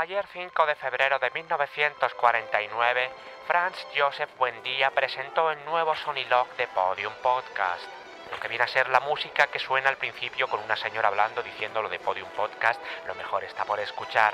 [0.00, 3.10] Ayer 5 de febrero de 1949,
[3.46, 7.84] Franz Joseph Buendía presentó el nuevo Sonilog de Podium Podcast.
[8.30, 11.42] Lo que viene a ser la música que suena al principio con una señora hablando
[11.42, 14.32] diciendo lo de Podium Podcast, lo mejor está por escuchar.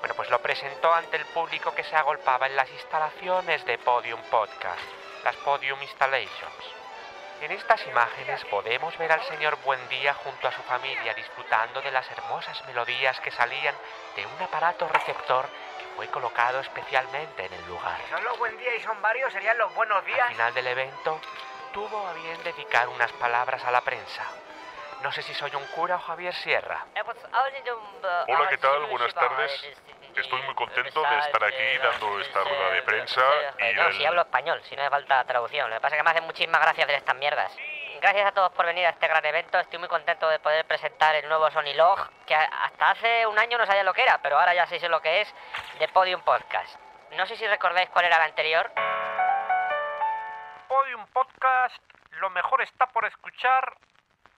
[0.00, 4.20] Bueno, pues lo presentó ante el público que se agolpaba en las instalaciones de Podium
[4.32, 4.82] Podcast,
[5.22, 6.83] las Podium Installations.
[7.40, 12.10] En estas imágenes podemos ver al señor Buendía junto a su familia disfrutando de las
[12.10, 13.74] hermosas melodías que salían
[14.16, 15.46] de un aparato receptor
[15.78, 18.00] que fue colocado especialmente en el lugar.
[18.08, 20.28] Son los buen día y son varios, serían los buenos Al días.
[20.28, 21.20] final del evento,
[21.72, 24.24] tuvo a bien dedicar unas palabras a la prensa.
[25.02, 26.86] No sé si soy un cura o Javier Sierra.
[28.26, 28.86] Hola, ¿qué tal?
[28.86, 29.76] Buenas tardes.
[30.16, 33.22] Estoy muy contento de estar aquí dando esta rueda de prensa
[33.58, 35.68] y No, si hablo español, si no hace falta traducción.
[35.70, 37.56] Lo que pasa es que me hacen muchísimas gracias ver estas mierdas.
[38.00, 39.58] Gracias a todos por venir a este gran evento.
[39.58, 43.38] Estoy muy contento de poder presentar el nuevo Sony Log, que a- hasta hace un
[43.38, 45.34] año no sabía lo que era, pero ahora ya sé lo que es,
[45.78, 46.78] de Podium Podcast.
[47.12, 48.70] No sé si recordáis cuál era el anterior.
[50.68, 51.76] Podium Podcast,
[52.12, 53.74] lo mejor está por escuchar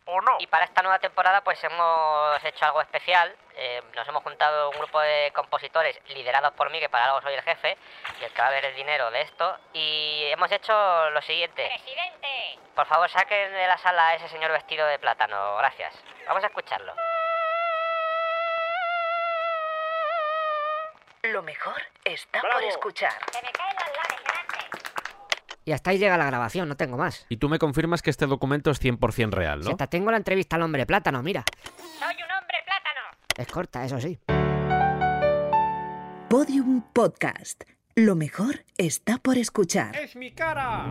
[0.06, 0.36] o no.
[0.40, 3.34] Y para esta nueva temporada pues hemos hecho algo especial.
[3.54, 7.34] Eh, nos hemos juntado un grupo de compositores liderados por mí, que para algo soy
[7.34, 7.76] el jefe,
[8.20, 9.58] y el que va a ver el dinero de esto.
[9.72, 11.66] Y hemos hecho lo siguiente.
[11.66, 12.58] ¡Presidente!
[12.74, 15.56] Por favor, saquen de la sala a ese señor vestido de plátano.
[15.56, 15.94] Gracias.
[16.27, 16.94] Vamos a escucharlo.
[21.22, 23.12] Lo mejor está por escuchar.
[23.32, 24.36] ¡Se me caen las lames delante!
[25.67, 27.27] Y hasta ahí llega la grabación, no tengo más.
[27.28, 29.73] Y tú me confirmas que este documento es 100% real, Si ¿no?
[29.73, 31.45] hasta tengo la entrevista al hombre plátano, mira.
[31.98, 33.34] ¡Soy un hombre plátano!
[33.36, 34.19] Es corta, eso sí.
[36.31, 37.64] Podium Podcast.
[37.97, 39.97] Lo mejor está por escuchar.
[39.97, 40.86] ¡Es mi cara!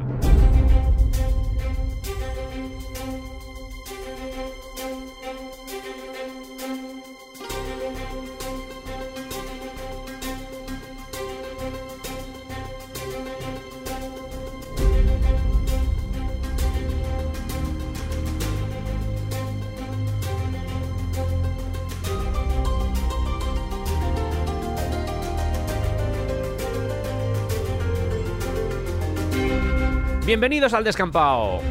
[30.25, 31.61] Bienvenidos al descampado.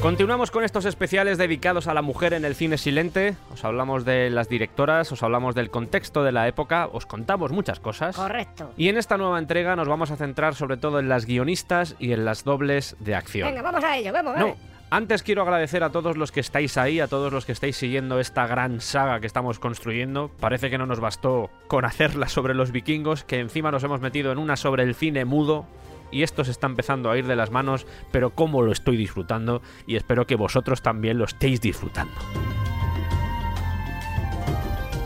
[0.00, 3.36] Continuamos con estos especiales dedicados a la mujer en el cine silente.
[3.52, 7.80] Os hablamos de las directoras, os hablamos del contexto de la época, os contamos muchas
[7.80, 8.16] cosas.
[8.16, 8.72] Correcto.
[8.78, 12.12] Y en esta nueva entrega nos vamos a centrar sobre todo en las guionistas y
[12.12, 13.48] en las dobles de acción.
[13.48, 14.75] Venga, vamos a ello, vamos, No, vale.
[14.90, 18.20] Antes quiero agradecer a todos los que estáis ahí, a todos los que estáis siguiendo
[18.20, 20.30] esta gran saga que estamos construyendo.
[20.40, 24.32] Parece que no nos bastó con hacerla sobre los vikingos, que encima nos hemos metido
[24.32, 25.66] en una sobre el cine mudo.
[26.12, 29.60] Y esto se está empezando a ir de las manos, pero cómo lo estoy disfrutando
[29.86, 32.14] y espero que vosotros también lo estéis disfrutando.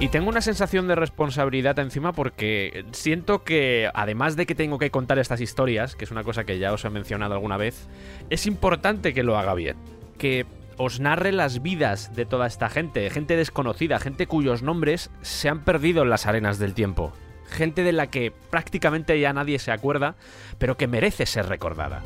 [0.00, 4.90] Y tengo una sensación de responsabilidad encima porque siento que, además de que tengo que
[4.90, 7.86] contar estas historias, que es una cosa que ya os he mencionado alguna vez,
[8.30, 9.76] es importante que lo haga bien.
[10.16, 10.46] Que
[10.78, 15.64] os narre las vidas de toda esta gente, gente desconocida, gente cuyos nombres se han
[15.64, 17.12] perdido en las arenas del tiempo.
[17.44, 20.14] Gente de la que prácticamente ya nadie se acuerda,
[20.56, 22.00] pero que merece ser recordada.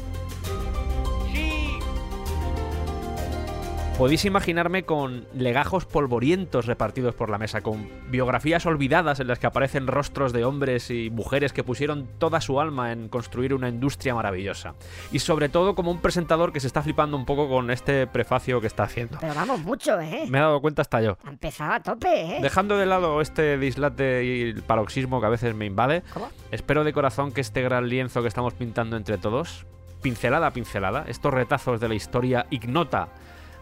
[3.99, 9.47] Podéis imaginarme con legajos polvorientos repartidos por la mesa, con biografías olvidadas en las que
[9.47, 14.13] aparecen rostros de hombres y mujeres que pusieron toda su alma en construir una industria
[14.13, 14.75] maravillosa.
[15.13, 18.61] Y sobre todo como un presentador que se está flipando un poco con este prefacio
[18.61, 19.19] que está haciendo.
[19.21, 20.27] Pero vamos mucho, ¿eh?
[20.29, 21.17] Me he dado cuenta hasta yo.
[21.25, 22.39] Ha empezado a tope, ¿eh?
[22.43, 26.31] Dejando de lado este dislate y el paroxismo que a veces me invade, ¿Cómo?
[26.51, 29.67] espero de corazón que este gran lienzo que estamos pintando entre todos,
[30.03, 33.09] pincelada a pincelada, estos retazos de la historia ignota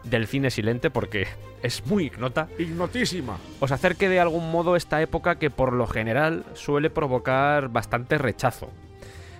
[0.04, 1.26] del cine silente, porque
[1.62, 3.38] es muy ignota, Ignotísima.
[3.60, 8.70] os acerque de algún modo esta época que por lo general suele provocar bastante rechazo.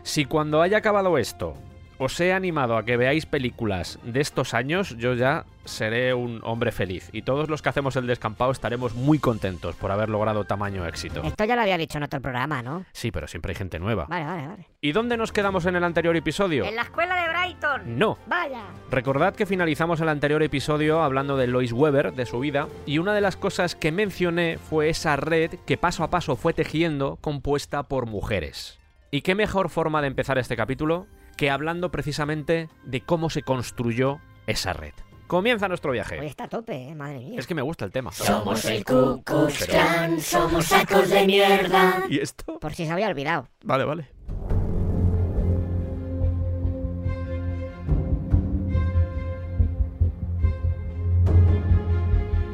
[0.03, 1.55] Si cuando haya acabado esto
[2.03, 6.73] os he animado a que veáis películas de estos años, yo ya seré un hombre
[6.73, 7.09] feliz.
[7.13, 11.23] Y todos los que hacemos el descampado estaremos muy contentos por haber logrado tamaño éxito.
[11.23, 12.85] Esto ya lo había dicho en otro programa, ¿no?
[12.93, 14.07] Sí, pero siempre hay gente nueva.
[14.07, 14.67] Vale, vale, vale.
[14.81, 16.65] ¿Y dónde nos quedamos en el anterior episodio?
[16.65, 17.99] En la escuela de Brighton.
[17.99, 18.19] No.
[18.27, 18.65] Vaya.
[18.91, 23.15] Recordad que finalizamos el anterior episodio hablando de Lois Weber, de su vida, y una
[23.15, 27.85] de las cosas que mencioné fue esa red que paso a paso fue tejiendo compuesta
[27.85, 28.81] por mujeres.
[29.13, 31.07] ¿Y qué mejor forma de empezar este capítulo
[31.37, 34.93] que hablando precisamente de cómo se construyó esa red.
[35.27, 36.21] Comienza nuestro viaje.
[36.21, 36.95] Hoy está a tope, ¿eh?
[36.95, 37.39] madre mía.
[37.39, 38.13] Es que me gusta el tema.
[38.13, 42.05] Somos el Ku Klux Klan, somos sacos de mierda.
[42.11, 42.59] ¿Y esto?
[42.59, 43.49] Por si se había olvidado.
[43.65, 44.09] Vale, vale.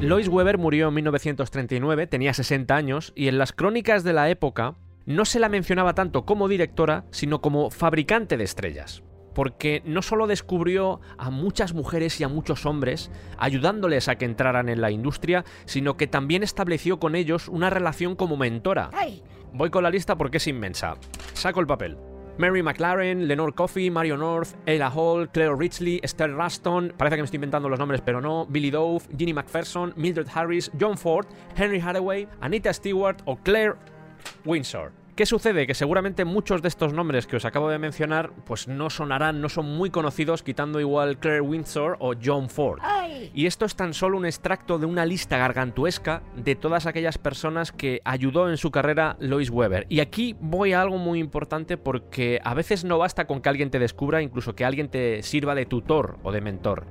[0.00, 4.76] Lois Weber murió en 1939, tenía 60 años, y en las crónicas de la época
[5.08, 9.02] no se la mencionaba tanto como directora, sino como fabricante de estrellas.
[9.34, 14.68] Porque no solo descubrió a muchas mujeres y a muchos hombres, ayudándoles a que entraran
[14.68, 18.90] en la industria, sino que también estableció con ellos una relación como mentora.
[18.92, 19.22] ¡Ay!
[19.54, 20.98] Voy con la lista porque es inmensa.
[21.32, 21.96] Saco el papel.
[22.36, 27.24] Mary McLaren, Lenore Coffey, Mario North, Ella Hall, Claire Ridgely, Esther Ruston, parece que me
[27.24, 31.26] estoy inventando los nombres pero no, Billy Dove, Ginny McPherson, Mildred Harris, John Ford,
[31.56, 33.74] Henry Hathaway, Anita Stewart o Claire
[34.44, 34.92] Windsor.
[35.18, 35.66] ¿Qué sucede?
[35.66, 39.48] Que seguramente muchos de estos nombres que os acabo de mencionar pues no sonarán, no
[39.48, 42.80] son muy conocidos, quitando igual Claire Windsor o John Ford.
[43.34, 47.72] Y esto es tan solo un extracto de una lista gargantuesca de todas aquellas personas
[47.72, 49.86] que ayudó en su carrera Lois Weber.
[49.88, 53.72] Y aquí voy a algo muy importante porque a veces no basta con que alguien
[53.72, 56.86] te descubra, incluso que alguien te sirva de tutor o de mentor.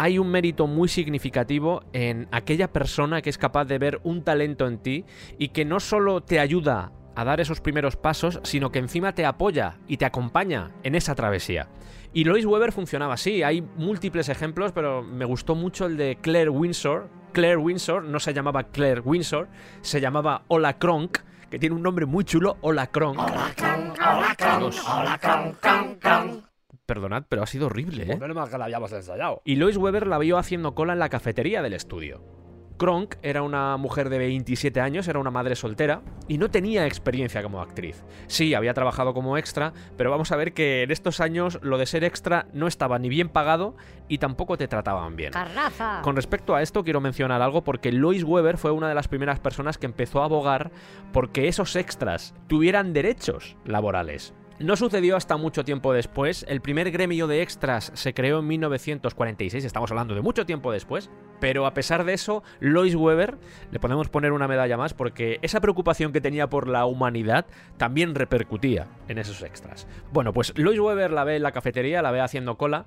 [0.00, 4.68] Hay un mérito muy significativo en aquella persona que es capaz de ver un talento
[4.68, 5.04] en ti
[5.38, 9.26] y que no solo te ayuda a dar esos primeros pasos, sino que encima te
[9.26, 11.68] apoya y te acompaña en esa travesía.
[12.12, 16.50] Y Lois Weber funcionaba así, hay múltiples ejemplos, pero me gustó mucho el de Claire
[16.50, 17.10] Windsor.
[17.32, 19.48] Claire Windsor no se llamaba Claire Windsor,
[19.80, 21.18] se llamaba Ola Kronk,
[21.50, 23.18] que tiene un nombre muy chulo, Ola Kronk.
[24.60, 24.80] Dios.
[26.88, 28.16] Perdonad, pero ha sido horrible, ¿eh?
[28.16, 29.42] Menos mal que la habíamos ensayado.
[29.44, 32.24] Y Lois Weber la vio haciendo cola en la cafetería del estudio.
[32.78, 37.42] Kronk era una mujer de 27 años, era una madre soltera y no tenía experiencia
[37.42, 38.02] como actriz.
[38.26, 41.84] Sí, había trabajado como extra, pero vamos a ver que en estos años lo de
[41.84, 43.76] ser extra no estaba ni bien pagado
[44.08, 45.32] y tampoco te trataban bien.
[45.32, 46.00] ¡Carnaza!
[46.02, 49.40] Con respecto a esto quiero mencionar algo porque Lois Weber fue una de las primeras
[49.40, 50.70] personas que empezó a abogar
[51.12, 54.32] porque esos extras tuvieran derechos laborales.
[54.60, 56.44] No sucedió hasta mucho tiempo después.
[56.48, 61.10] El primer gremio de extras se creó en 1946, estamos hablando de mucho tiempo después.
[61.38, 63.38] Pero a pesar de eso, Lois Weber
[63.70, 67.46] le podemos poner una medalla más porque esa preocupación que tenía por la humanidad
[67.76, 69.86] también repercutía en esos extras.
[70.12, 72.86] Bueno, pues Lois Weber la ve en la cafetería, la ve haciendo cola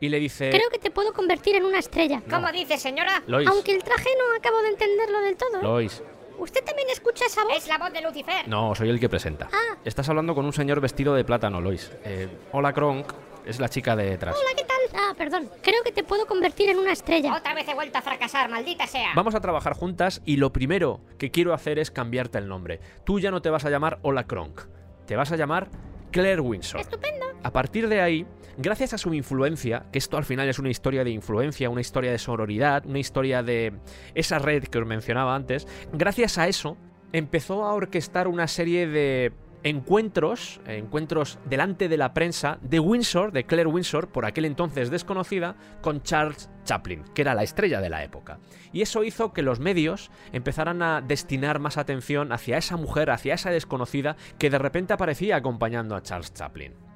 [0.00, 0.48] y le dice...
[0.48, 2.22] Creo que te puedo convertir en una estrella.
[2.30, 3.22] ¿Cómo dice, señora?
[3.26, 5.58] Lois, Aunque el traje no acabo de entenderlo del todo.
[5.58, 5.62] ¿eh?
[5.62, 6.02] Lois.
[6.40, 7.54] ¿Usted también escucha esa voz?
[7.54, 8.48] Es la voz de Lucifer.
[8.48, 9.48] No, soy el que presenta.
[9.52, 9.76] Ah.
[9.84, 11.92] Estás hablando con un señor vestido de plátano, Lois.
[12.04, 13.12] Eh, hola, Kronk.
[13.44, 14.34] Es la chica de detrás.
[14.34, 14.76] Hola, ¿qué tal?
[14.94, 15.50] Ah, perdón.
[15.62, 17.34] Creo que te puedo convertir en una estrella.
[17.36, 19.10] Otra vez he vuelto a fracasar, maldita sea.
[19.14, 22.80] Vamos a trabajar juntas y lo primero que quiero hacer es cambiarte el nombre.
[23.04, 24.62] Tú ya no te vas a llamar Hola Kronk.
[25.06, 25.68] Te vas a llamar
[26.10, 26.80] Claire Windsor.
[26.80, 27.26] Estupendo.
[27.42, 28.26] A partir de ahí,
[28.60, 32.10] gracias a su influencia, que esto al final es una historia de influencia, una historia
[32.10, 33.72] de sororidad, una historia de
[34.14, 36.76] esa red que os mencionaba antes, gracias a eso
[37.12, 43.44] empezó a orquestar una serie de encuentros, encuentros delante de la prensa de Windsor, de
[43.44, 48.04] Claire Windsor, por aquel entonces desconocida, con Charles Chaplin, que era la estrella de la
[48.04, 48.38] época.
[48.72, 53.34] Y eso hizo que los medios empezaran a destinar más atención hacia esa mujer, hacia
[53.34, 56.89] esa desconocida, que de repente aparecía acompañando a Charles Chaplin.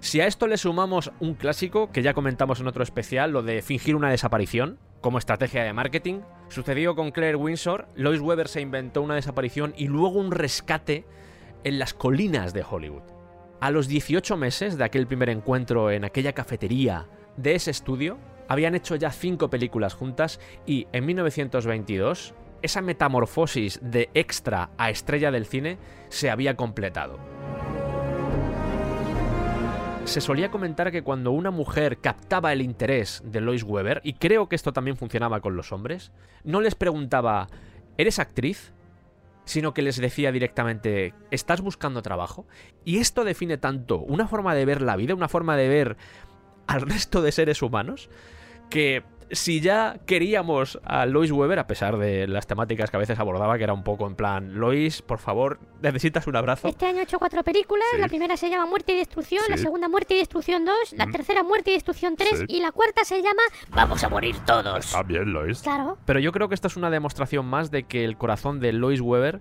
[0.00, 3.62] Si a esto le sumamos un clásico que ya comentamos en otro especial, lo de
[3.62, 9.02] fingir una desaparición como estrategia de marketing, sucedió con Claire Windsor, Lois Weber se inventó
[9.02, 11.04] una desaparición y luego un rescate
[11.64, 13.02] en las colinas de Hollywood.
[13.60, 17.06] A los 18 meses de aquel primer encuentro en aquella cafetería
[17.36, 18.18] de ese estudio,
[18.48, 25.30] habían hecho ya cinco películas juntas y en 1922 esa metamorfosis de extra a estrella
[25.30, 25.78] del cine
[26.08, 27.18] se había completado.
[30.08, 34.48] Se solía comentar que cuando una mujer captaba el interés de Lois Weber, y creo
[34.48, 36.12] que esto también funcionaba con los hombres,
[36.44, 37.46] no les preguntaba,
[37.98, 38.72] ¿eres actriz?
[39.44, 42.46] sino que les decía directamente, ¿estás buscando trabajo?
[42.84, 45.96] Y esto define tanto una forma de ver la vida, una forma de ver
[46.66, 48.10] al resto de seres humanos,
[48.70, 53.18] que si ya queríamos a Lois Weber, a pesar de las temáticas que a veces
[53.18, 56.68] abordaba, que era un poco en plan, Lois, por favor, necesitas un abrazo.
[56.68, 57.86] Este año he hecho cuatro películas.
[57.94, 58.00] Sí.
[58.00, 61.12] La primera se llama Muerte y Destrucción, la segunda Muerte y Destrucción 2, la Mm.
[61.12, 62.44] tercera Muerte y Destrucción 3 Sí.
[62.48, 64.86] y la cuarta se llama Vamos a morir todos.
[64.86, 65.60] Está bien, Lois.
[65.62, 65.98] Claro.
[66.04, 69.00] Pero yo creo que esto es una demostración más de que el corazón de Lois
[69.00, 69.40] Weber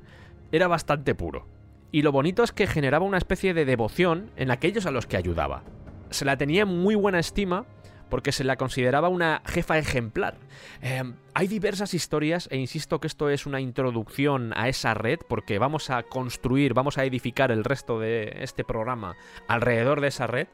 [0.51, 1.45] era bastante puro.
[1.91, 5.15] Y lo bonito es que generaba una especie de devoción en aquellos a los que
[5.17, 5.63] ayudaba.
[6.09, 7.65] Se la tenía en muy buena estima
[8.09, 10.37] porque se la consideraba una jefa ejemplar.
[10.81, 15.59] Eh, hay diversas historias e insisto que esto es una introducción a esa red porque
[15.59, 19.15] vamos a construir, vamos a edificar el resto de este programa
[19.47, 20.47] alrededor de esa red,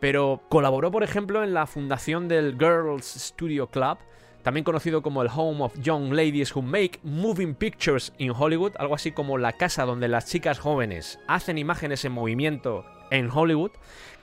[0.00, 3.98] pero colaboró por ejemplo en la fundación del Girls Studio Club,
[4.42, 8.94] también conocido como el Home of Young Ladies Who Make Moving Pictures in Hollywood, algo
[8.94, 13.72] así como la casa donde las chicas jóvenes hacen imágenes en movimiento en Hollywood,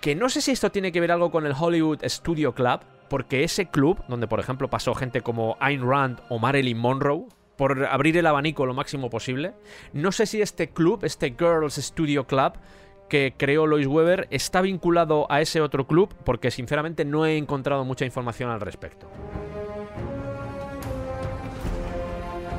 [0.02, 3.44] que no sé si esto tiene que ver algo con el Hollywood Studio Club, porque
[3.44, 7.26] ese club, donde por ejemplo pasó gente como Ayn Rand o Marilyn Monroe,
[7.56, 9.54] por abrir el abanico lo máximo posible,
[9.94, 12.54] no sé si este club, este Girls Studio Club,
[13.10, 17.86] que creó Lois Weber, está vinculado a ese otro club, porque sinceramente no he encontrado
[17.86, 19.08] mucha información al respecto.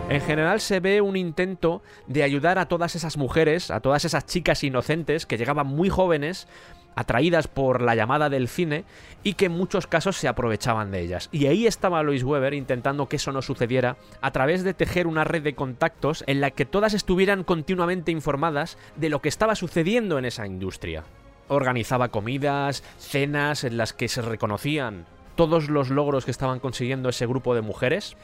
[0.08, 4.24] En general se ve un intento de ayudar a todas esas mujeres, a todas esas
[4.24, 6.46] chicas inocentes que llegaban muy jóvenes,
[6.94, 8.84] atraídas por la llamada del cine
[9.24, 11.28] y que en muchos casos se aprovechaban de ellas.
[11.32, 15.24] Y ahí estaba Lois Weber intentando que eso no sucediera a través de tejer una
[15.24, 20.18] red de contactos en la que todas estuvieran continuamente informadas de lo que estaba sucediendo
[20.18, 21.02] en esa industria.
[21.48, 25.04] Organizaba comidas, cenas en las que se reconocían
[25.36, 28.16] todos los logros que estaban consiguiendo ese grupo de mujeres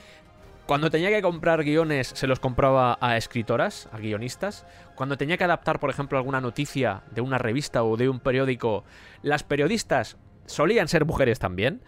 [0.66, 4.64] cuando tenía que comprar guiones, se los compraba a escritoras, a guionistas.
[4.94, 8.84] Cuando tenía que adaptar, por ejemplo, alguna noticia de una revista o de un periódico,
[9.22, 10.16] las periodistas
[10.46, 11.82] solían ser mujeres también.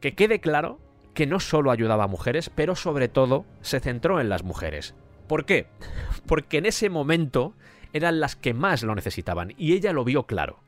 [0.00, 0.78] Que quede claro
[1.14, 4.94] que no solo ayudaba a mujeres, pero sobre todo se centró en las mujeres.
[5.26, 5.66] ¿Por qué?
[6.26, 7.54] Porque en ese momento
[7.92, 10.60] eran las que más lo necesitaban y ella lo vio claro.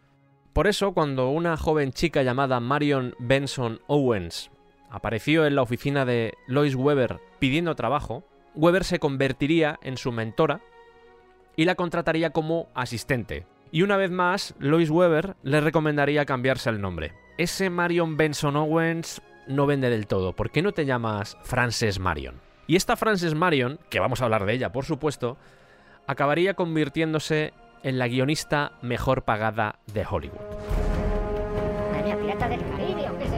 [0.52, 4.50] Por eso, cuando una joven chica llamada Marion Benson Owens
[4.90, 10.60] apareció en la oficina de Lois Weber pidiendo trabajo, Weber se convertiría en su mentora
[11.56, 13.46] y la contrataría como asistente.
[13.70, 17.12] Y una vez más, Lois Weber le recomendaría cambiarse el nombre.
[17.36, 20.34] Ese Marion Benson Owens no vende del todo.
[20.34, 22.40] ¿Por qué no te llamas Frances Marion?
[22.66, 25.36] Y esta Frances Marion, que vamos a hablar de ella, por supuesto,
[26.06, 27.52] acabaría convirtiéndose
[27.82, 30.38] en la guionista mejor pagada de Hollywood.
[32.20, 33.37] Pirata del Caribe, ¿o qué es esto?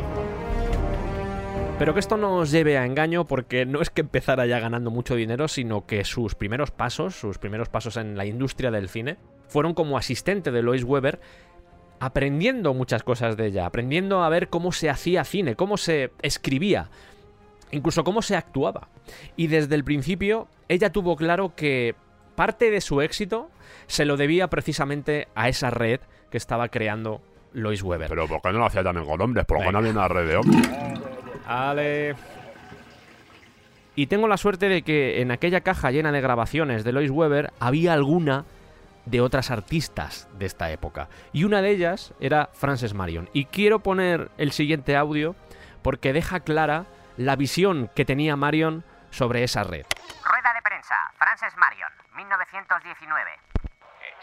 [1.80, 4.90] Pero que esto no os lleve a engaño porque no es que empezara ya ganando
[4.90, 9.16] mucho dinero, sino que sus primeros pasos, sus primeros pasos en la industria del cine,
[9.48, 11.20] fueron como asistente de Lois Weber,
[11.98, 16.90] aprendiendo muchas cosas de ella, aprendiendo a ver cómo se hacía cine, cómo se escribía,
[17.70, 18.88] incluso cómo se actuaba.
[19.34, 21.94] Y desde el principio ella tuvo claro que
[22.34, 23.48] parte de su éxito
[23.86, 27.22] se lo debía precisamente a esa red que estaba creando
[27.54, 28.10] Lois Weber.
[28.10, 29.46] Pero ¿por qué no lo hacía también con hombres?
[29.46, 30.68] ¿Por qué no había una red de hombres?
[31.50, 32.14] Ale.
[33.96, 37.52] Y tengo la suerte de que en aquella caja llena de grabaciones de Lois Weber
[37.58, 38.44] había alguna
[39.04, 41.08] de otras artistas de esta época.
[41.32, 43.28] Y una de ellas era Frances Marion.
[43.32, 45.34] Y quiero poner el siguiente audio
[45.82, 46.84] porque deja clara
[47.16, 49.84] la visión que tenía Marion sobre esa red.
[50.24, 50.94] Rueda de prensa.
[51.18, 53.30] Frances Marion, 1919.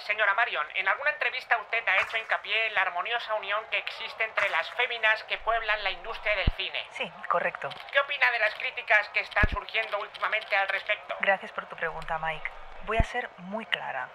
[0.05, 4.23] Señora Marion, en alguna entrevista usted ha hecho hincapié en la armoniosa unión que existe
[4.23, 6.85] entre las féminas que pueblan la industria del cine.
[6.91, 7.69] Sí, correcto.
[7.91, 11.15] ¿Qué opina de las críticas que están surgiendo últimamente al respecto?
[11.19, 12.49] Gracias por tu pregunta, Mike.
[12.85, 14.09] Voy a ser muy clara.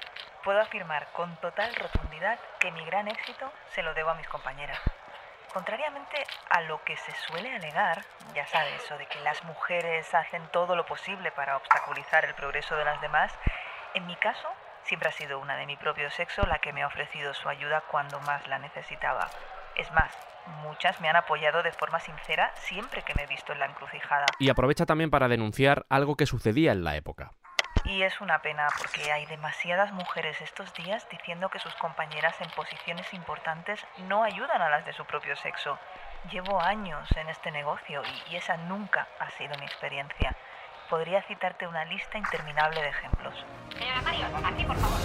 [0.44, 4.80] Puedo afirmar con total rotundidad que mi gran éxito se lo debo a mis compañeras.
[5.52, 8.02] Contrariamente a lo que se suele alegar,
[8.34, 12.74] ya sabes, eso de que las mujeres hacen todo lo posible para obstaculizar el progreso
[12.76, 13.32] de las demás,
[13.94, 14.50] en mi caso
[14.84, 17.82] siempre ha sido una de mi propio sexo la que me ha ofrecido su ayuda
[17.90, 19.28] cuando más la necesitaba.
[19.76, 20.12] Es más,
[20.62, 24.26] muchas me han apoyado de forma sincera siempre que me he visto en la encrucijada.
[24.38, 27.32] Y aprovecha también para denunciar algo que sucedía en la época.
[27.84, 32.48] Y es una pena porque hay demasiadas mujeres estos días diciendo que sus compañeras en
[32.50, 35.78] posiciones importantes no ayudan a las de su propio sexo.
[36.30, 40.36] Llevo años en este negocio y, y esa nunca ha sido mi experiencia.
[40.92, 43.32] Podría citarte una lista interminable de ejemplos.
[43.78, 44.98] Señora Marion, aquí por favor.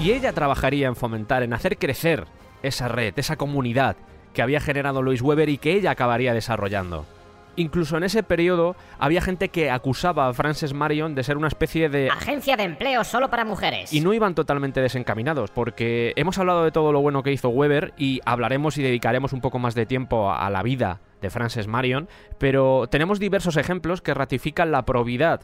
[0.00, 2.24] Y ella trabajaría en fomentar, en hacer crecer
[2.64, 3.94] esa red, esa comunidad
[4.34, 7.06] que había generado Lois Weber y que ella acabaría desarrollando.
[7.56, 11.88] Incluso en ese periodo había gente que acusaba a Frances Marion de ser una especie
[11.88, 12.08] de...
[12.10, 13.92] Agencia de empleo solo para mujeres.
[13.92, 17.92] Y no iban totalmente desencaminados, porque hemos hablado de todo lo bueno que hizo Weber
[17.96, 22.08] y hablaremos y dedicaremos un poco más de tiempo a la vida de Frances Marion,
[22.38, 25.40] pero tenemos diversos ejemplos que ratifican la probidad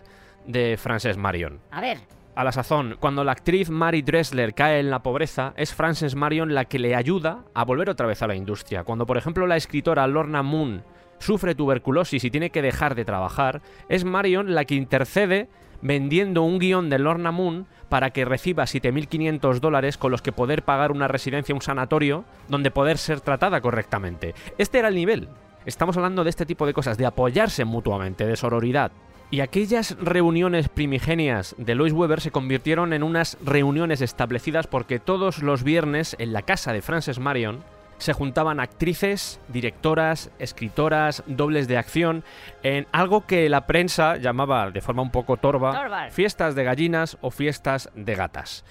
[0.46, 1.60] de Frances Marion.
[1.70, 1.98] A ver,
[2.34, 6.54] A la sazón, cuando la actriz Mary Dressler cae en la pobreza, es Frances Marion
[6.54, 8.84] la que le ayuda a volver otra vez a la industria.
[8.84, 10.84] Cuando, por ejemplo, la escritora Lorna Moon
[11.18, 15.48] sufre tuberculosis y tiene que dejar de trabajar, es Marion la que intercede
[15.80, 20.62] vendiendo un guion de Lorna Moon para que reciba 7.500 dólares con los que poder
[20.62, 24.34] pagar una residencia, un sanatorio, donde poder ser tratada correctamente.
[24.58, 25.28] Este era el nivel.
[25.64, 28.92] Estamos hablando de este tipo de cosas, de apoyarse mutuamente, de sororidad.
[29.30, 35.42] Y aquellas reuniones primigenias de Lois Weber se convirtieron en unas reuniones establecidas porque todos
[35.42, 37.62] los viernes en la casa de Frances Marion
[37.98, 42.24] se juntaban actrices, directoras, escritoras, dobles de acción,
[42.62, 46.10] en algo que la prensa llamaba de forma un poco torva Torval.
[46.10, 48.64] fiestas de gallinas o fiestas de gatas.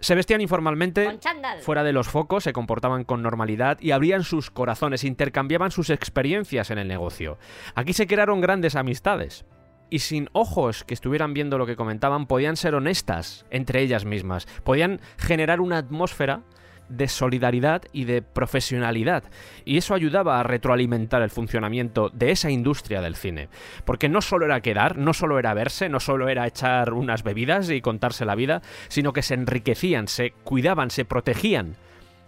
[0.00, 1.18] Se vestían informalmente,
[1.60, 6.70] fuera de los focos, se comportaban con normalidad y abrían sus corazones, intercambiaban sus experiencias
[6.70, 7.38] en el negocio.
[7.74, 9.44] Aquí se crearon grandes amistades.
[9.90, 14.46] Y sin ojos que estuvieran viendo lo que comentaban, podían ser honestas entre ellas mismas,
[14.64, 16.42] podían generar una atmósfera
[16.90, 19.24] de solidaridad y de profesionalidad.
[19.64, 23.48] Y eso ayudaba a retroalimentar el funcionamiento de esa industria del cine.
[23.84, 27.70] Porque no solo era quedar, no solo era verse, no solo era echar unas bebidas
[27.70, 31.76] y contarse la vida, sino que se enriquecían, se cuidaban, se protegían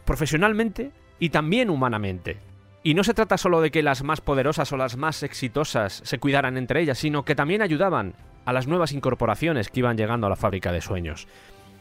[0.05, 2.39] profesionalmente y también humanamente.
[2.85, 6.19] Y no se trata solo de que las más poderosas o las más exitosas se
[6.19, 8.15] cuidaran entre ellas, sino que también ayudaban
[8.45, 11.29] a las nuevas incorporaciones que iban llegando a la fábrica de sueños.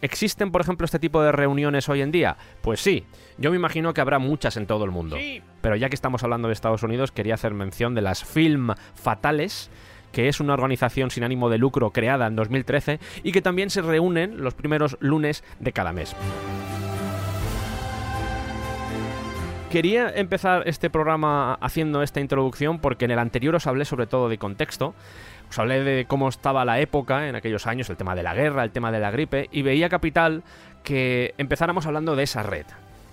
[0.01, 2.35] ¿Existen, por ejemplo, este tipo de reuniones hoy en día?
[2.61, 3.05] Pues sí,
[3.37, 5.17] yo me imagino que habrá muchas en todo el mundo.
[5.61, 9.69] Pero ya que estamos hablando de Estados Unidos, quería hacer mención de las Film Fatales,
[10.11, 13.81] que es una organización sin ánimo de lucro creada en 2013 y que también se
[13.81, 16.15] reúnen los primeros lunes de cada mes.
[19.71, 24.27] Quería empezar este programa haciendo esta introducción porque en el anterior os hablé sobre todo
[24.27, 24.93] de contexto,
[25.51, 28.63] os hablé de cómo estaba la época en aquellos años, el tema de la guerra,
[28.63, 30.43] el tema de la gripe, y veía capital
[30.81, 32.65] que empezáramos hablando de esa red.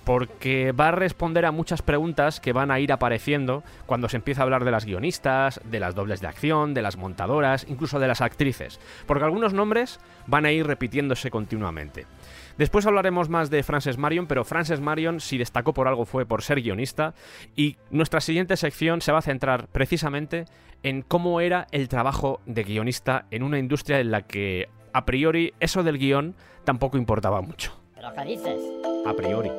[0.05, 4.41] Porque va a responder a muchas preguntas que van a ir apareciendo cuando se empieza
[4.41, 8.07] a hablar de las guionistas, de las dobles de acción, de las montadoras, incluso de
[8.07, 8.79] las actrices.
[9.05, 12.05] Porque algunos nombres van a ir repitiéndose continuamente.
[12.57, 16.41] Después hablaremos más de Frances Marion, pero Frances Marion, si destacó por algo, fue por
[16.41, 17.13] ser guionista.
[17.57, 20.45] Y nuestra siguiente sección se va a centrar precisamente
[20.83, 25.53] en cómo era el trabajo de guionista en una industria en la que, a priori,
[25.59, 27.79] eso del guion tampoco importaba mucho.
[27.95, 28.61] ¿Pero qué dices?
[29.05, 29.51] A priori.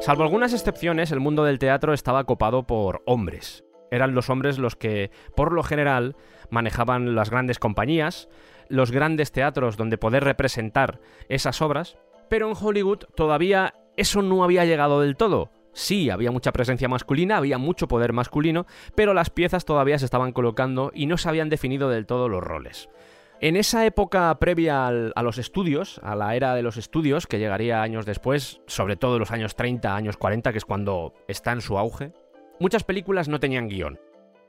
[0.00, 3.64] Salvo algunas excepciones, el mundo del teatro estaba copado por hombres.
[3.90, 6.16] Eran los hombres los que, por lo general,
[6.50, 8.28] manejaban las grandes compañías,
[8.68, 14.64] los grandes teatros donde poder representar esas obras, pero en Hollywood todavía eso no había
[14.64, 15.50] llegado del todo.
[15.78, 20.32] Sí, había mucha presencia masculina, había mucho poder masculino, pero las piezas todavía se estaban
[20.32, 22.88] colocando y no se habían definido del todo los roles.
[23.40, 27.80] En esa época previa a los estudios, a la era de los estudios, que llegaría
[27.80, 31.60] años después, sobre todo en los años 30, años 40, que es cuando está en
[31.60, 32.10] su auge,
[32.58, 34.00] muchas películas no tenían guion.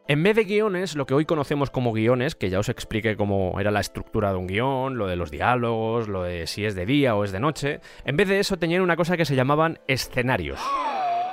[0.07, 3.59] En vez de guiones, lo que hoy conocemos como guiones, que ya os expliqué cómo
[3.59, 6.87] era la estructura de un guion, lo de los diálogos, lo de si es de
[6.87, 9.77] día o es de noche, en vez de eso tenían una cosa que se llamaban
[9.85, 10.59] escenarios,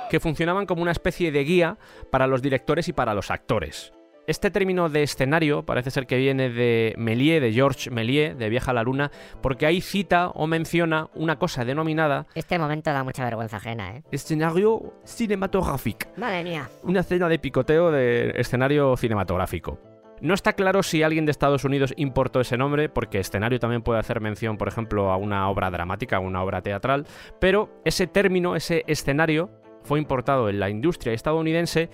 [0.09, 1.77] que funcionaban como una especie de guía
[2.11, 3.93] para los directores y para los actores.
[4.27, 8.71] Este término de escenario parece ser que viene de Méliès, de Georges Méliès, de Viaja
[8.71, 9.09] a la Luna,
[9.41, 14.03] porque ahí cita o menciona una cosa denominada Este momento da mucha vergüenza ajena, ¿eh?
[14.11, 16.69] escenario cinematográfico Madre mía.
[16.83, 19.79] una escena de picoteo de escenario cinematográfico.
[20.19, 23.99] No está claro si alguien de Estados Unidos importó ese nombre, porque escenario también puede
[23.99, 27.05] hacer mención, por ejemplo, a una obra dramática, a una obra teatral,
[27.39, 29.51] pero ese término, ese escenario,
[29.87, 31.89] fue importado en la industria estadounidense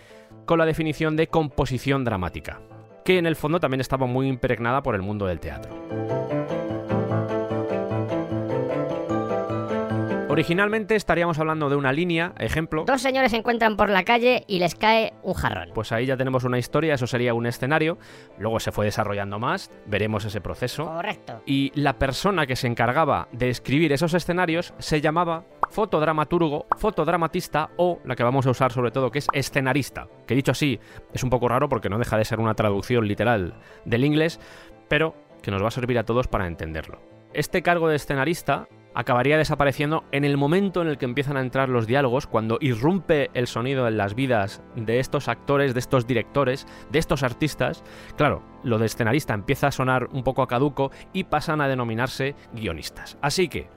[0.46, 2.60] con la definición de composición dramática,
[3.06, 5.72] que en el fondo también estaba muy impregnada por el mundo del teatro.
[10.28, 14.58] Originalmente estaríamos hablando de una línea, ejemplo, Dos señores se encuentran por la calle y
[14.58, 15.70] les cae un jarrón.
[15.76, 18.00] pues ahí ya tenemos una historia, eso sería un escenario,
[18.40, 20.86] luego se fue desarrollando más, veremos ese proceso.
[20.88, 21.44] Correcto.
[21.46, 28.00] Y la persona que se encargaba de escribir esos escenarios se llamaba fotodramaturgo, fotodramatista o
[28.06, 30.80] la que vamos a usar sobre todo que es escenarista, que dicho así
[31.12, 34.40] es un poco raro porque no deja de ser una traducción literal del inglés,
[34.88, 37.02] pero que nos va a servir a todos para entenderlo.
[37.34, 41.70] Este cargo de escenarista acabaría desapareciendo en el momento en el que empiezan a entrar
[41.70, 46.68] los diálogos, cuando irrumpe el sonido en las vidas de estos actores, de estos directores,
[46.92, 47.84] de estos artistas.
[48.16, 52.36] Claro, lo de escenarista empieza a sonar un poco a caduco y pasan a denominarse
[52.54, 53.18] guionistas.
[53.22, 53.68] Así que,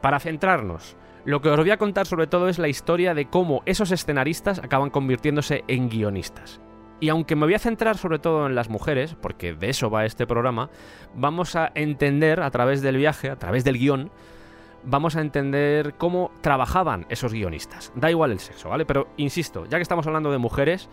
[0.00, 3.62] para centrarnos, lo que os voy a contar sobre todo es la historia de cómo
[3.64, 6.60] esos escenaristas acaban convirtiéndose en guionistas.
[7.00, 10.04] Y aunque me voy a centrar sobre todo en las mujeres, porque de eso va
[10.04, 10.70] este programa,
[11.14, 14.10] vamos a entender a través del viaje, a través del guion,
[14.84, 17.92] vamos a entender cómo trabajaban esos guionistas.
[17.96, 18.84] Da igual el sexo, ¿vale?
[18.84, 20.88] Pero insisto, ya que estamos hablando de mujeres,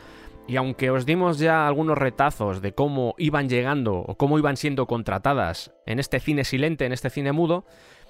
[0.47, 4.87] y aunque os dimos ya algunos retazos de cómo iban llegando o cómo iban siendo
[4.87, 7.65] contratadas en este cine silente, en este cine mudo,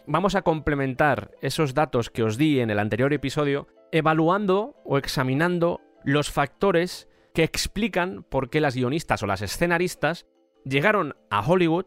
[0.08, 5.82] vamos a complementar esos datos que os di en el anterior episodio, evaluando o examinando
[6.04, 10.26] los factores que explican por qué las guionistas o las escenaristas
[10.64, 11.86] llegaron a Hollywood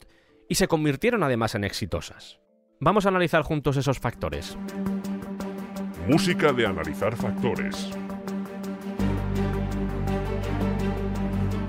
[0.49, 2.41] y se convirtieron además en exitosas.
[2.81, 4.57] Vamos a analizar juntos esos factores.
[6.09, 7.93] Música de analizar factores.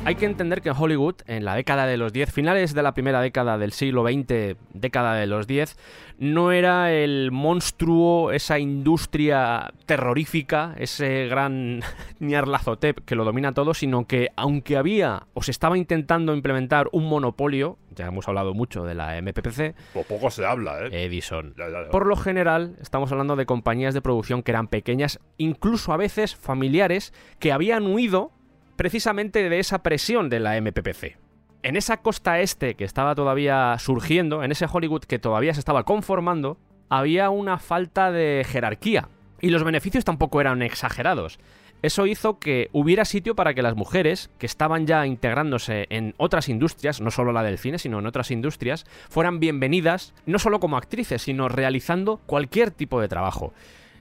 [0.05, 3.21] Hay que entender que Hollywood, en la década de los 10, finales de la primera
[3.21, 5.77] década del siglo XX, década de los 10,
[6.17, 11.79] no era el monstruo, esa industria terrorífica, ese gran
[12.19, 17.07] Nyarlathotep que lo domina todo, sino que aunque había o se estaba intentando implementar un
[17.07, 21.05] monopolio, ya hemos hablado mucho de la MPPC, Pues poco se habla, ¿eh?
[21.05, 21.53] Edison.
[21.57, 21.89] Ya, ya, ya.
[21.91, 26.35] Por lo general, estamos hablando de compañías de producción que eran pequeñas, incluso a veces
[26.35, 28.33] familiares, que habían huido
[28.75, 31.17] precisamente de esa presión de la MPPC.
[31.63, 35.83] En esa costa este que estaba todavía surgiendo, en ese Hollywood que todavía se estaba
[35.83, 36.57] conformando,
[36.89, 39.07] había una falta de jerarquía.
[39.39, 41.39] Y los beneficios tampoco eran exagerados.
[41.81, 46.47] Eso hizo que hubiera sitio para que las mujeres, que estaban ya integrándose en otras
[46.47, 50.77] industrias, no solo la del cine, sino en otras industrias, fueran bienvenidas, no solo como
[50.77, 53.53] actrices, sino realizando cualquier tipo de trabajo.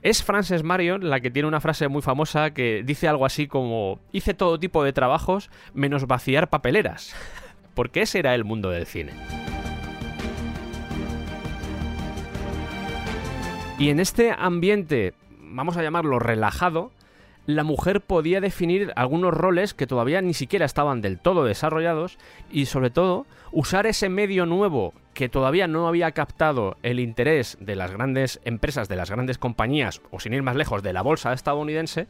[0.03, 4.01] Es Frances Marion la que tiene una frase muy famosa que dice algo así como
[4.11, 7.15] hice todo tipo de trabajos menos vaciar papeleras.
[7.73, 9.13] Porque ese era el mundo del cine.
[13.79, 16.91] Y en este ambiente, vamos a llamarlo relajado,
[17.45, 22.17] la mujer podía definir algunos roles que todavía ni siquiera estaban del todo desarrollados
[22.51, 27.75] y sobre todo usar ese medio nuevo que todavía no había captado el interés de
[27.75, 31.33] las grandes empresas, de las grandes compañías o sin ir más lejos de la bolsa
[31.33, 32.07] estadounidense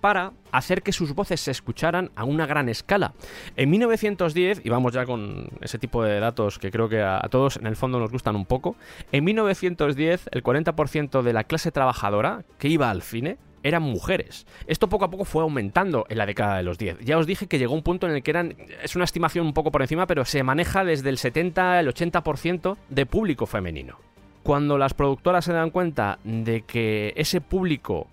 [0.00, 3.12] para hacer que sus voces se escucharan a una gran escala.
[3.56, 7.58] En 1910, y vamos ya con ese tipo de datos que creo que a, todos
[7.58, 8.76] en el fondo nos gustan un poco,
[9.12, 14.46] en 1910 el 40% de la clase trabajadora que iba al cine eran mujeres.
[14.66, 17.00] Esto poco a poco fue aumentando en la década de los 10.
[17.00, 19.52] Ya os dije que llegó un punto en el que eran, es una estimación un
[19.52, 23.98] poco por encima, pero se maneja desde el 70 al 80% de público femenino.
[24.42, 28.06] Cuando las productoras se dan cuenta de que ese público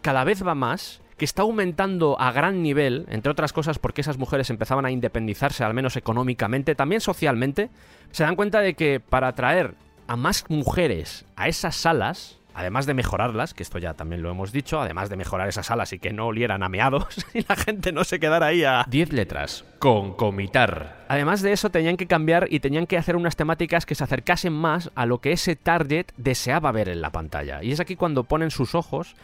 [0.00, 4.18] cada vez va más, que está aumentando a gran nivel, entre otras cosas porque esas
[4.18, 7.70] mujeres empezaban a independizarse, al menos económicamente, también socialmente,
[8.10, 9.74] se dan cuenta de que para atraer
[10.06, 14.52] a más mujeres a esas salas, además de mejorarlas, que esto ya también lo hemos
[14.52, 17.92] dicho, además de mejorar esas salas y que no olieran a meados y la gente
[17.92, 21.04] no se quedara ahí a 10 letras, concomitar.
[21.08, 24.52] Además de eso tenían que cambiar y tenían que hacer unas temáticas que se acercasen
[24.52, 27.62] más a lo que ese target deseaba ver en la pantalla.
[27.62, 29.16] Y es aquí cuando ponen sus ojos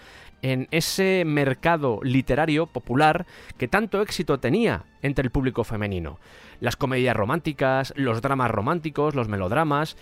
[0.43, 3.27] en ese mercado literario popular
[3.59, 6.19] que tanto éxito tenía entre el público femenino.
[6.61, 9.97] Las comedias románticas, los dramas románticos, los melodramas,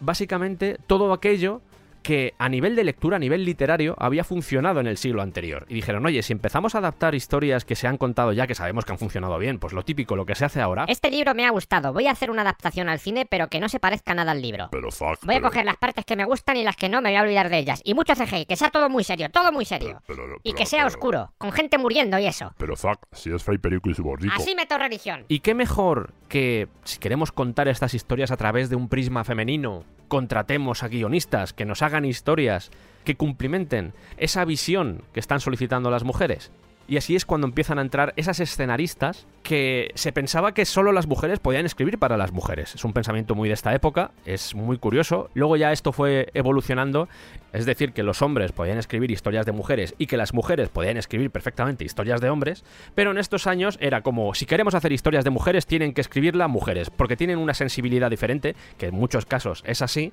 [0.00, 1.60] básicamente todo aquello
[2.04, 5.64] que a nivel de lectura, a nivel literario, había funcionado en el siglo anterior.
[5.68, 8.84] Y dijeron, oye, si empezamos a adaptar historias que se han contado ya, que sabemos
[8.84, 10.84] que han funcionado bien, pues lo típico, lo que se hace ahora...
[10.86, 11.92] Este libro me ha gustado.
[11.94, 14.68] Voy a hacer una adaptación al cine, pero que no se parezca nada al libro.
[14.70, 15.24] Pero fuck.
[15.24, 17.22] Voy a coger las partes que me gustan y las que no me voy a
[17.22, 17.80] olvidar de ellas.
[17.84, 20.02] Y mucho CGI, que sea todo muy serio, todo muy serio.
[20.06, 22.52] pero- Y pero- que sea pero- oscuro, con gente muriendo y eso.
[22.58, 24.34] Pero fuck, si es fake película y bonito.
[24.36, 25.24] Así meto religión.
[25.28, 29.84] ¿Y qué mejor que, si queremos contar estas historias a través de un prisma femenino,
[30.08, 32.70] contratemos a guionistas que nos hagan historias
[33.04, 36.50] que cumplimenten esa visión que están solicitando las mujeres?
[36.86, 41.06] Y así es cuando empiezan a entrar esas escenaristas que se pensaba que solo las
[41.06, 42.74] mujeres podían escribir para las mujeres.
[42.74, 45.30] Es un pensamiento muy de esta época, es muy curioso.
[45.34, 47.08] Luego ya esto fue evolucionando,
[47.54, 50.98] es decir, que los hombres podían escribir historias de mujeres y que las mujeres podían
[50.98, 55.24] escribir perfectamente historias de hombres, pero en estos años era como, si queremos hacer historias
[55.24, 59.62] de mujeres, tienen que escribirla mujeres, porque tienen una sensibilidad diferente, que en muchos casos
[59.66, 60.12] es así,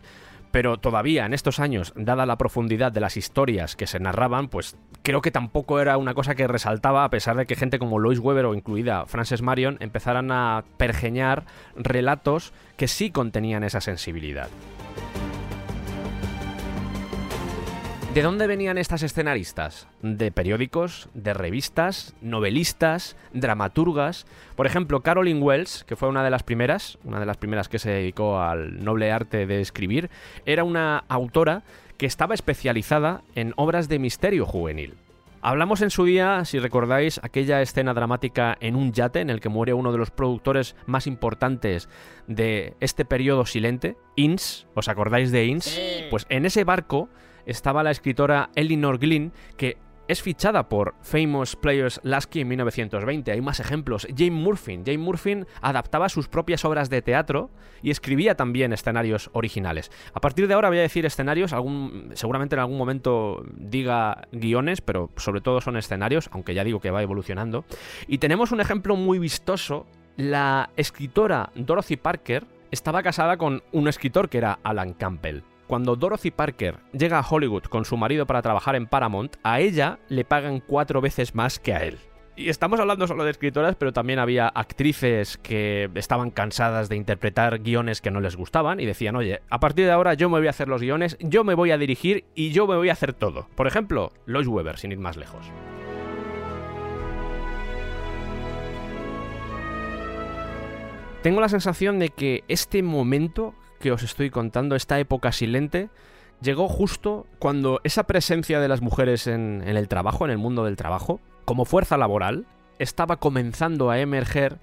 [0.52, 4.78] pero todavía en estos años, dada la profundidad de las historias que se narraban, pues
[5.02, 8.20] creo que tampoco era una cosa que resaltaba, a pesar de que gente como Lois
[8.20, 14.50] Weber o incluida Frances Marion empezaran a pergeñar relatos que sí contenían esa sensibilidad.
[18.14, 19.88] ¿De dónde venían estas escenaristas?
[20.02, 24.26] De periódicos, de revistas, novelistas, dramaturgas.
[24.58, 27.80] Por ejemplo, Caroline Wells, que fue una de las primeras, una de las primeras que
[27.80, 30.10] se dedicó al noble arte de escribir,
[30.46, 31.64] era una autora
[31.98, 34.96] que estaba especializada en obras de misterio juvenil.
[35.42, 39.48] Hablamos en su día, si recordáis, aquella escena dramática en un yate en el que
[39.48, 41.88] muere uno de los productores más importantes
[42.28, 44.68] de este periodo silente, Inns.
[44.74, 45.80] ¿Os acordáis de Inns?
[46.10, 47.08] Pues en ese barco
[47.46, 49.78] estaba la escritora Elinor Glynn, que
[50.12, 53.32] es fichada por Famous Players Lasky en 1920.
[53.32, 54.06] Hay más ejemplos.
[54.14, 54.82] Jane Murphy.
[54.86, 57.50] Jane Murphy adaptaba sus propias obras de teatro
[57.82, 59.90] y escribía también escenarios originales.
[60.14, 61.52] A partir de ahora voy a decir escenarios,
[62.14, 66.92] seguramente en algún momento diga guiones, pero sobre todo son escenarios, aunque ya digo que
[66.92, 67.64] va evolucionando.
[68.06, 69.88] Y tenemos un ejemplo muy vistoso.
[70.18, 75.44] La escritora Dorothy Parker estaba casada con un escritor que era Alan Campbell.
[75.72, 80.00] Cuando Dorothy Parker llega a Hollywood con su marido para trabajar en Paramount, a ella
[80.10, 81.98] le pagan cuatro veces más que a él.
[82.36, 87.60] Y estamos hablando solo de escritoras, pero también había actrices que estaban cansadas de interpretar
[87.60, 90.48] guiones que no les gustaban y decían, oye, a partir de ahora yo me voy
[90.48, 93.14] a hacer los guiones, yo me voy a dirigir y yo me voy a hacer
[93.14, 93.48] todo.
[93.56, 95.46] Por ejemplo, Lois Weber, sin ir más lejos.
[101.22, 105.90] Tengo la sensación de que este momento que os estoy contando, esta época silente,
[106.42, 110.78] llegó justo cuando esa presencia de las mujeres en, el trabajo, en el mundo del
[110.78, 112.46] trabajo, como fuerza laboral,
[112.80, 114.60] estaba comenzando a emerger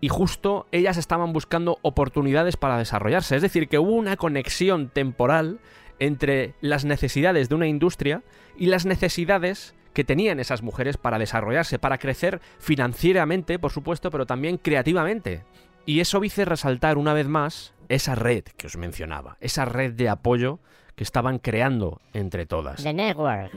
[0.00, 3.36] y justo ellas estaban buscando oportunidades para desarrollarse.
[3.36, 5.60] Es decir, que hubo una conexión temporal
[6.00, 8.22] entre las necesidades de una industria
[8.58, 14.26] y las necesidades que tenían esas mujeres para desarrollarse, para crecer financieramente, por supuesto, pero
[14.26, 15.44] también creativamente.
[15.84, 20.08] Y eso hice resaltar una vez más esa red que os mencionaba, esa red de
[20.08, 20.60] apoyo
[20.94, 22.82] que estaban creando entre todas.
[22.82, 23.52] The Network.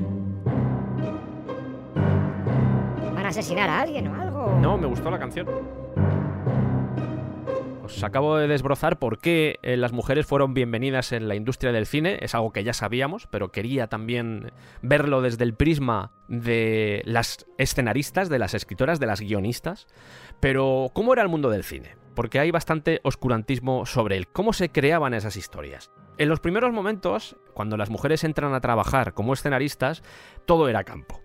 [3.13, 4.58] ¿Van a asesinar a alguien o algo?
[4.60, 5.48] No, me gustó la canción.
[7.86, 11.86] Os acabo de desbrozar por qué eh, las mujeres fueron bienvenidas en la industria del
[11.86, 12.17] cine.
[12.21, 18.28] Es algo que ya sabíamos, pero quería también verlo desde el prisma de las escenaristas,
[18.28, 19.88] de las escritoras, de las guionistas.
[20.41, 22.04] Pero, ¿cómo era el mundo del cine?
[22.15, 24.28] Porque hay bastante oscurantismo sobre él.
[24.28, 25.91] ¿Cómo se creaban esas historias?
[26.17, 30.01] En los primeros momentos, cuando las mujeres entran a trabajar como escenaristas,
[30.45, 31.21] todo era campo.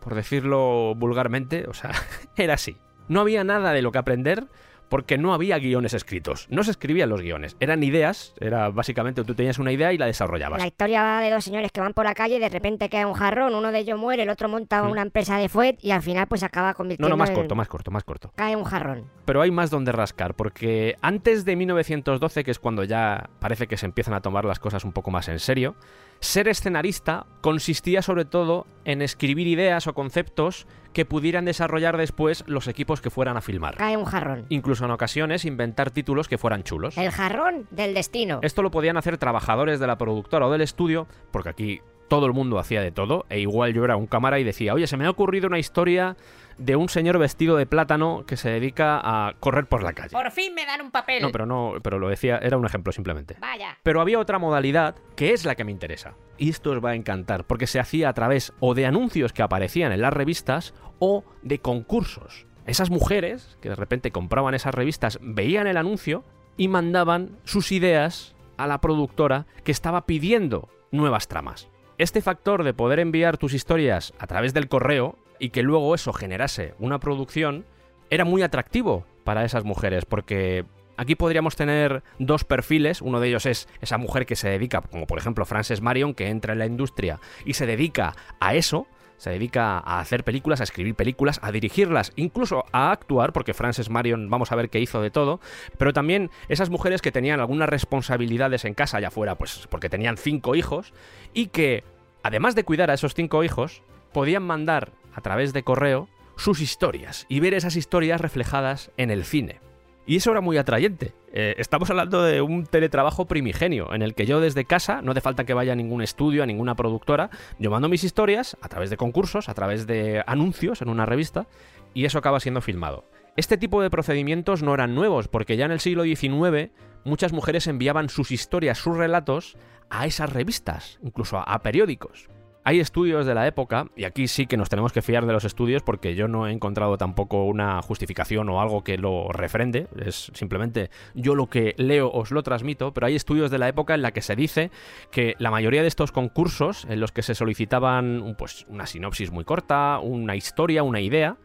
[0.00, 1.92] Por decirlo vulgarmente, o sea,
[2.36, 2.76] era así.
[3.08, 4.48] No había nada de lo que aprender
[4.94, 6.46] porque no había guiones escritos.
[6.50, 7.56] No se escribían los guiones.
[7.58, 10.60] Eran ideas, era básicamente tú tenías una idea y la desarrollabas.
[10.60, 13.04] La historia va de dos señores que van por la calle y de repente cae
[13.04, 14.90] un jarrón, uno de ellos muere, el otro monta Mm.
[14.92, 17.56] una empresa de fuet y al final pues acaba No, convirtiendo no, más en- corto,
[17.56, 18.30] más corto, más corto.
[18.36, 19.10] Cae un jarrón.
[19.24, 23.76] Pero hay más donde rascar, porque antes de 1912, que es cuando ya parece que
[23.76, 25.74] se empiezan a tomar las cosas un poco más en serio,
[26.20, 32.68] ser escenarista consistía sobre todo en escribir ideas o conceptos que pudieran desarrollar después los
[32.68, 33.76] equipos que fueran a filmar.
[33.76, 34.46] Cae un jarrón.
[34.48, 36.96] Incluso en ocasiones inventar títulos que fueran chulos.
[36.96, 38.38] El jarrón del destino.
[38.42, 42.32] Esto lo podían hacer trabajadores de la productora o del estudio, porque aquí todo el
[42.32, 45.06] mundo hacía de todo, e igual yo era un cámara y decía, oye, se me
[45.06, 46.16] ha ocurrido una historia
[46.58, 50.10] de un señor vestido de plátano que se dedica a correr por la calle.
[50.10, 51.22] Por fin me dan un papel.
[51.22, 53.36] No, pero no, pero lo decía, era un ejemplo simplemente.
[53.40, 53.78] Vaya.
[53.82, 56.14] Pero había otra modalidad que es la que me interesa.
[56.38, 59.42] Y esto os va a encantar, porque se hacía a través o de anuncios que
[59.42, 62.46] aparecían en las revistas o de concursos.
[62.66, 66.24] Esas mujeres que de repente compraban esas revistas veían el anuncio
[66.56, 71.68] y mandaban sus ideas a la productora que estaba pidiendo nuevas tramas.
[71.98, 76.12] Este factor de poder enviar tus historias a través del correo y que luego eso
[76.12, 77.64] generase una producción
[78.10, 80.64] era muy atractivo para esas mujeres porque
[80.96, 85.06] aquí podríamos tener dos perfiles, uno de ellos es esa mujer que se dedica, como
[85.06, 89.30] por ejemplo Frances Marion, que entra en la industria y se dedica a eso, se
[89.30, 94.28] dedica a hacer películas, a escribir películas, a dirigirlas, incluso a actuar, porque Frances Marion
[94.28, 95.40] vamos a ver que hizo de todo,
[95.78, 100.16] pero también esas mujeres que tenían algunas responsabilidades en casa, ya fuera pues porque tenían
[100.16, 100.92] cinco hijos,
[101.32, 101.84] y que,
[102.22, 103.82] además de cuidar a esos cinco hijos,
[104.14, 109.24] podían mandar a través de correo sus historias y ver esas historias reflejadas en el
[109.24, 109.60] cine.
[110.06, 111.14] Y eso era muy atrayente.
[111.32, 115.20] Eh, estamos hablando de un teletrabajo primigenio, en el que yo desde casa, no hace
[115.20, 118.90] falta que vaya a ningún estudio, a ninguna productora, yo mando mis historias a través
[118.90, 121.46] de concursos, a través de anuncios en una revista,
[121.94, 123.04] y eso acaba siendo filmado.
[123.36, 126.70] Este tipo de procedimientos no eran nuevos, porque ya en el siglo XIX
[127.04, 129.56] muchas mujeres enviaban sus historias, sus relatos,
[129.90, 132.28] a esas revistas, incluso a, a periódicos.
[132.66, 135.44] Hay estudios de la época, y aquí sí que nos tenemos que fiar de los
[135.44, 140.30] estudios porque yo no he encontrado tampoco una justificación o algo que lo refrende, es
[140.32, 144.00] simplemente yo lo que leo os lo transmito, pero hay estudios de la época en
[144.00, 144.70] la que se dice
[145.10, 149.44] que la mayoría de estos concursos en los que se solicitaban pues, una sinopsis muy
[149.44, 151.36] corta, una historia, una idea,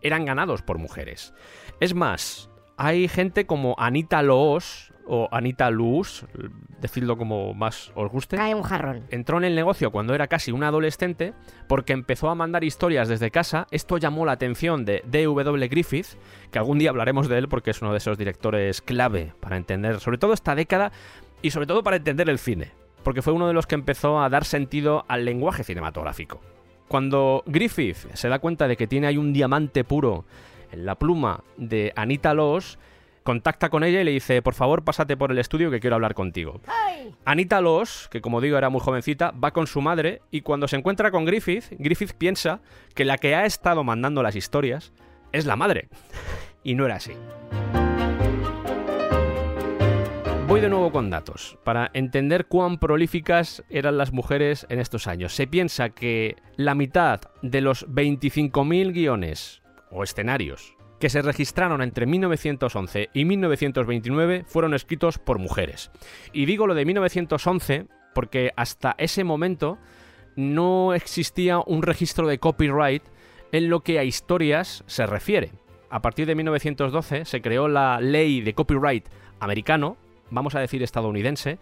[0.00, 1.34] eran ganados por mujeres.
[1.78, 6.26] Es más, hay gente como Anita Loos o Anita Luz,
[6.80, 8.36] decidlo como más os guste.
[8.36, 9.04] Cae un jarrón.
[9.10, 11.34] Entró en el negocio cuando era casi una adolescente
[11.68, 13.66] porque empezó a mandar historias desde casa.
[13.70, 15.68] Esto llamó la atención de D.W.
[15.68, 16.18] Griffith,
[16.50, 20.00] que algún día hablaremos de él porque es uno de esos directores clave para entender,
[20.00, 20.92] sobre todo esta década
[21.42, 24.28] y sobre todo para entender el cine, porque fue uno de los que empezó a
[24.28, 26.40] dar sentido al lenguaje cinematográfico.
[26.88, 30.24] Cuando Griffith se da cuenta de que tiene ahí un diamante puro
[30.70, 32.78] en la pluma de Anita Loos,
[33.24, 36.14] contacta con ella y le dice, por favor, pásate por el estudio que quiero hablar
[36.14, 36.60] contigo.
[37.24, 40.76] Anita Loos, que como digo era muy jovencita, va con su madre y cuando se
[40.76, 42.60] encuentra con Griffith, Griffith piensa
[42.94, 44.92] que la que ha estado mandando las historias
[45.32, 45.88] es la madre.
[46.62, 47.12] y no era así.
[50.46, 55.34] Voy de nuevo con datos, para entender cuán prolíficas eran las mujeres en estos años.
[55.34, 60.73] Se piensa que la mitad de los 25.000 guiones o escenarios
[61.04, 65.90] que se registraron entre 1911 y 1929 fueron escritos por mujeres.
[66.32, 69.76] Y digo lo de 1911 porque hasta ese momento
[70.34, 73.02] no existía un registro de copyright
[73.52, 75.52] en lo que a historias se refiere.
[75.90, 79.06] A partir de 1912 se creó la ley de copyright
[79.40, 79.98] americano,
[80.30, 81.58] vamos a decir estadounidense,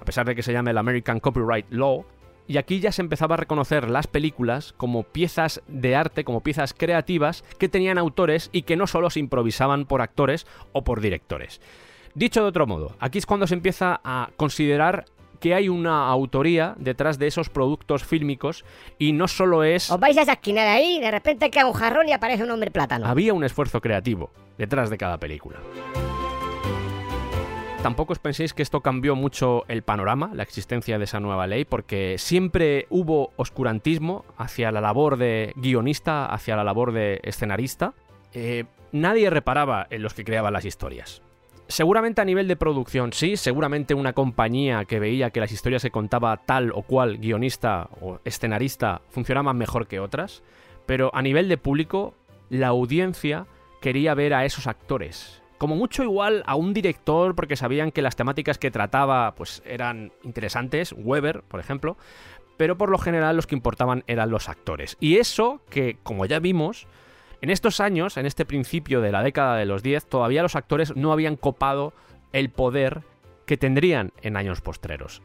[0.00, 2.06] a pesar de que se llame el American Copyright Law,
[2.48, 6.74] y aquí ya se empezaba a reconocer las películas como piezas de arte, como piezas
[6.74, 11.60] creativas que tenían autores y que no solo se improvisaban por actores o por directores.
[12.14, 15.04] Dicho de otro modo, aquí es cuando se empieza a considerar
[15.40, 18.64] que hay una autoría detrás de esos productos fílmicos
[18.98, 19.90] y no solo es...
[19.90, 22.50] Os vais a esa esquina de ahí, de repente queda un jarrón y aparece un
[22.50, 23.06] hombre plátano.
[23.06, 25.58] Había un esfuerzo creativo detrás de cada película.
[27.82, 31.64] Tampoco os penséis que esto cambió mucho el panorama, la existencia de esa nueva ley,
[31.64, 37.94] porque siempre hubo oscurantismo hacia la labor de guionista, hacia la labor de escenarista.
[38.34, 41.22] Eh, nadie reparaba en los que creaban las historias.
[41.68, 45.90] Seguramente a nivel de producción sí, seguramente una compañía que veía que las historias que
[45.90, 50.42] contaba tal o cual guionista o escenarista funcionaban mejor que otras,
[50.86, 52.14] pero a nivel de público,
[52.50, 53.46] la audiencia
[53.80, 58.16] quería ver a esos actores, como mucho igual a un director porque sabían que las
[58.16, 61.96] temáticas que trataba pues eran interesantes, Weber, por ejemplo,
[62.56, 64.96] pero por lo general los que importaban eran los actores.
[65.00, 66.86] Y eso que, como ya vimos,
[67.40, 70.96] en estos años, en este principio de la década de los 10, todavía los actores
[70.96, 71.92] no habían copado
[72.32, 73.02] el poder
[73.46, 75.22] que tendrían en años postreros.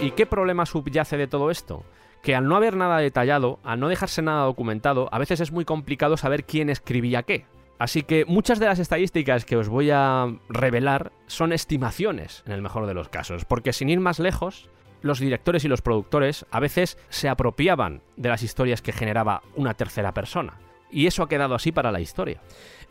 [0.00, 1.84] ¿Y qué problema subyace de todo esto?
[2.22, 5.64] Que al no haber nada detallado, al no dejarse nada documentado, a veces es muy
[5.64, 7.46] complicado saber quién escribía qué.
[7.78, 12.62] Así que muchas de las estadísticas que os voy a revelar son estimaciones, en el
[12.62, 14.68] mejor de los casos, porque sin ir más lejos,
[15.00, 19.74] los directores y los productores a veces se apropiaban de las historias que generaba una
[19.74, 20.54] tercera persona.
[20.90, 22.40] Y eso ha quedado así para la historia.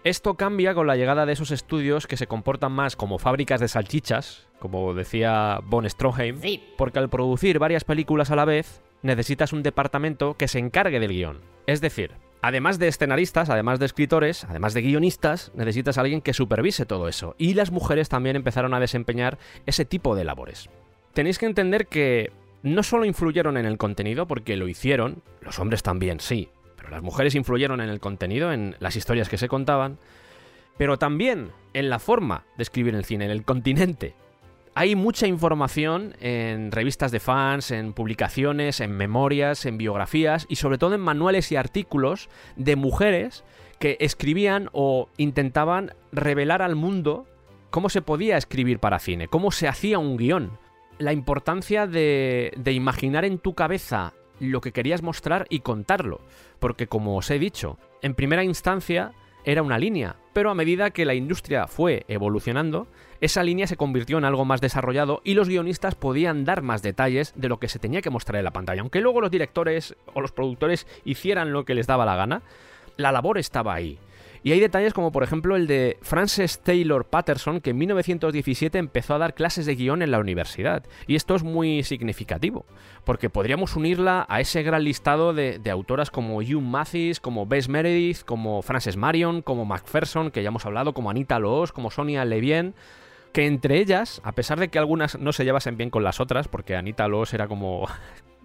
[0.04, 3.68] Esto cambia con la llegada de esos estudios que se comportan más como fábricas de
[3.68, 6.40] salchichas, como decía Von Stroheim,
[6.78, 11.12] porque al producir varias películas a la vez, necesitas un departamento que se encargue del
[11.12, 11.40] guion.
[11.66, 16.34] Es decir, además de escenaristas, además de escritores, además de guionistas, necesitas a alguien que
[16.34, 17.36] supervise todo eso.
[17.40, 20.70] Y las mujeres también empezaron a desempeñar ese tipo de labores.
[21.14, 25.82] Tenéis que entender que no solo influyeron en el contenido, porque lo hicieron, los hombres
[25.82, 29.98] también, sí, pero las mujeres influyeron en el contenido, en las historias que se contaban,
[30.78, 34.16] pero también en la forma de escribir el cine, en el continente.
[34.80, 40.78] Hay mucha información en revistas de fans, en publicaciones, en memorias, en biografías y sobre
[40.78, 43.44] todo en manuales y artículos de mujeres
[43.80, 47.26] que escribían o intentaban revelar al mundo
[47.72, 50.60] cómo se podía escribir para cine, cómo se hacía un guion.
[51.00, 56.22] La importancia de, de imaginar en tu cabeza lo que querías mostrar y contarlo.
[56.60, 59.14] Porque como os he dicho, en primera instancia
[59.44, 62.88] era una línea, pero a medida que la industria fue evolucionando,
[63.22, 67.34] esa línea se convirtió en algo más desarrollado y los guionistas podían dar más detalles
[67.36, 68.82] de lo que se tenía que mostrar en la pantalla.
[68.82, 72.44] Aunque luego los directores o los productores hicieran lo que les daba la gana,
[72.98, 74.00] la labor estaba ahí.
[74.44, 79.16] Y hay detalles como por ejemplo el de Frances Taylor Patterson, que en 1917 empezó
[79.16, 80.86] a dar clases de guion en la universidad.
[81.08, 82.66] Y esto es muy significativo,
[83.04, 88.24] porque podríamos unirla a ese gran listado de, autoras como Hugh Mathis, como Bess Meredith,
[88.24, 92.74] como Frances Marion, como Macpherson, que ya hemos hablado, como Anita Loos, como Sonia Levien
[93.32, 96.48] que entre ellas, a pesar de que algunas no se llevasen bien con las otras,
[96.48, 97.88] porque Anita Loos era como...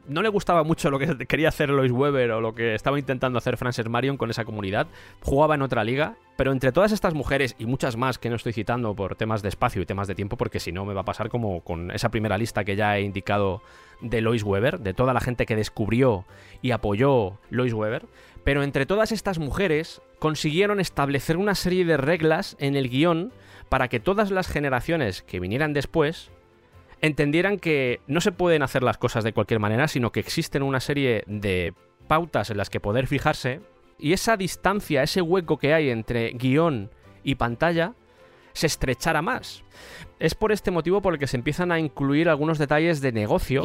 [0.09, 3.39] no le gustaba mucho lo que quería hacer Lois Weber o lo que estaba intentando
[3.39, 4.87] hacer Frances Marion con esa comunidad,
[5.21, 8.53] jugaba en otra liga, pero entre todas estas mujeres y muchas más que no estoy
[8.53, 11.05] citando por temas de espacio y temas de tiempo, porque si no me va a
[11.05, 13.63] pasar como con esa primera lista que ya he indicado
[14.01, 16.25] de Lois Weber, de toda la gente que descubrió
[16.61, 18.07] y apoyó Lois Weber,
[18.45, 23.33] pero entre todas estas mujeres consiguieron establecer una serie de reglas en el guion
[23.73, 26.31] para que todas las generaciones que vinieran después
[27.01, 30.79] entendieran que no se pueden hacer las cosas de cualquier manera, sino que existen una
[30.79, 31.73] serie de
[32.07, 33.63] pautas en las que poder fijarse,
[33.99, 36.91] y esa distancia, ese hueco que hay entre guion
[37.25, 37.95] y pantalla,
[38.53, 39.65] se estrechara más.
[40.19, 43.63] Es por este motivo por el que se empiezan a incluir algunos detalles de negocio.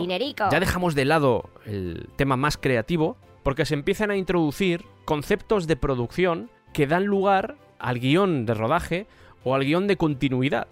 [0.49, 5.75] Ya dejamos de lado el tema más creativo, porque se empiezan a introducir conceptos de
[5.75, 9.07] producción que dan lugar al guion de rodaje
[9.47, 10.67] o al guion de continuidad.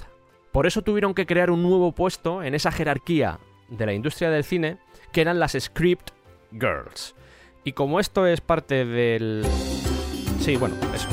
[0.52, 4.44] Por eso tuvieron que crear un nuevo puesto en esa jerarquía de la industria del
[4.44, 4.78] cine,
[5.14, 6.12] que eran las Script
[6.52, 7.16] Girls.
[7.64, 9.46] Y como esto es parte del...
[10.40, 11.08] Sí, bueno, eso.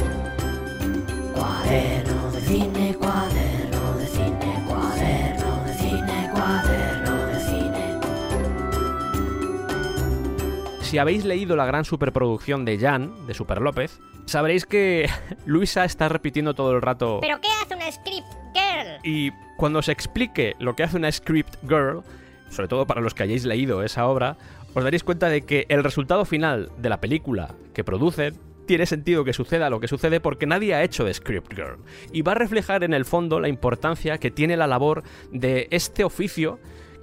[10.92, 15.08] Si habéis leído la gran superproducción de Jan, de Super López, sabréis que
[15.46, 17.20] Luisa está repitiendo todo el rato...
[17.22, 18.98] ¿Pero qué hace una script girl?
[19.02, 22.02] Y cuando os explique lo que hace una script girl,
[22.50, 24.36] sobre todo para los que hayáis leído esa obra,
[24.74, 29.24] os daréis cuenta de que el resultado final de la película que producen tiene sentido
[29.24, 31.78] que suceda lo que sucede porque nadie ha hecho de Script Girl.
[32.12, 36.04] Y va a reflejar en el fondo la importancia que tiene la labor de este
[36.04, 36.58] oficio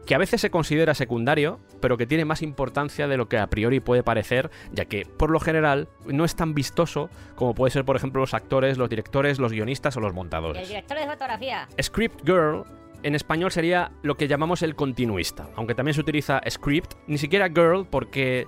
[0.05, 3.47] que a veces se considera secundario, pero que tiene más importancia de lo que a
[3.47, 7.85] priori puede parecer, ya que por lo general no es tan vistoso como puede ser,
[7.85, 10.67] por ejemplo, los actores, los directores, los guionistas o los El montadores.
[10.67, 11.67] director de fotografía.
[11.81, 12.63] Script Girl
[13.03, 17.47] en español sería lo que llamamos el continuista, aunque también se utiliza script, ni siquiera
[17.47, 18.45] girl porque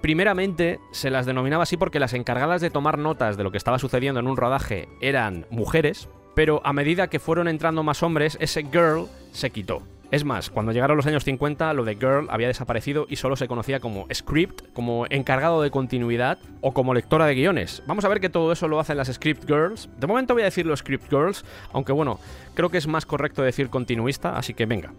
[0.00, 3.78] primeramente se las denominaba así porque las encargadas de tomar notas de lo que estaba
[3.78, 8.62] sucediendo en un rodaje eran mujeres, pero a medida que fueron entrando más hombres, ese
[8.62, 9.82] girl se quitó.
[10.10, 13.46] Es más, cuando llegaron los años 50, lo de girl había desaparecido y solo se
[13.46, 17.82] conocía como script, como encargado de continuidad o como lectora de guiones.
[17.86, 19.90] Vamos a ver que todo eso lo hacen las script girls.
[19.98, 21.44] De momento voy a decir los script girls,
[21.74, 22.18] aunque bueno,
[22.54, 24.94] creo que es más correcto decir continuista, así que venga.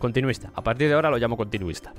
[0.00, 0.50] Continuista.
[0.56, 1.92] A partir de ahora lo llamo continuista.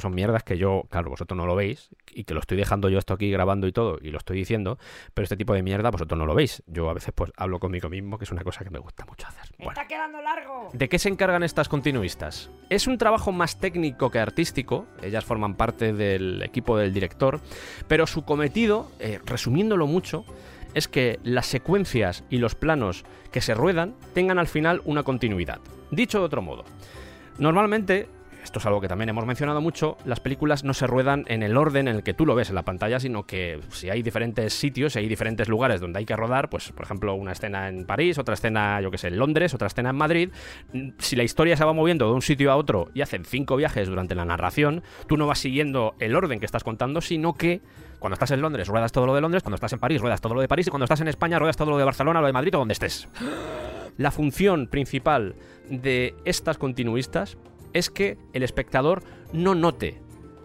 [0.00, 2.98] Son mierdas que yo, claro, vosotros no lo veis y que lo estoy dejando yo
[2.98, 4.78] esto aquí grabando y todo y lo estoy diciendo,
[5.14, 6.62] pero este tipo de mierda vosotros no lo veis.
[6.66, 9.26] Yo a veces pues hablo conmigo mismo, que es una cosa que me gusta mucho
[9.26, 9.54] hacer.
[9.58, 9.72] Bueno.
[9.72, 10.70] ¡Está quedando largo!
[10.72, 12.50] ¿De qué se encargan estas continuistas?
[12.70, 17.40] Es un trabajo más técnico que artístico, ellas forman parte del equipo del director,
[17.88, 20.24] pero su cometido, eh, resumiéndolo mucho,
[20.74, 25.58] es que las secuencias y los planos que se ruedan tengan al final una continuidad.
[25.90, 26.64] Dicho de otro modo,
[27.38, 28.08] normalmente,
[28.46, 31.56] esto es algo que también hemos mencionado mucho, las películas no se ruedan en el
[31.56, 34.54] orden en el que tú lo ves en la pantalla, sino que si hay diferentes
[34.54, 37.86] sitios, si hay diferentes lugares donde hay que rodar, pues por ejemplo una escena en
[37.86, 40.30] París, otra escena, yo que sé, en Londres, otra escena en Madrid,
[40.98, 43.88] si la historia se va moviendo de un sitio a otro y hacen cinco viajes
[43.88, 47.60] durante la narración, tú no vas siguiendo el orden que estás contando, sino que
[47.98, 50.34] cuando estás en Londres ruedas todo lo de Londres, cuando estás en París ruedas todo
[50.34, 52.32] lo de París y cuando estás en España ruedas todo lo de Barcelona, lo de
[52.32, 53.08] Madrid o donde estés.
[53.96, 55.34] La función principal
[55.68, 57.38] de estas continuistas
[57.76, 59.02] es que el espectador
[59.34, 60.00] no note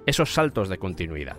[0.05, 1.37] esos saltos de continuidad.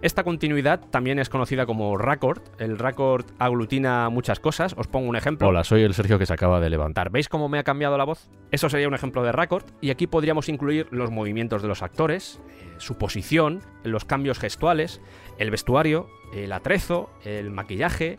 [0.00, 2.40] Esta continuidad también es conocida como raccord.
[2.58, 4.74] El raccord aglutina muchas cosas.
[4.76, 5.48] Os pongo un ejemplo.
[5.48, 7.10] Hola, soy el Sergio que se acaba de levantar.
[7.10, 8.28] ¿Veis cómo me ha cambiado la voz?
[8.52, 9.64] Eso sería un ejemplo de raccord.
[9.80, 15.00] Y aquí podríamos incluir los movimientos de los actores, eh, su posición, los cambios gestuales,
[15.38, 18.18] el vestuario, el atrezo, el maquillaje,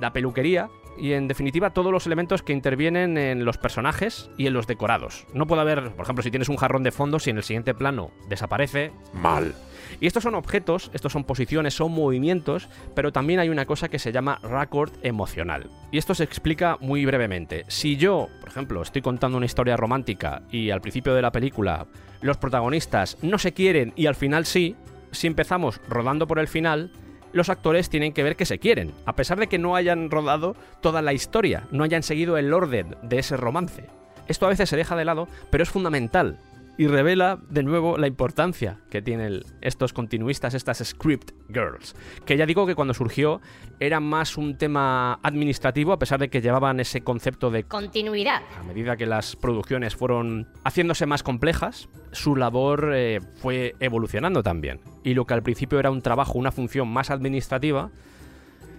[0.00, 4.54] la peluquería y en definitiva todos los elementos que intervienen en los personajes y en
[4.54, 5.26] los decorados.
[5.34, 7.74] No puede haber, por ejemplo, si tienes un jarrón de fondo, si en el siguiente
[7.74, 9.54] plano desaparece, Mal.
[10.00, 13.98] y estos son objetos, estos son posiciones, son movimientos, pero también hay una cosa que
[13.98, 15.70] se llama raccord emocional.
[15.90, 17.64] Y esto se explica muy brevemente.
[17.68, 21.86] Si yo, por ejemplo, estoy contando una historia romántica y al principio de la película
[22.20, 24.76] los protagonistas no se quieren y al final sí,
[25.12, 26.90] si empezamos rodando por el final,
[27.32, 30.56] los actores tienen que ver que se quieren, a pesar de que no hayan rodado
[30.80, 33.84] toda la historia, no hayan seguido el orden de ese romance.
[34.26, 36.38] Esto a veces se deja de lado, pero es fundamental
[36.78, 41.96] y revela de nuevo la importancia que tienen estos continuistas, estas script girls.
[42.24, 43.40] Que ya digo que cuando surgió
[43.80, 48.42] era más un tema administrativo, a pesar de que llevaban ese concepto de Continuidad.
[48.58, 54.80] a medida que las producciones fueron haciéndose más complejas, su labor eh, fue evolucionando también.
[55.02, 57.90] Y lo que al principio era un trabajo, una función más administrativa,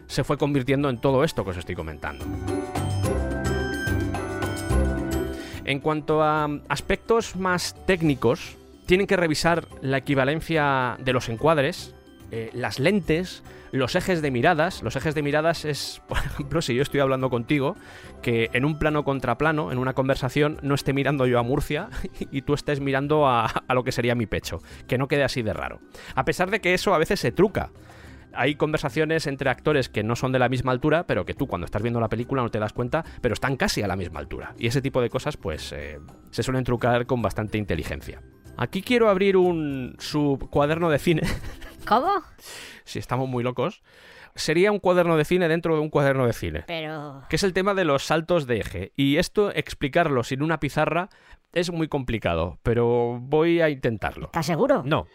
[0.07, 2.25] se fue convirtiendo en todo esto que os estoy comentando.
[5.69, 8.57] En cuanto a aspectos más técnicos,
[8.87, 11.93] tienen que revisar la equivalencia de los encuadres,
[12.31, 14.81] eh, las lentes, los ejes de miradas.
[14.81, 17.75] Los ejes de miradas es, por ejemplo, si yo estoy hablando contigo,
[18.23, 21.89] que en un plano contra plano, en una conversación, no esté mirando yo a Murcia
[22.31, 24.63] y tú estés mirando a, a lo que sería mi pecho.
[24.87, 25.81] Que no quede así de raro.
[26.15, 27.69] A pesar de que eso a veces se truca.
[28.33, 31.65] Hay conversaciones entre actores que no son de la misma altura, pero que tú cuando
[31.65, 34.53] estás viendo la película no te das cuenta, pero están casi a la misma altura.
[34.57, 35.99] Y ese tipo de cosas, pues, eh,
[36.31, 38.21] se suelen trucar con bastante inteligencia.
[38.57, 41.21] Aquí quiero abrir un subcuaderno de cine.
[41.87, 42.09] ¿Cómo?
[42.89, 43.81] si estamos muy locos.
[44.35, 46.63] Sería un cuaderno de cine dentro de un cuaderno de cine.
[46.67, 47.23] Pero...
[47.29, 48.93] Que es el tema de los saltos de eje.
[48.95, 51.09] Y esto, explicarlo sin una pizarra,
[51.53, 52.59] es muy complicado.
[52.63, 54.27] Pero voy a intentarlo.
[54.27, 54.83] ¿Estás seguro?
[54.85, 55.07] No.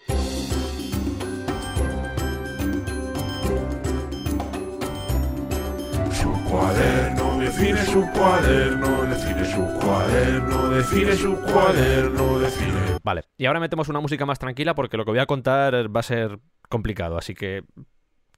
[6.54, 12.98] Cuaderno de cine, su cuaderno de cine, su cuaderno de cine, su cuaderno de cine.
[13.02, 16.00] Vale, y ahora metemos una música más tranquila porque lo que voy a contar va
[16.00, 16.38] a ser
[16.68, 17.64] complicado, así que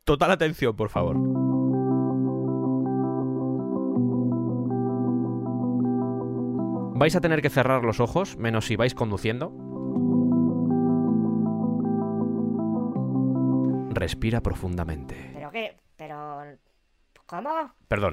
[0.05, 1.17] total atención, por favor.
[6.99, 9.53] Vais a tener que cerrar los ojos, menos si vais conduciendo.
[13.97, 15.31] respira profundamente.
[15.33, 15.77] ¿Pero qué?
[15.97, 16.43] ¿Pero...
[17.27, 17.51] ¿Cómo?
[17.89, 18.13] Perdón.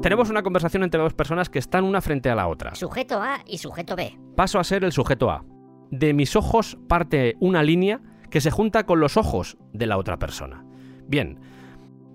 [0.00, 2.74] Tenemos una conversación entre dos personas que están una frente a la otra.
[2.74, 4.18] Sujeto A y sujeto B.
[4.36, 5.44] Paso a ser el sujeto A.
[5.90, 8.00] De mis ojos parte una línea
[8.30, 10.64] que se junta con los ojos de la otra persona.
[11.06, 11.38] Bien,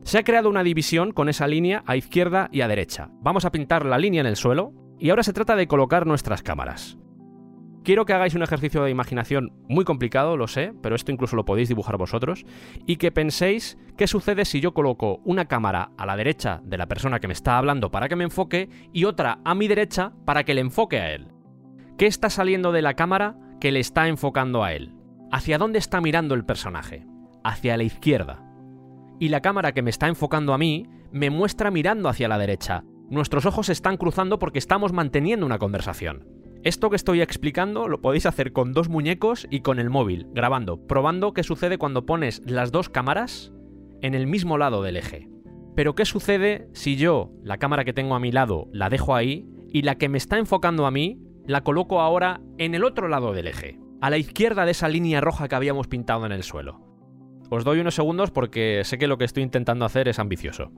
[0.03, 3.09] se ha creado una división con esa línea a izquierda y a derecha.
[3.21, 6.41] Vamos a pintar la línea en el suelo y ahora se trata de colocar nuestras
[6.41, 6.97] cámaras.
[7.87, 11.45] Quiero que hagáis un ejercicio de imaginación muy complicado, lo sé, pero esto incluso lo
[11.45, 12.45] podéis dibujar vosotros,
[12.85, 16.87] y que penséis qué sucede si yo coloco una cámara a la derecha de la
[16.87, 20.43] persona que me está hablando para que me enfoque y otra a mi derecha para
[20.43, 21.29] que le enfoque a él.
[21.97, 24.93] ¿Qué está saliendo de la cámara que le está enfocando a él?
[25.31, 27.05] ¿Hacia dónde está mirando el personaje?
[27.45, 28.43] Hacia la izquierda.
[29.17, 32.83] Y la cámara que me está enfocando a mí me muestra mirando hacia la derecha.
[33.09, 36.36] Nuestros ojos se están cruzando porque estamos manteniendo una conversación.
[36.63, 40.85] Esto que estoy explicando lo podéis hacer con dos muñecos y con el móvil, grabando,
[40.87, 43.53] probando qué sucede cuando pones las dos cámaras
[44.01, 45.29] en el mismo lado del eje.
[45.75, 49.47] Pero ¿qué sucede si yo, la cámara que tengo a mi lado, la dejo ahí
[49.71, 53.33] y la que me está enfocando a mí, la coloco ahora en el otro lado
[53.33, 56.81] del eje, a la izquierda de esa línea roja que habíamos pintado en el suelo?
[57.49, 60.71] Os doy unos segundos porque sé que lo que estoy intentando hacer es ambicioso.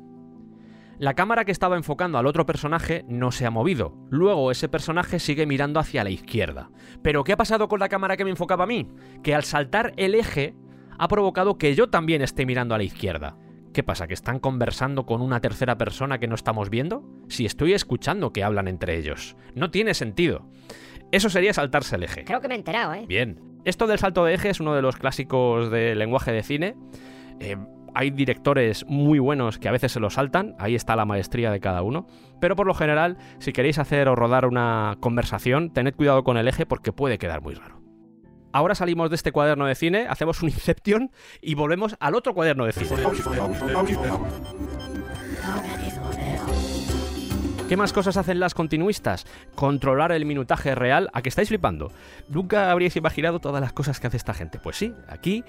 [1.00, 3.95] La cámara que estaba enfocando al otro personaje no se ha movido.
[4.10, 6.72] Luego ese personaje sigue mirando hacia la izquierda.
[7.02, 8.86] Pero ¿qué ha pasado con la cámara que me enfocaba a mí?
[9.24, 10.56] Que al saltar el eje
[10.97, 13.38] ha provocado que yo también esté mirando a la izquierda.
[13.74, 14.08] ¿Qué pasa?
[14.08, 17.06] ¿Que están conversando con una tercera persona que no estamos viendo?
[17.30, 19.38] Si estoy escuchando que hablan entre ellos.
[19.56, 20.50] No tiene sentido.
[21.14, 22.26] Eso sería saltarse el eje.
[22.26, 23.06] Creo que me he enterado, ¿eh?
[23.08, 23.39] Bien.
[23.64, 26.76] Esto del salto de eje es uno de los clásicos del lenguaje de cine.
[27.39, 27.56] Eh,
[27.96, 31.60] hay directores muy buenos que a veces se lo saltan, ahí está la maestría de
[31.60, 32.08] cada uno,
[32.40, 36.48] pero por lo general, si queréis hacer o rodar una conversación, tened cuidado con el
[36.48, 37.80] eje porque puede quedar muy raro.
[38.52, 41.12] Ahora salimos de este cuaderno de cine, hacemos un Inception
[41.42, 42.90] y volvemos al otro cuaderno de cine.
[47.70, 49.28] ¿Qué más cosas hacen las continuistas?
[49.54, 51.08] Controlar el minutaje real.
[51.14, 51.92] ¿A que estáis flipando?
[52.28, 54.58] Nunca habríais imaginado todas las cosas que hace esta gente.
[54.58, 55.44] Pues sí, aquí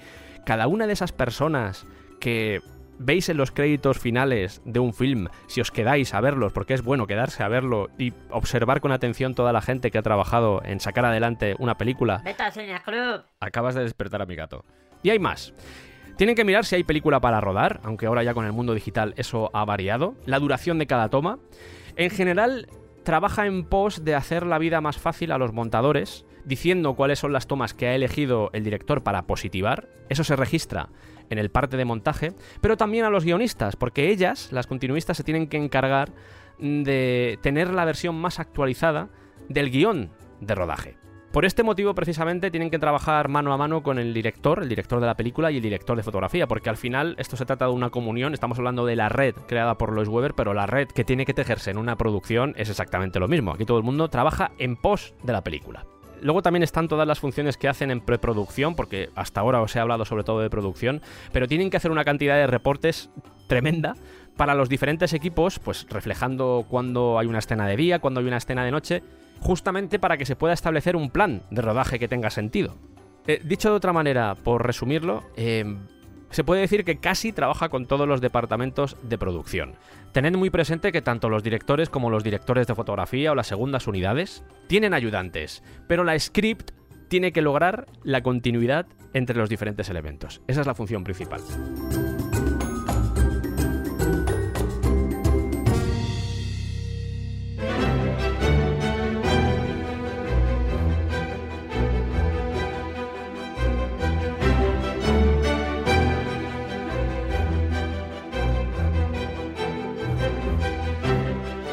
[0.45, 1.87] cada una de esas personas
[2.21, 2.61] que
[2.99, 6.83] veis en los créditos finales de un film, si os quedáis a verlos, porque es
[6.83, 10.79] bueno quedarse a verlo y observar con atención toda la gente que ha trabajado en
[10.79, 12.23] sacar adelante una película.
[12.85, 13.23] Club.
[13.39, 14.63] Acabas de despertar a mi gato.
[15.03, 15.53] Y hay más.
[16.17, 19.13] Tienen que mirar si hay película para rodar, aunque ahora ya con el mundo digital
[19.17, 20.15] eso ha variado.
[20.25, 21.39] La duración de cada toma.
[21.95, 22.67] En general,
[23.03, 27.33] trabaja en pos de hacer la vida más fácil a los montadores, diciendo cuáles son
[27.33, 29.89] las tomas que ha elegido el director para positivar.
[30.09, 30.89] Eso se registra
[31.29, 35.23] en el parte de montaje, pero también a los guionistas, porque ellas, las continuistas, se
[35.23, 36.11] tienen que encargar
[36.59, 39.09] de tener la versión más actualizada
[39.49, 40.11] del guion
[40.41, 40.97] de rodaje.
[41.31, 44.99] Por este motivo, precisamente, tienen que trabajar mano a mano con el director, el director
[44.99, 47.71] de la película y el director de fotografía, porque al final esto se trata de
[47.71, 51.05] una comunión, estamos hablando de la red creada por Lois Weber, pero la red que
[51.05, 53.53] tiene que tejerse en una producción es exactamente lo mismo.
[53.53, 55.85] Aquí todo el mundo trabaja en pos de la película.
[56.21, 59.79] Luego también están todas las funciones que hacen en preproducción, porque hasta ahora os he
[59.79, 61.01] hablado sobre todo de producción,
[61.31, 63.09] pero tienen que hacer una cantidad de reportes
[63.47, 63.95] tremenda
[64.37, 68.37] para los diferentes equipos, pues reflejando cuando hay una escena de día, cuando hay una
[68.37, 69.03] escena de noche,
[69.39, 72.77] justamente para que se pueda establecer un plan de rodaje que tenga sentido.
[73.27, 75.65] Eh, dicho de otra manera, por resumirlo, eh,
[76.31, 79.75] se puede decir que casi trabaja con todos los departamentos de producción.
[80.11, 83.87] Tened muy presente que tanto los directores como los directores de fotografía o las segundas
[83.87, 86.71] unidades tienen ayudantes, pero la script
[87.07, 90.41] tiene que lograr la continuidad entre los diferentes elementos.
[90.47, 91.41] Esa es la función principal.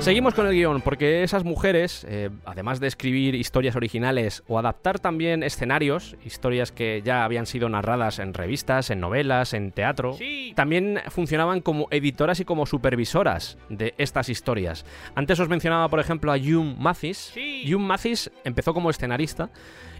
[0.09, 4.99] Seguimos con el guion, porque esas mujeres, eh, además de escribir historias originales o adaptar
[4.99, 10.17] también escenarios, historias que ya habían sido narradas en revistas, en novelas, en teatro,
[10.55, 14.87] también funcionaban como editoras y como supervisoras de estas historias.
[15.15, 17.35] Antes os mencionaba, por ejemplo, a June Mathis.
[17.69, 19.51] June Mathis empezó como escenarista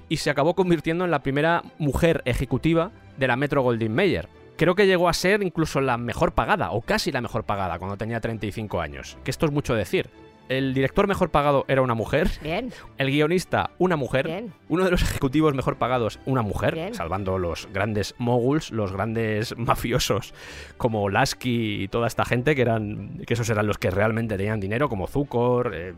[0.09, 4.75] y se acabó convirtiendo en la primera mujer ejecutiva de la Metro Goldwyn Mayer creo
[4.75, 8.21] que llegó a ser incluso la mejor pagada, o casi la mejor pagada, cuando tenía
[8.21, 9.17] 35 años.
[9.25, 10.11] Que esto es mucho decir.
[10.49, 12.29] El director mejor pagado era una mujer.
[12.43, 12.73] Bien.
[12.97, 14.27] El guionista, una mujer.
[14.27, 14.53] Bien.
[14.69, 16.75] Uno de los ejecutivos mejor pagados, una mujer.
[16.75, 16.95] Bien.
[16.95, 20.33] Salvando los grandes moguls, los grandes mafiosos
[20.79, 23.19] como Lasky y toda esta gente, que eran.
[23.27, 25.95] que esos eran los que realmente tenían dinero, como Zukor, eh,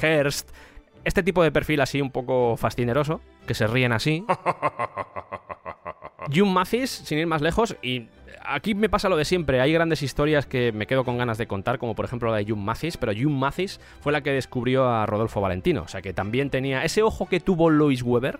[0.00, 0.50] Hearst.
[1.02, 4.24] Este tipo de perfil así un poco fascineroso, que se ríen así.
[6.34, 8.08] June Mathis, sin ir más lejos, y
[8.44, 9.60] aquí me pasa lo de siempre.
[9.60, 12.44] Hay grandes historias que me quedo con ganas de contar, como por ejemplo la de
[12.44, 15.82] June Mathis, pero June Mathis fue la que descubrió a Rodolfo Valentino.
[15.82, 18.38] O sea que también tenía ese ojo que tuvo Louis Weber,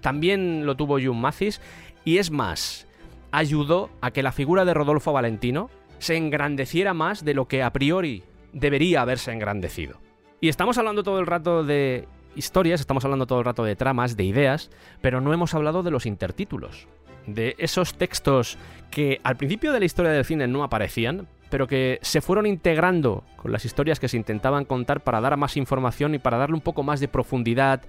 [0.00, 1.60] también lo tuvo June Mathis,
[2.04, 2.86] y es más,
[3.32, 7.72] ayudó a que la figura de Rodolfo Valentino se engrandeciera más de lo que a
[7.72, 9.98] priori debería haberse engrandecido.
[10.40, 14.16] Y estamos hablando todo el rato de historias, estamos hablando todo el rato de tramas,
[14.16, 14.70] de ideas,
[15.02, 16.88] pero no hemos hablado de los intertítulos,
[17.34, 18.58] de esos textos
[18.90, 23.24] que al principio de la historia del cine no aparecían, pero que se fueron integrando
[23.36, 26.60] con las historias que se intentaban contar para dar más información y para darle un
[26.60, 27.82] poco más de profundidad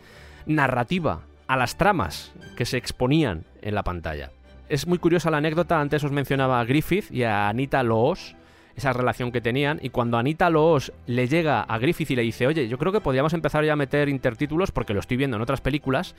[0.45, 4.31] narrativa a las tramas que se exponían en la pantalla.
[4.69, 8.35] Es muy curiosa la anécdota, antes os mencionaba a Griffith y a Anita Loos,
[8.75, 12.47] esa relación que tenían, y cuando Anita Loos le llega a Griffith y le dice,
[12.47, 15.43] oye, yo creo que podríamos empezar ya a meter intertítulos porque lo estoy viendo en
[15.43, 16.15] otras películas,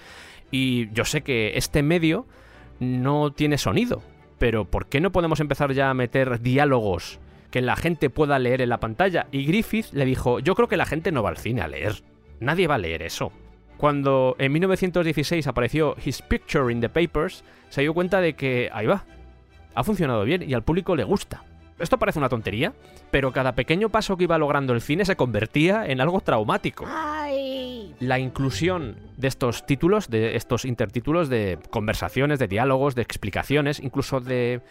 [0.50, 2.26] y yo sé que este medio
[2.82, 4.02] no tiene sonido,
[4.38, 7.20] pero ¿por qué no podemos empezar ya a meter diálogos
[7.50, 9.28] que la gente pueda leer en la pantalla?
[9.32, 12.02] Y Griffith le dijo, yo creo que la gente no va al cine a leer,
[12.40, 13.32] nadie va a leer eso.
[13.76, 18.86] Cuando en 1916 apareció His Picture in the Papers, se dio cuenta de que, ahí
[18.86, 19.04] va,
[19.74, 21.44] ha funcionado bien y al público le gusta.
[21.82, 22.72] Esto parece una tontería,
[23.10, 26.86] pero cada pequeño paso que iba logrando el cine se convertía en algo traumático.
[27.98, 34.20] La inclusión de estos títulos, de estos intertítulos, de conversaciones, de diálogos, de explicaciones, incluso
[34.20, 34.62] de...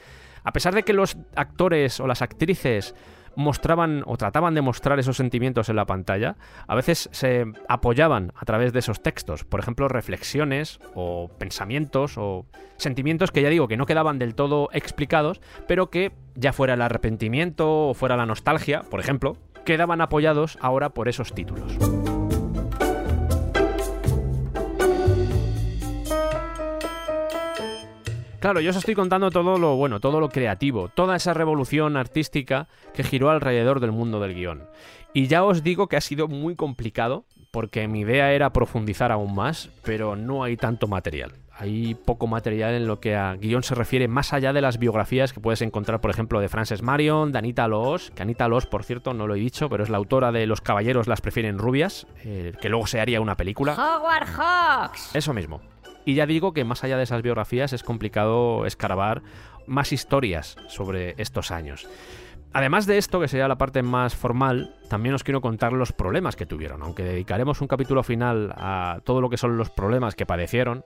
[0.46, 2.96] A pesar de que los actores o las actrices
[3.36, 6.36] mostraban o trataban de mostrar esos sentimientos en la pantalla,
[6.68, 12.46] a veces se apoyaban a través de esos textos, por ejemplo, reflexiones o pensamientos o
[12.78, 16.82] sentimientos que ya digo que no quedaban del todo explicados, pero que ya fuera el
[16.82, 21.78] arrepentimiento o fuera la nostalgia, por ejemplo, quedaban apoyados ahora por esos títulos.
[28.42, 32.68] Claro, yo os estoy contando todo lo bueno, todo lo creativo, toda esa revolución artística
[32.92, 34.64] que giró alrededor del mundo del guion.
[35.14, 39.36] Y ya os digo que ha sido muy complicado, porque mi idea era profundizar aún
[39.36, 41.34] más, pero no hay tanto material.
[41.56, 45.34] Hay poco material en lo que a guion se refiere, más allá de las biografías
[45.34, 48.84] que puedes encontrar, por ejemplo, de Frances Marion, de Anita Loos, que Anita Loos, por
[48.84, 52.08] cierto, no lo he dicho, pero es la autora de Los caballeros las prefieren rubias,
[52.24, 53.76] eh, que luego se haría una película.
[53.76, 55.16] Howard Hawks.
[55.16, 55.62] Eso mismo.
[56.06, 59.22] Y ya digo que más allá de esas biografías es complicado escarbar
[59.68, 61.88] más historias sobre estos años.
[62.54, 66.36] Además de esto, que sería la parte más formal, también os quiero contar los problemas
[66.36, 66.84] que tuvieron.
[66.84, 70.84] Aunque dedicaremos un capítulo final a todo lo que son los problemas que padecieron,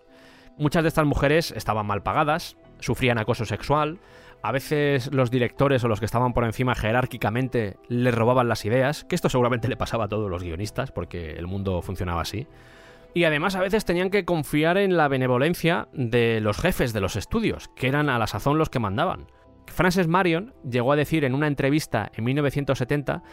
[0.57, 3.99] muchas de estas mujeres estaban mal pagadas, sufrían acoso sexual,
[4.43, 9.03] a veces los directores o los que estaban por encima jerárquicamente les robaban las ideas,
[9.03, 12.47] que esto seguramente le pasaba a todos los guionistas, porque el mundo funcionaba así.
[13.15, 17.15] Y además a veces tenían que confiar en la benevolencia de los jefes de los
[17.15, 19.27] estudios, que eran a la sazón los que mandaban.
[19.67, 23.23] Frances Marion llegó a decir en una entrevista en 1970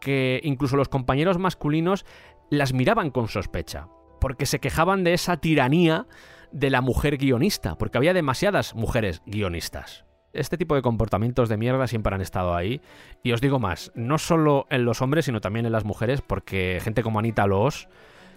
[0.00, 2.06] que incluso los compañeros masculinos
[2.50, 3.88] las miraban con sospecha,
[4.22, 6.06] porque se quejaban de esa tiranía
[6.50, 10.06] de la mujer guionista, porque había demasiadas mujeres guionistas.
[10.32, 12.80] Este tipo de comportamientos de mierda siempre han estado ahí.
[13.22, 16.78] Y os digo más, no solo en los hombres, sino también en las mujeres, porque
[16.82, 17.88] gente como Anita Loos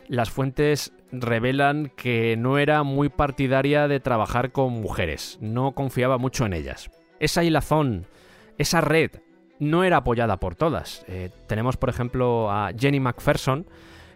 [0.10, 6.46] las fuentes revelan que no era muy partidaria de trabajar con mujeres, no confiaba mucho
[6.46, 6.90] en ellas.
[7.20, 8.08] Esa hilazón,
[8.58, 9.12] esa red,
[9.60, 11.06] no era apoyada por todas.
[11.08, 13.68] Eh, tenemos, por ejemplo, a Jenny McPherson,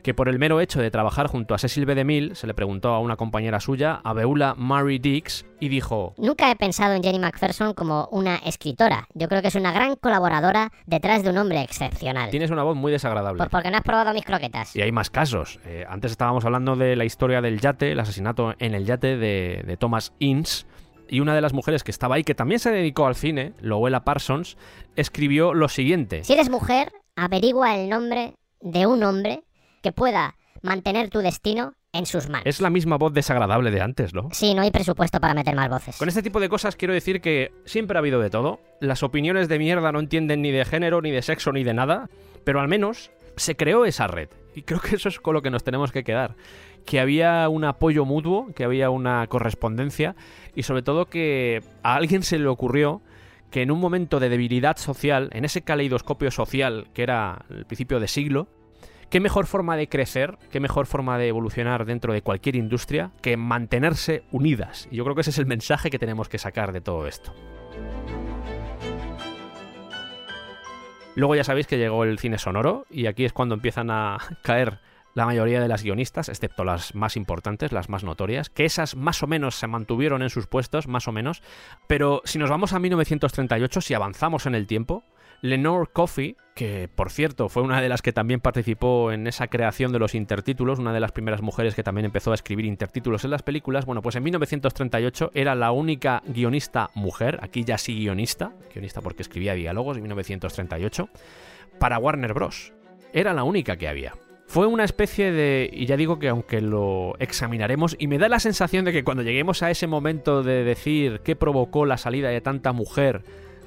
[0.04, 1.96] que por el mero hecho de trabajar junto a Cecil B.
[1.96, 6.52] DeMille se le preguntó a una compañera suya, a Beula Murray Dix, y dijo: Nunca
[6.52, 9.08] he pensado en Jenny McPherson como una escritora.
[9.14, 12.30] Yo creo que es una gran colaboradora detrás de un hombre excepcional.
[12.30, 13.38] Tienes una voz muy desagradable.
[13.38, 14.76] Pues porque no has probado mis croquetas.
[14.76, 15.60] Y hay más casos.
[15.66, 19.64] Eh, antes estábamos hablando de la historia del yate, el asesinato en el yate de,
[19.66, 20.66] de Thomas Ince.
[21.08, 24.04] Y una de las mujeres que estaba ahí, que también se dedicó al cine, Lowella
[24.04, 24.58] Parsons,
[24.96, 26.24] escribió lo siguiente.
[26.24, 29.44] Si eres mujer, averigua el nombre de un hombre
[29.84, 32.48] que pueda mantener tu destino en sus manos.
[32.48, 34.30] Es la misma voz desagradable de antes, ¿no?
[34.32, 35.98] Sí, no hay presupuesto para meter más voces.
[35.98, 38.60] Con este tipo de cosas quiero decir que siempre ha habido de todo.
[38.80, 42.10] Las opiniones de mierda no entienden ni de género, ni de sexo, ni de nada.
[42.44, 44.30] Pero al menos se creó esa red.
[44.56, 46.36] Y creo que eso es con lo que nos tenemos que quedar.
[46.86, 50.16] Que había un apoyo mutuo, que había una correspondencia
[50.56, 53.02] y sobre todo que a alguien se le ocurrió
[53.52, 58.00] que en un momento de debilidad social, en ese caleidoscopio social que era el principio
[58.00, 58.48] de siglo,
[59.14, 63.38] ¿Qué mejor forma de crecer, qué mejor forma de evolucionar dentro de cualquier industria que
[63.38, 64.88] mantenerse unidas?
[64.90, 67.32] Y yo creo que ese es el mensaje que tenemos que sacar de todo esto.
[71.14, 74.80] Luego ya sabéis que llegó el cine sonoro y aquí es cuando empiezan a caer
[75.14, 79.22] la mayoría de las guionistas, excepto las más importantes, las más notorias, que esas más
[79.22, 81.44] o menos se mantuvieron en sus puestos, más o menos,
[81.86, 85.04] pero si nos vamos a 1938, si avanzamos en el tiempo,
[85.44, 89.92] Lenore Coffey, que por cierto fue una de las que también participó en esa creación
[89.92, 93.32] de los intertítulos, una de las primeras mujeres que también empezó a escribir intertítulos en
[93.32, 98.54] las películas, bueno, pues en 1938 era la única guionista mujer, aquí ya sí guionista,
[98.74, 101.10] guionista porque escribía diálogos en 1938,
[101.78, 102.72] para Warner Bros.
[103.12, 104.14] Era la única que había.
[104.48, 105.70] Fue una especie de...
[105.74, 109.24] Y ya digo que aunque lo examinaremos, y me da la sensación de que cuando
[109.24, 113.24] lleguemos a ese momento de decir qué provocó la salida de tanta mujer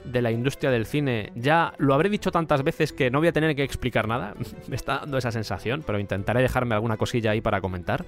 [0.07, 3.33] de la industria del cine, ya lo habré dicho tantas veces que no voy a
[3.33, 4.35] tener que explicar nada.
[4.69, 8.05] me está dando esa sensación, pero intentaré dejarme alguna cosilla ahí para comentar.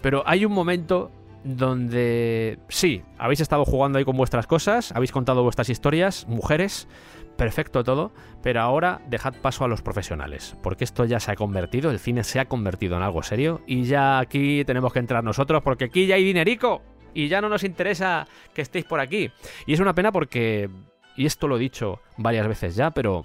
[0.00, 1.10] Pero hay un momento
[1.44, 6.86] donde sí, habéis estado jugando ahí con vuestras cosas, habéis contado vuestras historias, mujeres,
[7.36, 11.90] perfecto todo, pero ahora dejad paso a los profesionales, porque esto ya se ha convertido,
[11.90, 15.62] el cine se ha convertido en algo serio y ya aquí tenemos que entrar nosotros
[15.62, 16.82] porque aquí ya hay dinerico
[17.14, 19.30] y ya no nos interesa que estéis por aquí.
[19.66, 20.68] Y es una pena porque,
[21.16, 23.22] y esto lo he dicho varias veces ya, pero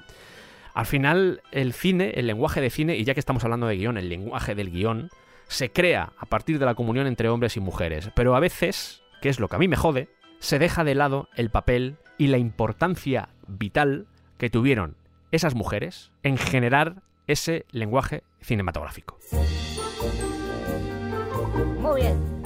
[0.74, 3.98] al final el cine, el lenguaje de cine, y ya que estamos hablando de guion,
[3.98, 5.10] el lenguaje del guion,
[5.48, 9.30] se crea a partir de la comunión entre hombres y mujeres, pero a veces, que
[9.30, 10.10] es lo que a mí me jode,
[10.40, 14.08] se deja de lado el papel y la importancia vital
[14.38, 14.96] que tuvieron
[15.32, 19.18] esas mujeres en generar ese lenguaje cinematográfico.
[21.80, 22.45] Muy bien.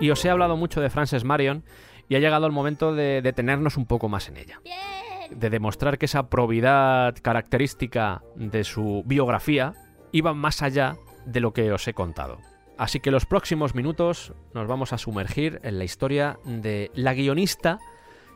[0.00, 1.62] Y os he hablado mucho de Frances Marion
[2.08, 4.60] y ha llegado el momento de detenernos un poco más en ella.
[5.30, 9.74] De demostrar que esa probidad característica de su biografía
[10.10, 10.96] iba más allá
[11.26, 12.38] de lo que os he contado.
[12.78, 17.78] Así que los próximos minutos nos vamos a sumergir en la historia de la guionista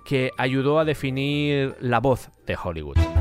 [0.04, 3.13] que ayudó a definir la voz de Hollywood.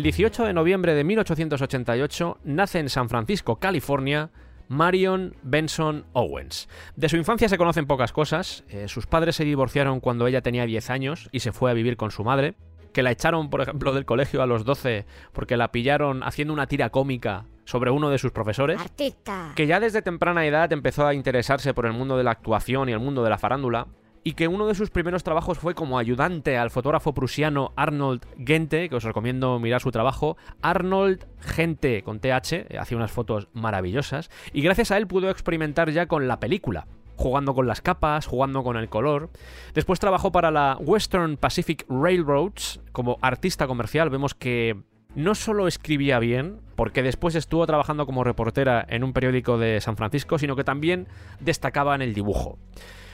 [0.00, 4.30] El 18 de noviembre de 1888 nace en San Francisco, California,
[4.66, 6.70] Marion Benson Owens.
[6.96, 8.64] De su infancia se conocen pocas cosas.
[8.70, 11.98] Eh, sus padres se divorciaron cuando ella tenía 10 años y se fue a vivir
[11.98, 12.54] con su madre,
[12.94, 16.66] que la echaron, por ejemplo, del colegio a los 12 porque la pillaron haciendo una
[16.66, 18.80] tira cómica sobre uno de sus profesores.
[18.80, 19.52] Artista.
[19.54, 22.92] Que ya desde temprana edad empezó a interesarse por el mundo de la actuación y
[22.92, 23.86] el mundo de la farándula
[24.22, 28.88] y que uno de sus primeros trabajos fue como ayudante al fotógrafo prusiano Arnold Gente,
[28.88, 30.36] que os recomiendo mirar su trabajo.
[30.62, 36.06] Arnold Gente, con TH, hacía unas fotos maravillosas, y gracias a él pudo experimentar ya
[36.06, 39.28] con la película jugando con las capas, jugando con el color.
[39.74, 44.08] Después trabajó para la Western Pacific Railroads como artista comercial.
[44.08, 44.80] Vemos que
[45.14, 49.98] no solo escribía bien, porque después estuvo trabajando como reportera en un periódico de San
[49.98, 51.08] Francisco, sino que también
[51.40, 52.58] destacaba en el dibujo.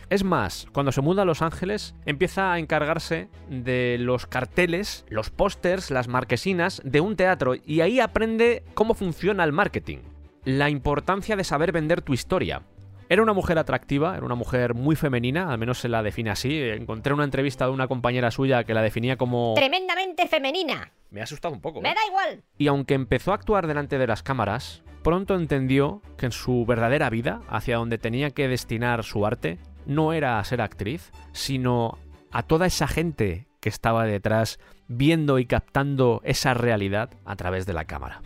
[0.08, 5.30] Es más, cuando se muda a Los Ángeles, empieza a encargarse de los carteles, los
[5.30, 9.98] pósters, las marquesinas de un teatro y ahí aprende cómo funciona el marketing.
[10.44, 12.62] La importancia de saber vender tu historia.
[13.08, 16.56] Era una mujer atractiva, era una mujer muy femenina, al menos se la define así.
[16.56, 19.54] Encontré una entrevista de una compañera suya que la definía como...
[19.56, 20.92] Tremendamente femenina.
[21.10, 21.80] Me ha asustado un poco.
[21.80, 21.94] Me ¿eh?
[21.94, 22.44] da igual.
[22.58, 27.10] Y aunque empezó a actuar delante de las cámaras, pronto entendió que en su verdadera
[27.10, 31.98] vida, hacia donde tenía que destinar su arte, no era a ser actriz, sino
[32.32, 34.58] a toda esa gente que estaba detrás
[34.88, 38.20] viendo y captando esa realidad a través de la cámara.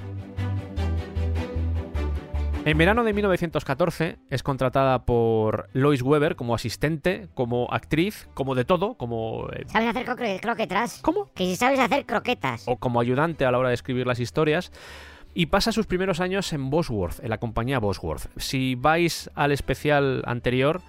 [2.66, 8.66] En verano de 1914 es contratada por Lois Weber como asistente, como actriz, como de
[8.66, 9.48] todo, como...
[9.50, 11.00] eh, ¿Sabes hacer croque- croquetas?
[11.00, 11.30] ¿Cómo?
[11.34, 12.64] Que si sabes hacer croquetas.
[12.66, 14.72] o como ayudante a la hora de escribir las historias.
[15.32, 18.26] Y pasa sus primeros años en Bosworth, en la compañía Bosworth.
[18.36, 20.82] Si vais al especial anterior,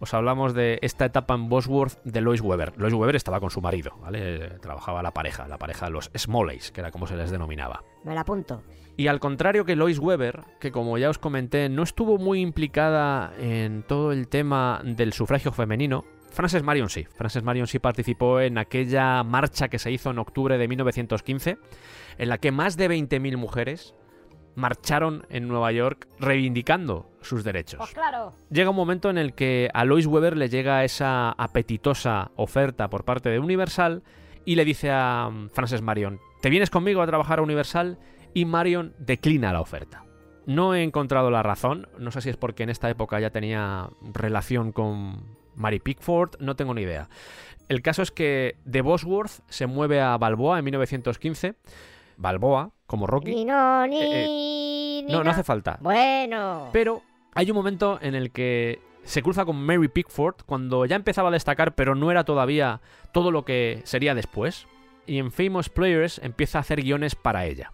[0.00, 2.72] os hablamos de esta etapa en Bosworth de Lois Weber.
[2.76, 4.58] Lois Weber estaba con su marido, ¿vale?
[4.60, 7.84] Trabajaba la pareja, la pareja de los Smoleys, que era como se les denominaba.
[8.04, 8.62] Me la apunto.
[8.96, 13.32] Y al contrario que Lois Weber, que como ya os comenté, no estuvo muy implicada
[13.38, 17.06] en todo el tema del sufragio femenino, Frances Marion sí.
[17.14, 21.58] Frances Marion sí participó en aquella marcha que se hizo en octubre de 1915,
[22.18, 23.94] en la que más de 20.000 mujeres
[24.54, 27.78] marcharon en Nueva York reivindicando sus derechos.
[27.78, 28.32] Pues claro.
[28.50, 33.04] Llega un momento en el que a Lois Weber le llega esa apetitosa oferta por
[33.04, 34.02] parte de Universal
[34.44, 37.98] y le dice a mm, Frances Marion, ¿te vienes conmigo a trabajar a Universal?
[38.34, 40.04] Y Marion declina la oferta.
[40.46, 43.90] No he encontrado la razón, no sé si es porque en esta época ya tenía
[44.14, 47.08] relación con Mary Pickford, no tengo ni idea.
[47.68, 51.54] El caso es que de Bosworth se mueve a Balboa en 1915.
[52.20, 53.34] Balboa, como Rocky.
[53.34, 55.78] Ni no, ni, Eh, ni No, no hace falta.
[55.80, 56.68] Bueno.
[56.72, 57.02] Pero
[57.34, 61.32] hay un momento en el que se cruza con Mary Pickford cuando ya empezaba a
[61.32, 62.80] destacar, pero no era todavía
[63.12, 64.66] todo lo que sería después.
[65.06, 67.72] Y en Famous Players empieza a hacer guiones para ella.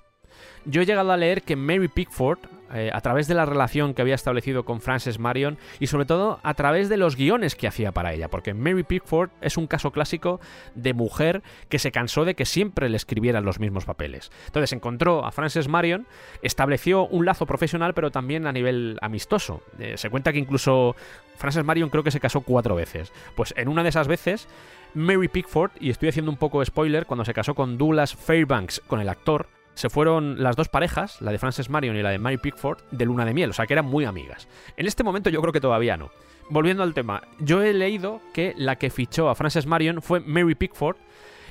[0.69, 2.41] Yo he llegado a leer que Mary Pickford,
[2.75, 6.41] eh, a través de la relación que había establecido con Frances Marion y sobre todo
[6.43, 9.93] a través de los guiones que hacía para ella, porque Mary Pickford es un caso
[9.93, 10.41] clásico
[10.75, 14.33] de mujer que se cansó de que siempre le escribieran los mismos papeles.
[14.47, 16.09] Entonces encontró a Frances Marion,
[16.43, 19.63] estableció un lazo profesional pero también a nivel amistoso.
[19.79, 20.97] Eh, se cuenta que incluso
[21.37, 23.13] Frances Marion creo que se casó cuatro veces.
[23.37, 24.49] Pues en una de esas veces,
[24.95, 29.01] Mary Pickford, y estoy haciendo un poco spoiler, cuando se casó con Douglas Fairbanks, con
[29.01, 29.47] el actor,
[29.77, 33.05] se fueron las dos parejas, la de Frances Marion y la de Mary Pickford, de
[33.05, 34.49] luna de miel, o sea que eran muy amigas.
[34.79, 36.11] En este momento yo creo que todavía no.
[36.49, 40.55] Volviendo al tema, yo he leído que la que fichó a Frances Marion fue Mary
[40.55, 40.97] Pickford,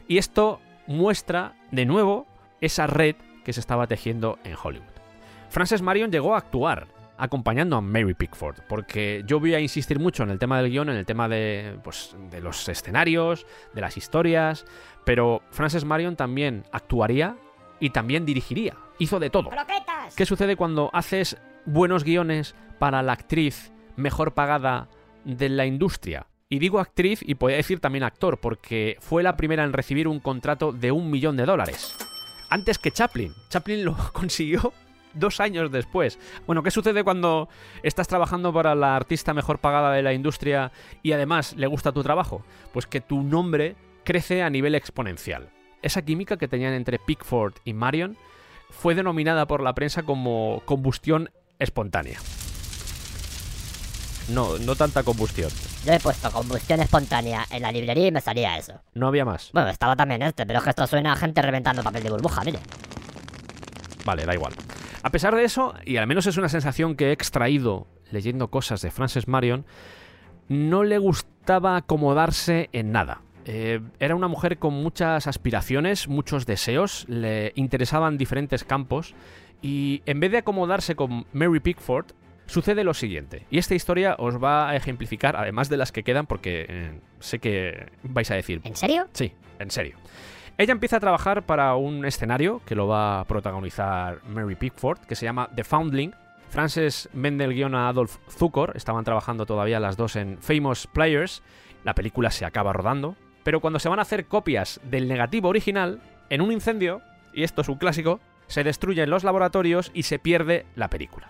[0.08, 2.26] y esto muestra de nuevo
[2.62, 4.88] esa red que se estaba tejiendo en Hollywood.
[5.50, 10.24] Frances Marion llegó a actuar acompañando a Mary Pickford, porque yo voy a insistir mucho
[10.24, 13.98] en el tema del guion, en el tema de, pues, de los escenarios, de las
[13.98, 14.66] historias,
[15.04, 17.36] pero Frances Marion también actuaría
[17.80, 18.76] y también dirigiría.
[19.00, 19.50] Hizo de todo.
[19.50, 20.16] ¡Croquetas!
[20.16, 24.90] ¿Qué sucede cuando haces buenos guiones para la actriz mejor pagada
[25.24, 26.28] de la industria?
[26.48, 30.20] Y digo actriz y podría decir también actor, porque fue la primera en recibir un
[30.20, 31.96] contrato de un millón de dólares.
[32.50, 33.34] Antes que Chaplin.
[33.50, 34.74] Chaplin lo consiguió
[35.16, 36.20] dos años después.
[36.46, 37.50] Bueno, ¿qué sucede cuando
[37.84, 40.72] estás trabajando para la artista mejor pagada de la industria
[41.02, 42.46] y además le gusta tu trabajo?
[42.74, 45.50] Pues que tu nombre crece a nivel exponencial.
[45.86, 48.18] Esa química que tenían entre Pickford y Marion
[48.72, 51.30] fue denominada por la prensa como combustión
[51.60, 52.18] espontánea.
[54.30, 55.52] No, no tanta combustión.
[55.86, 58.82] Yo he puesto combustión espontánea en la librería y me salía eso.
[58.96, 59.52] No había más.
[59.54, 62.44] Bueno, estaba también este, pero es que esto suena a gente reventando papel de burbuja,
[62.44, 62.58] mire.
[64.04, 64.54] Vale, da igual.
[65.04, 68.82] A pesar de eso, y al menos es una sensación que he extraído leyendo cosas
[68.82, 69.68] de Frances Marion,
[70.48, 73.22] no le gustaba acomodarse en nada.
[73.46, 79.14] Eh, era una mujer con muchas aspiraciones, muchos deseos, le interesaban diferentes campos
[79.62, 82.08] y en vez de acomodarse con Mary Pickford,
[82.48, 83.46] sucede lo siguiente.
[83.50, 87.40] Y esta historia os va a ejemplificar, además de las que quedan, porque eh, sé
[87.40, 88.62] que vais a decir...
[88.64, 89.08] ¿En serio?
[89.14, 89.96] Sí, en serio.
[90.58, 95.16] Ella empieza a trabajar para un escenario que lo va a protagonizar Mary Pickford, que
[95.16, 96.14] se llama The Foundling.
[96.50, 101.44] Frances vende el guion a Adolf Zukor, estaban trabajando todavía las dos en Famous Players.
[101.84, 103.16] La película se acaba rodando,
[103.46, 107.62] pero cuando se van a hacer copias del negativo original, en un incendio, y esto
[107.62, 111.30] es un clásico, se destruyen los laboratorios y se pierde la película.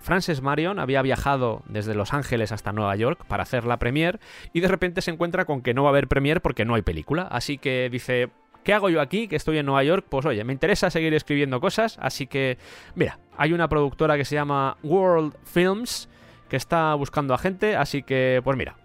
[0.00, 4.20] Frances Marion había viajado desde Los Ángeles hasta Nueva York para hacer la premiere
[4.52, 6.82] y de repente se encuentra con que no va a haber premiere porque no hay
[6.82, 7.22] película.
[7.22, 8.30] Así que dice,
[8.62, 9.26] ¿qué hago yo aquí?
[9.26, 10.06] Que estoy en Nueva York.
[10.08, 12.56] Pues oye, me interesa seguir escribiendo cosas, así que
[12.94, 16.08] mira, hay una productora que se llama World Films
[16.48, 18.76] que está buscando a gente, así que pues mira,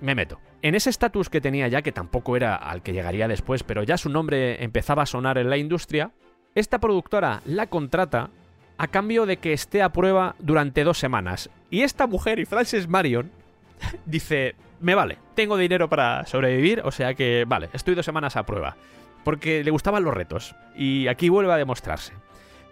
[0.00, 0.38] me meto.
[0.62, 3.98] En ese estatus que tenía ya, que tampoco era al que llegaría después, pero ya
[3.98, 6.12] su nombre empezaba a sonar en la industria,
[6.54, 8.30] esta productora la contrata
[8.78, 11.50] a cambio de que esté a prueba durante dos semanas.
[11.68, 13.32] Y esta mujer y Frances Marion
[14.06, 18.46] dice, me vale, tengo dinero para sobrevivir, o sea que vale, estoy dos semanas a
[18.46, 18.76] prueba.
[19.24, 20.54] Porque le gustaban los retos.
[20.76, 22.12] Y aquí vuelve a demostrarse.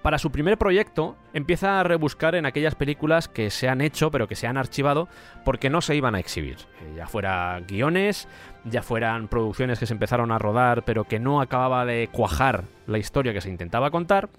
[0.03, 4.27] Para su primer proyecto, empieza a rebuscar en aquellas películas que se han hecho, pero
[4.29, 5.09] que se han archivado,
[5.45, 6.57] porque no se iban a exhibir.
[6.81, 8.27] Eh, Ya fueran guiones,
[8.65, 12.97] ya fueran producciones que se empezaron a rodar, pero que no acababa de cuajar la
[12.97, 14.31] historia que se intentaba contar.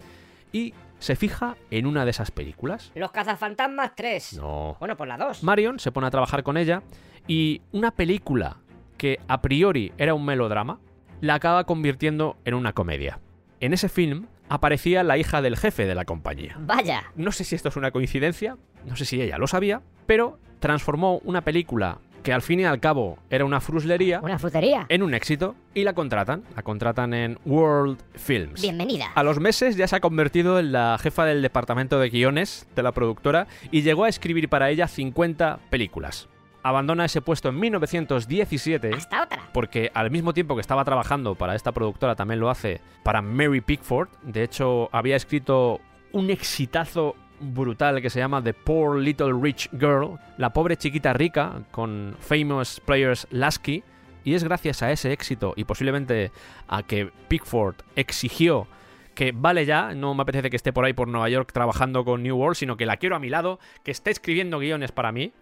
[0.51, 2.91] Y se fija en una de esas películas.
[2.95, 4.34] Los cazafantasmas 3.
[4.38, 4.78] No.
[4.80, 5.43] Bueno, pues la 2.
[5.43, 6.82] Marion se pone a trabajar con ella
[7.28, 8.57] y una película
[8.97, 10.80] que a priori era un melodrama,
[11.22, 13.20] la acaba convirtiendo en una comedia.
[13.59, 16.58] En ese film aparecía la hija del jefe de la compañía.
[16.60, 17.06] Vaya.
[17.16, 21.20] No sé si esto es una coincidencia, no sé si ella lo sabía, pero transformó
[21.20, 24.86] una película que al fin y al cabo era una fruslería ¿Una frutería?
[24.89, 28.62] en un éxito y la contratan, la contratan en World Films.
[28.62, 29.08] Bienvenida.
[29.16, 32.84] A los meses ya se ha convertido en la jefa del departamento de guiones de
[32.84, 36.28] la productora y llegó a escribir para ella 50 películas.
[36.64, 39.49] Abandona ese puesto en 1917 Hasta otra.
[39.53, 43.62] porque al mismo tiempo que estaba trabajando para esta productora también lo hace para Mary
[43.62, 44.09] Pickford.
[44.22, 45.82] De hecho, había escrito
[46.12, 51.64] un exitazo brutal que se llama The Poor Little Rich Girl, la pobre chiquita rica
[51.72, 53.84] con Famous Players Lasky.
[54.24, 56.32] Y es gracias a ese éxito y posiblemente
[56.68, 58.68] a que Pickford exigió
[59.16, 62.24] que vale ya, no me apetece que esté por ahí por Nueva York trabajando con
[62.24, 65.34] New World, sino que la quiero a mi lado, que esté escribiendo guiones para mí.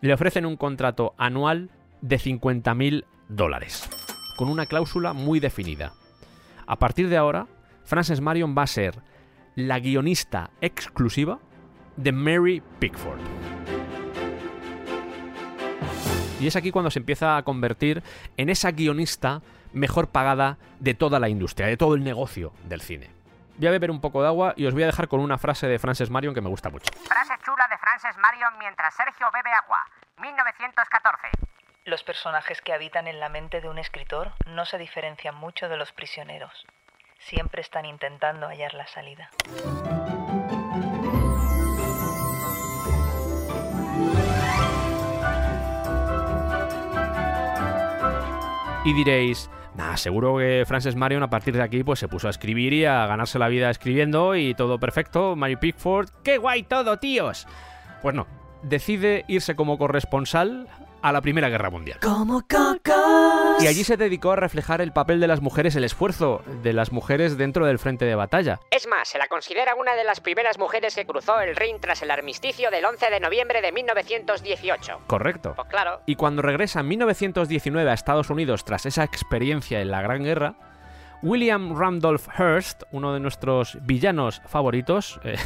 [0.00, 1.70] Le ofrecen un contrato anual
[2.02, 3.88] de 50.000 dólares,
[4.36, 5.94] con una cláusula muy definida.
[6.66, 7.46] A partir de ahora,
[7.84, 9.00] Frances Marion va a ser
[9.54, 11.38] la guionista exclusiva
[11.96, 13.20] de Mary Pickford.
[16.40, 18.02] Y es aquí cuando se empieza a convertir
[18.36, 19.40] en esa guionista
[19.72, 23.15] mejor pagada de toda la industria, de todo el negocio del cine.
[23.58, 25.66] Voy a beber un poco de agua y os voy a dejar con una frase
[25.66, 26.92] de Frances Marion que me gusta mucho.
[27.08, 29.78] Frase chula de Frances Marion mientras Sergio bebe agua.
[30.20, 31.28] 1914.
[31.86, 35.78] Los personajes que habitan en la mente de un escritor no se diferencian mucho de
[35.78, 36.66] los prisioneros.
[37.18, 39.30] Siempre están intentando hallar la salida.
[48.84, 52.30] Y diréis, nah, seguro que Frances Marion a partir de aquí pues se puso a
[52.30, 55.36] escribir y a ganarse la vida escribiendo y todo perfecto.
[55.36, 57.46] Mary Pickford, ¡qué guay todo, tíos!
[58.02, 58.26] Pues no,
[58.62, 60.68] decide irse como corresponsal
[61.06, 62.00] a la Primera Guerra Mundial.
[62.02, 63.62] Como cocos.
[63.62, 66.90] Y allí se dedicó a reflejar el papel de las mujeres, el esfuerzo de las
[66.90, 68.58] mujeres dentro del frente de batalla.
[68.72, 72.02] Es más, se la considera una de las primeras mujeres que cruzó el Rin tras
[72.02, 75.02] el armisticio del 11 de noviembre de 1918.
[75.06, 75.52] Correcto.
[75.54, 76.00] Pues claro.
[76.06, 80.56] Y cuando regresa en 1919 a Estados Unidos tras esa experiencia en la Gran Guerra,
[81.22, 85.36] William Randolph Hearst, uno de nuestros villanos favoritos, eh,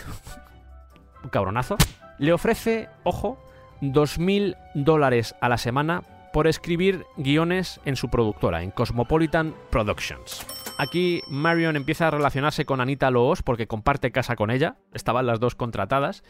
[1.22, 1.76] un cabronazo,
[2.16, 3.38] le ofrece, ojo,
[3.80, 6.02] 2.000 dólares a la semana
[6.32, 10.46] por escribir guiones en su productora, en Cosmopolitan Productions.
[10.78, 15.40] Aquí Marion empieza a relacionarse con Anita Loos porque comparte casa con ella, estaban las
[15.40, 16.22] dos contratadas,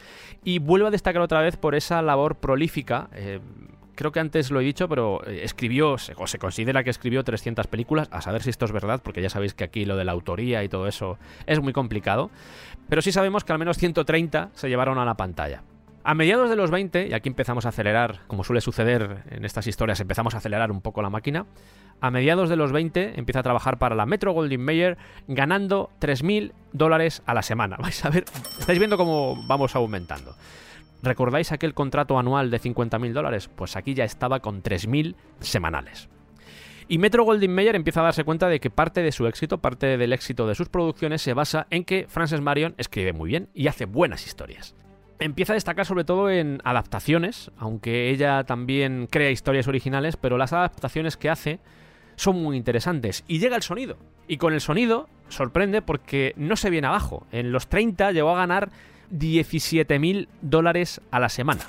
[0.42, 3.08] y vuelve a destacar otra vez por esa labor prolífica.
[3.12, 3.40] eh,
[3.94, 7.66] creo que antes lo he dicho, pero eh, escribió, o se considera que escribió 300
[7.66, 10.12] películas, a saber si esto es verdad, porque ya sabéis que aquí lo de la
[10.12, 12.30] autoría y todo eso es muy complicado,
[12.88, 15.62] pero sí sabemos que al menos 130 se llevaron a la pantalla.
[16.02, 19.66] A mediados de los 20, y aquí empezamos a acelerar, como suele suceder en estas
[19.66, 21.44] historias, empezamos a acelerar un poco la máquina.
[22.00, 24.96] A mediados de los 20 empieza a trabajar para la Metro Goldwyn Mayer
[25.28, 27.76] ganando 3.000 dólares a la semana.
[27.80, 28.24] Vais a ver,
[28.58, 30.34] estáis viendo cómo vamos aumentando.
[31.02, 33.48] ¿Recordáis aquel contrato anual de 50.000 dólares?
[33.54, 36.08] Pues aquí ya estaba con 3.000 semanales.
[36.88, 39.98] Y Metro Goldwyn Mayer empieza a darse cuenta de que parte de su éxito, parte
[39.98, 43.68] del éxito de sus producciones se basa en que Frances Marion escribe muy bien y
[43.68, 44.74] hace buenas historias.
[45.20, 50.54] Empieza a destacar sobre todo en adaptaciones, aunque ella también crea historias originales, pero las
[50.54, 51.60] adaptaciones que hace
[52.16, 53.22] son muy interesantes.
[53.28, 53.98] Y llega el sonido.
[54.28, 57.26] Y con el sonido sorprende porque no se viene abajo.
[57.32, 58.70] En los 30 llegó a ganar
[59.12, 61.62] 17.000 dólares a la semana.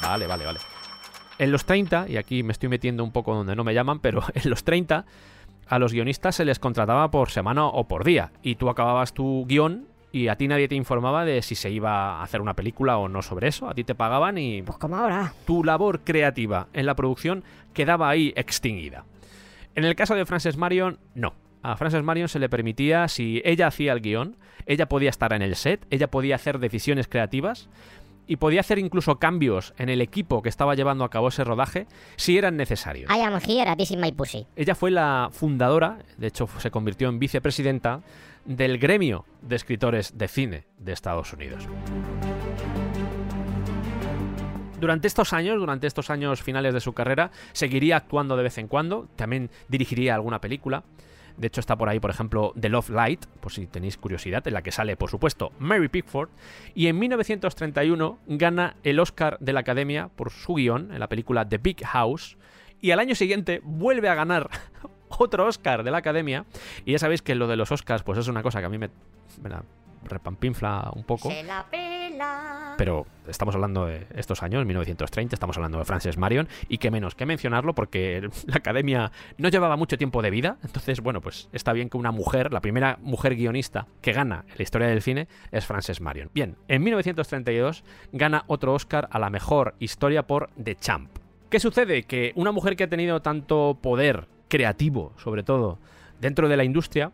[0.00, 0.60] Vale, vale, vale.
[1.38, 4.22] En los 30, y aquí me estoy metiendo un poco donde no me llaman, pero
[4.34, 5.06] en los 30
[5.66, 8.30] a los guionistas se les contrataba por semana o por día.
[8.42, 12.18] Y tú acababas tu guion y a ti nadie te informaba de si se iba
[12.20, 13.68] a hacer una película o no sobre eso.
[13.68, 15.32] A ti te pagaban y Pues como ahora.
[15.46, 17.44] tu labor creativa en la producción
[17.74, 19.04] quedaba ahí extinguida.
[19.74, 21.34] En el caso de Frances Marion, no.
[21.62, 24.36] A Frances Marion se le permitía, si ella hacía el guion,
[24.66, 27.68] ella podía estar en el set, ella podía hacer decisiones creativas
[28.26, 31.86] y podía hacer incluso cambios en el equipo que estaba llevando a cabo ese rodaje
[32.16, 33.10] si eran necesarios.
[33.10, 34.46] I am here, this is my pussy.
[34.56, 38.00] Ella fue la fundadora, de hecho se convirtió en vicepresidenta
[38.48, 41.68] del gremio de escritores de cine de Estados Unidos.
[44.80, 48.68] Durante estos años, durante estos años finales de su carrera, seguiría actuando de vez en
[48.68, 50.84] cuando, también dirigiría alguna película.
[51.36, 54.54] De hecho, está por ahí, por ejemplo, The Love Light, por si tenéis curiosidad, en
[54.54, 56.30] la que sale, por supuesto, Mary Pickford.
[56.74, 61.46] Y en 1931 gana el Oscar de la Academia por su guion en la película
[61.46, 62.38] The Big House.
[62.80, 64.48] Y al año siguiente vuelve a ganar
[65.18, 66.44] otro Oscar de la Academia.
[66.84, 68.78] Y ya sabéis que lo de los Oscars, pues es una cosa que a mí
[68.78, 68.90] me,
[69.42, 69.62] me la
[70.04, 71.30] repampinfla un poco.
[71.30, 72.74] Se la pela.
[72.76, 77.14] Pero estamos hablando de estos años, 1930, estamos hablando de Frances Marion, y qué menos
[77.14, 81.72] que mencionarlo porque la academia no llevaba mucho tiempo de vida, entonces, bueno, pues está
[81.72, 85.28] bien que una mujer, la primera mujer guionista que gana en la historia del cine
[85.50, 86.30] es Frances Marion.
[86.34, 91.10] Bien, en 1932 gana otro Oscar a la mejor historia por The Champ.
[91.50, 92.02] ¿Qué sucede?
[92.02, 95.78] Que una mujer que ha tenido tanto poder creativo, sobre todo,
[96.20, 97.12] dentro de la industria,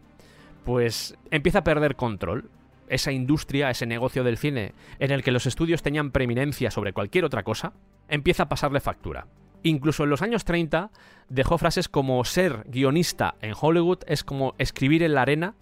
[0.64, 2.48] pues empieza a perder control
[2.88, 7.24] esa industria, ese negocio del cine, en el que los estudios tenían preeminencia sobre cualquier
[7.24, 7.72] otra cosa,
[8.08, 9.26] empieza a pasarle factura.
[9.62, 10.90] Incluso en los años 30
[11.28, 15.54] dejó frases como ser guionista en Hollywood es como escribir en la arena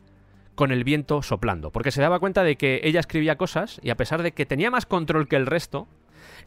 [0.57, 3.97] con el viento soplando, porque se daba cuenta de que ella escribía cosas y a
[3.97, 5.87] pesar de que tenía más control que el resto,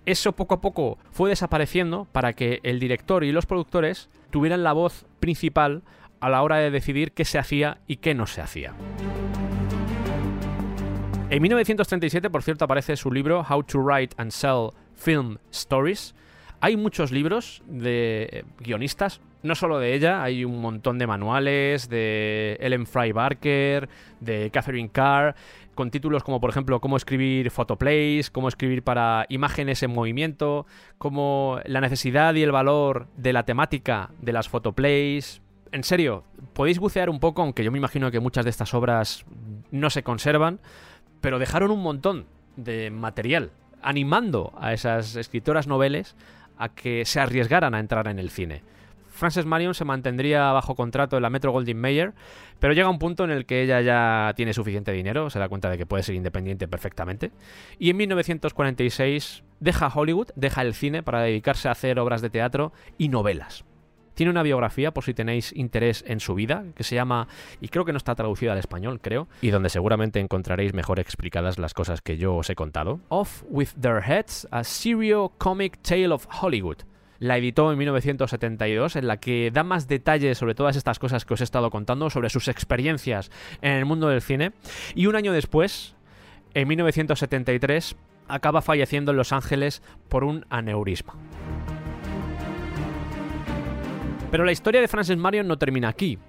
[0.06, 4.74] eso poco a poco fue desapareciendo para que el director y los productores tuvieran la
[4.74, 5.84] voz principal
[6.20, 8.74] a la hora de decidir qué se hacía y qué no se hacía.
[11.30, 16.14] En 1937, por cierto, aparece su libro How to Write and Sell Film Stories.
[16.62, 22.58] Hay muchos libros de guionistas, no solo de ella, hay un montón de manuales de
[22.60, 23.90] Ellen Fry Barker,
[24.20, 25.36] de Catherine Carr,
[25.76, 30.66] con títulos como por ejemplo cómo escribir photoplays, cómo escribir para imágenes en movimiento,
[30.98, 35.42] cómo la necesidad y el valor de la temática de las photoplays.
[35.72, 36.24] En serio,
[36.54, 39.26] podéis bucear un poco, aunque yo me imagino que muchas de estas obras
[39.72, 40.60] no se conservan,
[41.22, 43.52] pero dejaron un montón de material
[43.82, 46.16] animando a esas escritoras noveles
[46.58, 48.64] a que se arriesgaran a entrar en el cine.
[49.16, 52.14] Frances Marion se mantendría bajo contrato en la Metro Goldwyn Mayer,
[52.60, 55.70] pero llega un punto en el que ella ya tiene suficiente dinero, se da cuenta
[55.70, 57.32] de que puede ser independiente perfectamente,
[57.80, 62.74] y en 1946 deja Hollywood, deja el cine para dedicarse a hacer obras de teatro
[62.98, 63.64] y novelas.
[64.16, 67.28] Tiene una biografía, por si tenéis interés en su vida, que se llama,
[67.60, 71.58] y creo que no está traducida al español, creo, y donde seguramente encontraréis mejor explicadas
[71.58, 73.00] las cosas que yo os he contado.
[73.10, 76.80] Off with Their Heads, a Serio Comic Tale of Hollywood
[77.20, 81.34] la editó en 1972, en la que da más detalles sobre todas estas cosas que
[81.34, 84.52] os he estado contando, sobre sus experiencias en el mundo del cine.
[84.94, 85.96] Y un año después,
[86.54, 87.96] en 1973,
[88.28, 91.14] acaba falleciendo en Los Ángeles por un aneurisma.
[94.32, 96.20] Pero la historia de Frances Marion no termina aquí.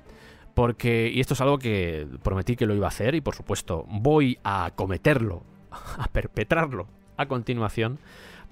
[0.54, 3.84] Porque, y esto es algo que prometí que lo iba a hacer, y por supuesto
[3.90, 5.42] voy a cometerlo,
[5.98, 7.98] a perpetrarlo a continuación,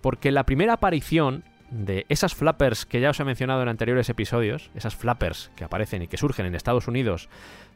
[0.02, 1.44] porque la primera aparición
[1.74, 6.02] de esas flappers que ya os he mencionado en anteriores episodios, esas flappers que aparecen
[6.02, 7.28] y que surgen en Estados Unidos,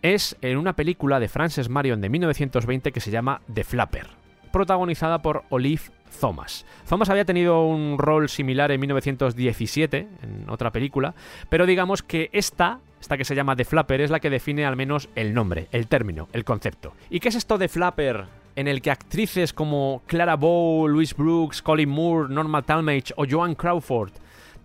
[0.03, 4.07] es en una película de Frances Marion de 1920 que se llama The Flapper,
[4.53, 5.83] protagonizada por Olive
[6.21, 6.65] Thomas.
[6.89, 11.15] Thomas había tenido un rol similar en 1917 en otra película,
[11.49, 14.77] pero digamos que esta, esta que se llama The Flapper, es la que define al
[14.77, 16.95] menos el nombre, el término, el concepto.
[17.11, 18.27] ¿Y qué es esto de Flapper
[18.59, 23.55] en el que actrices como Clara Bow, Louise Brooks, Colin Moore, Norma Talmadge o Joan
[23.55, 24.11] Crawford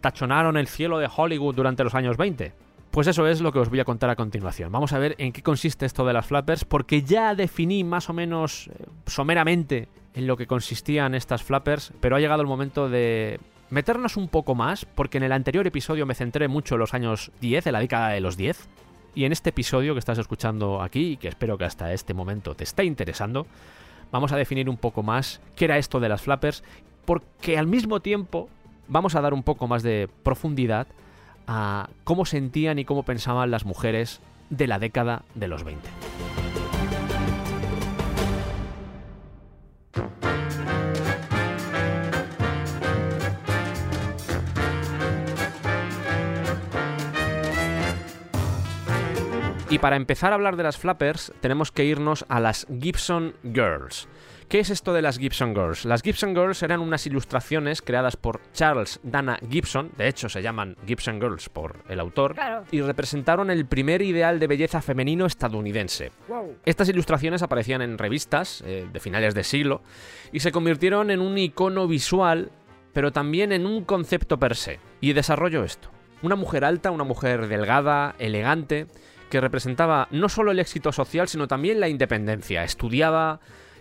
[0.01, 2.53] tachonaron el cielo de Hollywood durante los años 20?
[2.89, 4.71] Pues eso es lo que os voy a contar a continuación.
[4.71, 8.13] Vamos a ver en qué consiste esto de las flappers, porque ya definí más o
[8.13, 13.39] menos eh, someramente en lo que consistían estas flappers, pero ha llegado el momento de
[13.69, 17.31] meternos un poco más, porque en el anterior episodio me centré mucho en los años
[17.41, 18.67] 10, en la década de los 10,
[19.13, 22.55] y en este episodio que estás escuchando aquí, y que espero que hasta este momento
[22.55, 23.45] te esté interesando,
[24.13, 26.63] vamos a definir un poco más qué era esto de las flappers,
[27.03, 28.47] porque al mismo tiempo
[28.87, 30.87] vamos a dar un poco más de profundidad
[31.47, 35.89] a cómo sentían y cómo pensaban las mujeres de la década de los 20.
[49.73, 54.07] Y para empezar a hablar de las flappers, tenemos que irnos a las Gibson Girls.
[54.47, 55.83] ¿Qué es esto de las Gibson Girls?
[55.85, 60.77] Las Gibson Girls eran unas ilustraciones creadas por Charles Dana Gibson, de hecho se llaman
[60.85, 62.35] Gibson Girls por el autor,
[62.69, 66.11] y representaron el primer ideal de belleza femenino estadounidense.
[66.67, 69.81] Estas ilustraciones aparecían en revistas eh, de finales de siglo
[70.31, 72.51] y se convirtieron en un icono visual,
[72.93, 74.79] pero también en un concepto per se.
[75.01, 75.89] Y desarrollo esto.
[76.21, 78.85] Una mujer alta, una mujer delgada, elegante,
[79.33, 82.63] que representaba no solo el éxito social, sino también la independencia.
[82.63, 83.39] Estudiaba,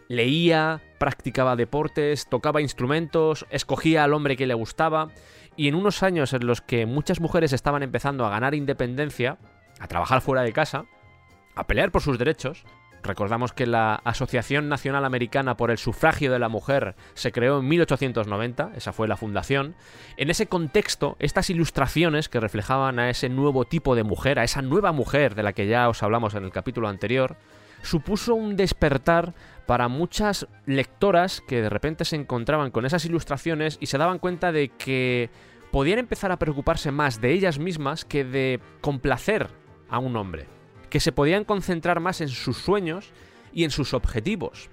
[0.09, 5.11] leía, practicaba deportes, tocaba instrumentos, escogía al hombre que le gustaba,
[5.55, 9.37] y en unos años en los que muchas mujeres estaban empezando a ganar independencia,
[9.79, 10.87] a trabajar fuera de casa,
[11.55, 12.65] a pelear por sus derechos,
[13.03, 17.69] Recordamos que la Asociación Nacional Americana por el Sufragio de la Mujer se creó en
[17.69, 19.75] 1890, esa fue la fundación.
[20.17, 24.63] En ese contexto, estas ilustraciones que reflejaban a ese nuevo tipo de mujer, a esa
[24.63, 27.37] nueva mujer de la que ya os hablamos en el capítulo anterior,
[27.83, 29.35] supuso un despertar
[29.67, 34.53] para muchas lectoras que de repente se encontraban con esas ilustraciones y se daban cuenta
[34.53, 35.29] de que
[35.73, 39.49] podían empezar a preocuparse más de ellas mismas que de complacer
[39.89, 40.62] a un hombre
[40.93, 43.13] que se podían concentrar más en sus sueños
[43.55, 44.69] y en sus objetivos.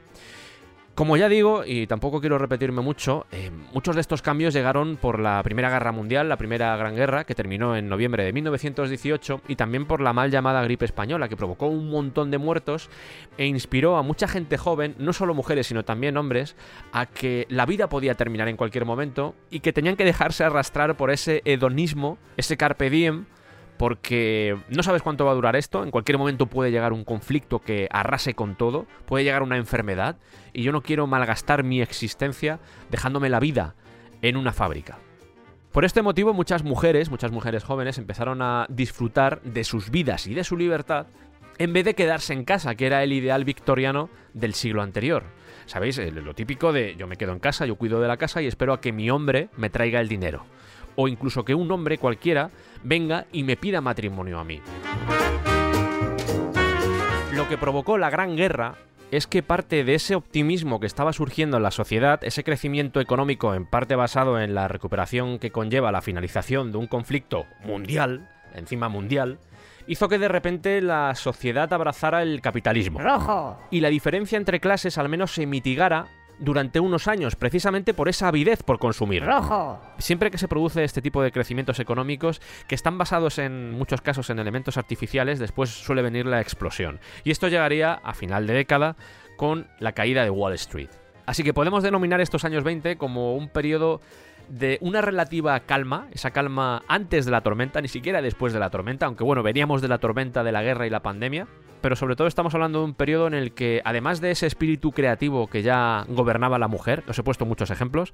[0.93, 5.17] Como ya digo, y tampoco quiero repetirme mucho, eh, muchos de estos cambios llegaron por
[5.17, 9.55] la Primera Guerra Mundial, la Primera Gran Guerra, que terminó en noviembre de 1918, y
[9.55, 12.89] también por la mal llamada gripe española, que provocó un montón de muertos
[13.37, 16.57] e inspiró a mucha gente joven, no solo mujeres, sino también hombres,
[16.91, 20.97] a que la vida podía terminar en cualquier momento y que tenían que dejarse arrastrar
[20.97, 23.25] por ese hedonismo, ese carpe diem,
[23.79, 27.59] porque no sabes cuánto va a durar esto, en cualquier momento puede llegar un conflicto
[27.59, 30.17] que arrase con todo, puede llegar una enfermedad,
[30.51, 32.59] y yo no quiero malgastar mi existencia
[32.91, 33.75] dejándome la vida
[34.21, 34.97] en una fábrica.
[35.71, 40.33] Por este motivo muchas mujeres, muchas mujeres jóvenes empezaron a disfrutar de sus vidas y
[40.33, 41.07] de su libertad
[41.57, 45.23] en vez de quedarse en casa, que era el ideal victoriano del siglo anterior.
[45.67, 45.97] ¿Sabéis?
[45.99, 48.73] Lo típico de yo me quedo en casa, yo cuido de la casa y espero
[48.73, 50.43] a que mi hombre me traiga el dinero
[51.01, 52.49] o incluso que un hombre cualquiera
[52.83, 54.61] venga y me pida matrimonio a mí.
[57.33, 58.75] Lo que provocó la Gran Guerra
[59.11, 63.55] es que parte de ese optimismo que estaba surgiendo en la sociedad, ese crecimiento económico
[63.55, 68.89] en parte basado en la recuperación que conlleva la finalización de un conflicto mundial, encima
[68.89, 69.39] mundial,
[69.87, 72.99] hizo que de repente la sociedad abrazara el capitalismo.
[72.99, 73.57] ¡Rojo!
[73.71, 76.07] Y la diferencia entre clases al menos se mitigara
[76.39, 79.23] durante unos años, precisamente por esa avidez por consumir.
[79.23, 79.79] ¡Rojo!
[79.97, 84.29] Siempre que se produce este tipo de crecimientos económicos, que están basados en muchos casos
[84.29, 86.99] en elementos artificiales, después suele venir la explosión.
[87.23, 88.95] Y esto llegaría a final de década
[89.37, 90.89] con la caída de Wall Street.
[91.25, 94.01] Así que podemos denominar estos años 20 como un periodo
[94.49, 98.69] de una relativa calma, esa calma antes de la tormenta, ni siquiera después de la
[98.69, 101.47] tormenta, aunque bueno, veníamos de la tormenta de la guerra y la pandemia,
[101.81, 104.91] pero sobre todo estamos hablando de un periodo en el que, además de ese espíritu
[104.91, 108.13] creativo que ya gobernaba la mujer, os he puesto muchos ejemplos,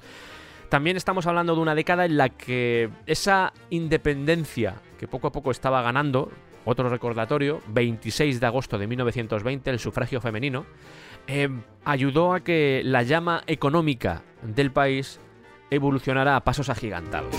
[0.70, 5.52] también estamos hablando de una década en la que esa independencia que poco a poco
[5.52, 6.32] estaba ganando,
[6.66, 10.66] otro recordatorio, 26 de agosto de 1920, el sufragio femenino,
[11.28, 11.50] eh,
[11.86, 15.20] ayudó a que la llama económica del país
[15.70, 17.36] evolucionara a pasos agigantados.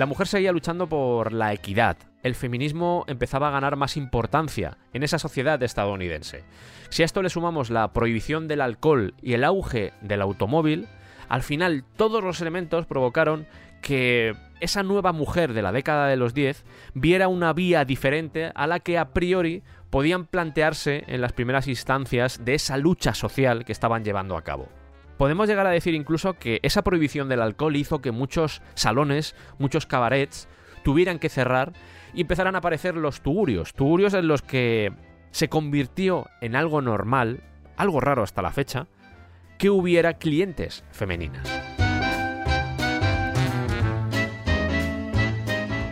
[0.00, 1.98] La mujer seguía luchando por la equidad.
[2.22, 6.42] El feminismo empezaba a ganar más importancia en esa sociedad estadounidense.
[6.88, 10.88] Si a esto le sumamos la prohibición del alcohol y el auge del automóvil,
[11.28, 13.46] al final todos los elementos provocaron
[13.82, 16.64] que esa nueva mujer de la década de los 10
[16.94, 22.44] viera una vía diferente a la que a priori podían plantearse en las primeras instancias
[22.44, 24.79] de esa lucha social que estaban llevando a cabo.
[25.20, 29.84] Podemos llegar a decir incluso que esa prohibición del alcohol hizo que muchos salones, muchos
[29.84, 30.48] cabarets,
[30.82, 31.74] tuvieran que cerrar
[32.14, 34.94] y empezaran a aparecer los tugurios, tugurios en los que
[35.30, 37.42] se convirtió en algo normal,
[37.76, 38.86] algo raro hasta la fecha,
[39.58, 41.46] que hubiera clientes femeninas.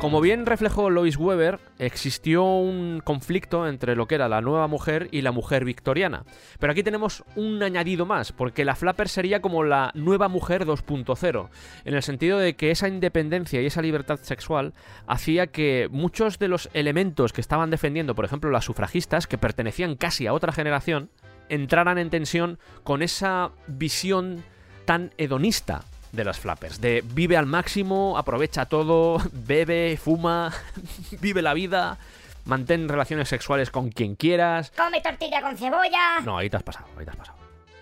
[0.00, 5.08] Como bien reflejó Lois Weber, existió un conflicto entre lo que era la nueva mujer
[5.10, 6.24] y la mujer victoriana.
[6.60, 11.48] Pero aquí tenemos un añadido más, porque la Flapper sería como la nueva mujer 2.0,
[11.84, 14.72] en el sentido de que esa independencia y esa libertad sexual
[15.08, 19.96] hacía que muchos de los elementos que estaban defendiendo, por ejemplo, las sufragistas, que pertenecían
[19.96, 21.10] casi a otra generación,
[21.48, 24.44] entraran en tensión con esa visión
[24.84, 25.82] tan hedonista
[26.18, 26.80] de las flappers.
[26.80, 30.52] De vive al máximo, aprovecha todo, bebe, fuma,
[31.20, 31.98] vive la vida,
[32.44, 34.72] mantén relaciones sexuales con quien quieras.
[34.76, 36.20] Come tortilla con cebolla.
[36.22, 37.38] No, ahí te has pasado, ahí te has pasado.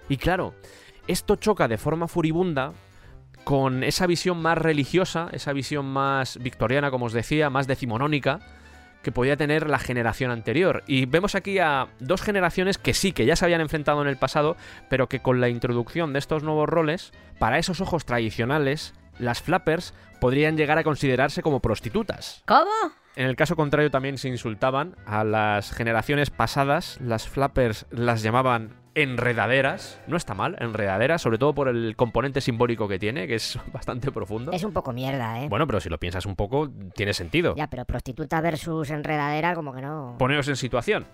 [0.09, 0.55] Y claro,
[1.09, 2.73] esto choca de forma furibunda
[3.43, 8.41] con esa visión más religiosa, esa visión más victoriana, como os decía, más decimonónica,
[9.07, 10.83] que podía tener la generación anterior.
[10.89, 14.17] Y vemos aquí a dos generaciones que sí, que ya se habían enfrentado en el
[14.17, 14.57] pasado,
[14.91, 19.95] pero que con la introducción de estos nuevos roles, para esos ojos tradicionales, las flappers
[20.21, 22.43] podrían llegar a considerarse como prostitutas.
[22.47, 22.73] ¿Cómo?
[23.15, 28.75] En el caso contrario también se insultaban a las generaciones pasadas, las flappers las llamaban
[28.97, 33.59] enredaderas, no está mal, enredaderas, sobre todo por el componente simbólico que tiene, que es
[33.73, 34.51] bastante profundo.
[34.53, 35.49] Es un poco mierda, ¿eh?
[35.49, 37.55] Bueno, pero si lo piensas un poco, tiene sentido.
[37.57, 40.17] Ya, pero prostituta versus enredadera, como que no.
[40.19, 41.07] Poneos en situación.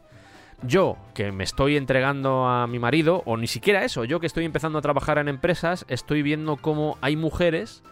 [0.62, 4.44] Yo, que me estoy entregando a mi marido, o ni siquiera eso, yo que estoy
[4.44, 7.82] empezando a trabajar en empresas, estoy viendo cómo hay mujeres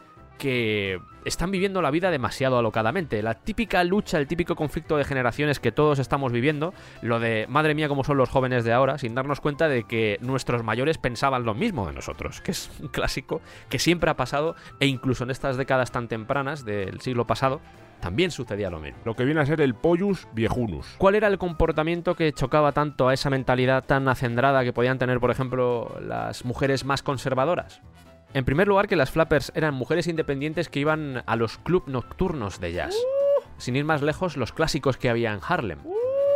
[0.40, 3.22] que están viviendo la vida demasiado alocadamente.
[3.22, 6.72] La típica lucha, el típico conflicto de generaciones que todos estamos viviendo,
[7.02, 10.18] lo de madre mía cómo son los jóvenes de ahora, sin darnos cuenta de que
[10.22, 14.56] nuestros mayores pensaban lo mismo de nosotros, que es un clásico que siempre ha pasado
[14.80, 17.60] e incluso en estas décadas tan tempranas del siglo pasado
[18.00, 18.98] también sucedía lo mismo.
[19.04, 20.86] Lo que viene a ser el pollus viejunus.
[20.96, 25.20] ¿Cuál era el comportamiento que chocaba tanto a esa mentalidad tan acendrada que podían tener,
[25.20, 27.82] por ejemplo, las mujeres más conservadoras?
[28.32, 32.60] En primer lugar, que las flappers eran mujeres independientes que iban a los clubs nocturnos
[32.60, 32.94] de jazz.
[33.58, 35.80] Sin ir más lejos, los clásicos que había en Harlem.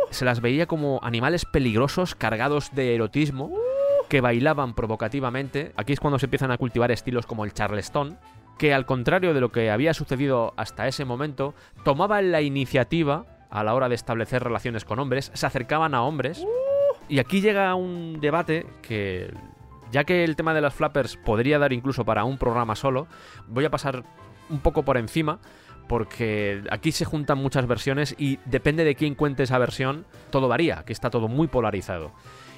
[0.09, 3.51] Se las veía como animales peligrosos cargados de erotismo
[4.09, 5.71] que bailaban provocativamente.
[5.77, 8.19] Aquí es cuando se empiezan a cultivar estilos como el charleston,
[8.57, 13.63] que al contrario de lo que había sucedido hasta ese momento, tomaban la iniciativa a
[13.63, 16.45] la hora de establecer relaciones con hombres, se acercaban a hombres.
[17.07, 19.31] Y aquí llega un debate que
[19.91, 23.07] ya que el tema de las flappers podría dar incluso para un programa solo,
[23.47, 24.03] voy a pasar
[24.49, 25.39] un poco por encima
[25.87, 30.83] porque aquí se juntan muchas versiones y depende de quién cuente esa versión, todo varía,
[30.83, 32.11] que está todo muy polarizado.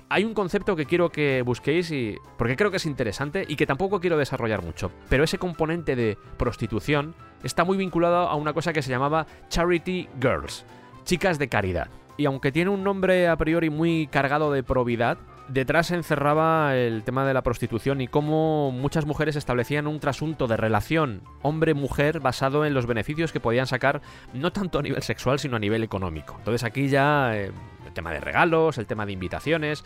[0.09, 3.65] Hay un concepto que quiero que busquéis y porque creo que es interesante y que
[3.65, 7.13] tampoco quiero desarrollar mucho, pero ese componente de prostitución
[7.43, 10.65] está muy vinculado a una cosa que se llamaba Charity Girls,
[11.03, 11.89] chicas de caridad.
[12.15, 15.17] Y aunque tiene un nombre a priori muy cargado de probidad,
[15.47, 20.47] detrás se encerraba el tema de la prostitución y cómo muchas mujeres establecían un trasunto
[20.47, 24.01] de relación hombre-mujer basado en los beneficios que podían sacar,
[24.33, 26.35] no tanto a nivel sexual, sino a nivel económico.
[26.37, 27.51] Entonces aquí ya eh,
[27.85, 29.83] el tema de regalos, el tema de invitaciones,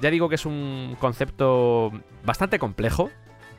[0.00, 1.92] ya digo que es un concepto
[2.24, 3.10] bastante complejo,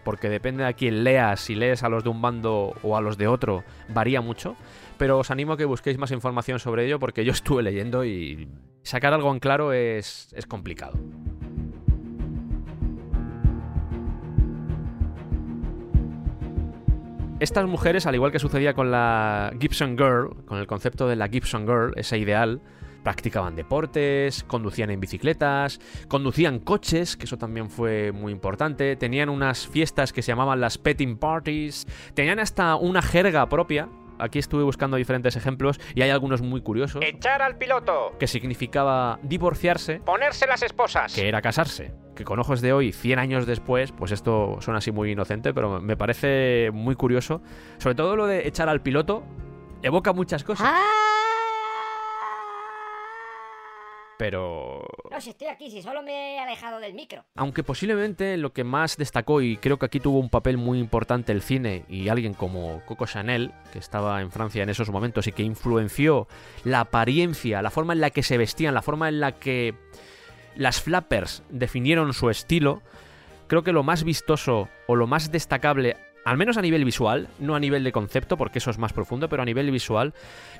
[0.03, 3.01] porque depende de a quién leas, si lees a los de un bando o a
[3.01, 4.55] los de otro, varía mucho.
[4.97, 8.49] Pero os animo a que busquéis más información sobre ello porque yo estuve leyendo y
[8.83, 10.93] sacar algo en claro es, es complicado.
[17.39, 21.29] Estas mujeres, al igual que sucedía con la Gibson Girl, con el concepto de la
[21.29, 22.59] Gibson Girl, ese ideal,
[23.01, 25.79] practicaban deportes, conducían en bicicletas,
[26.09, 30.77] conducían coches, que eso también fue muy importante, tenían unas fiestas que se llamaban las
[30.77, 33.87] petting parties, tenían hasta una jerga propia.
[34.19, 37.01] Aquí estuve buscando diferentes ejemplos y hay algunos muy curiosos.
[37.03, 38.15] Echar al piloto.
[38.19, 40.01] Que significaba divorciarse.
[40.01, 41.13] Ponerse las esposas.
[41.13, 41.93] Que era casarse.
[42.15, 45.79] Que con ojos de hoy, 100 años después, pues esto suena así muy inocente, pero
[45.81, 47.41] me parece muy curioso.
[47.77, 49.23] Sobre todo lo de echar al piloto
[49.81, 50.67] evoca muchas cosas.
[50.69, 50.99] ¡Ah!
[54.19, 54.78] pero...
[55.11, 57.25] No, si estoy aquí, si solo me he alejado del micro.
[57.35, 61.31] Aunque posiblemente lo que más destacó, y creo que aquí tuvo un papel muy importante
[61.31, 65.31] el cine y alguien como Coco Chanel, que estaba en Francia en esos momentos y
[65.31, 66.27] que influenció
[66.63, 69.73] la apariencia, la forma en la que se vestían, la forma en la que
[70.55, 72.83] las flappers definieron su estilo,
[73.47, 75.97] creo que lo más vistoso o lo más destacable
[76.29, 79.29] al menos a nivel visual, no a nivel de concepto, porque eso es más profundo,
[79.29, 80.13] pero a nivel visual,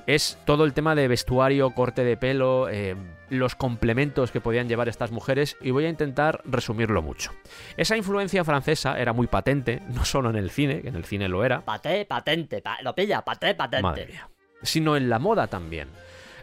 [0.07, 2.95] es todo el tema de vestuario, corte de pelo, eh,
[3.29, 7.33] los complementos que podían llevar estas mujeres, y voy a intentar resumirlo mucho.
[7.77, 11.29] Esa influencia francesa era muy patente, no solo en el cine, que en el cine
[11.29, 11.61] lo era.
[11.61, 13.83] Paté, patente, lo pilla, paté, patente.
[13.83, 14.27] Madre mía.
[14.63, 15.89] Sino en la moda también.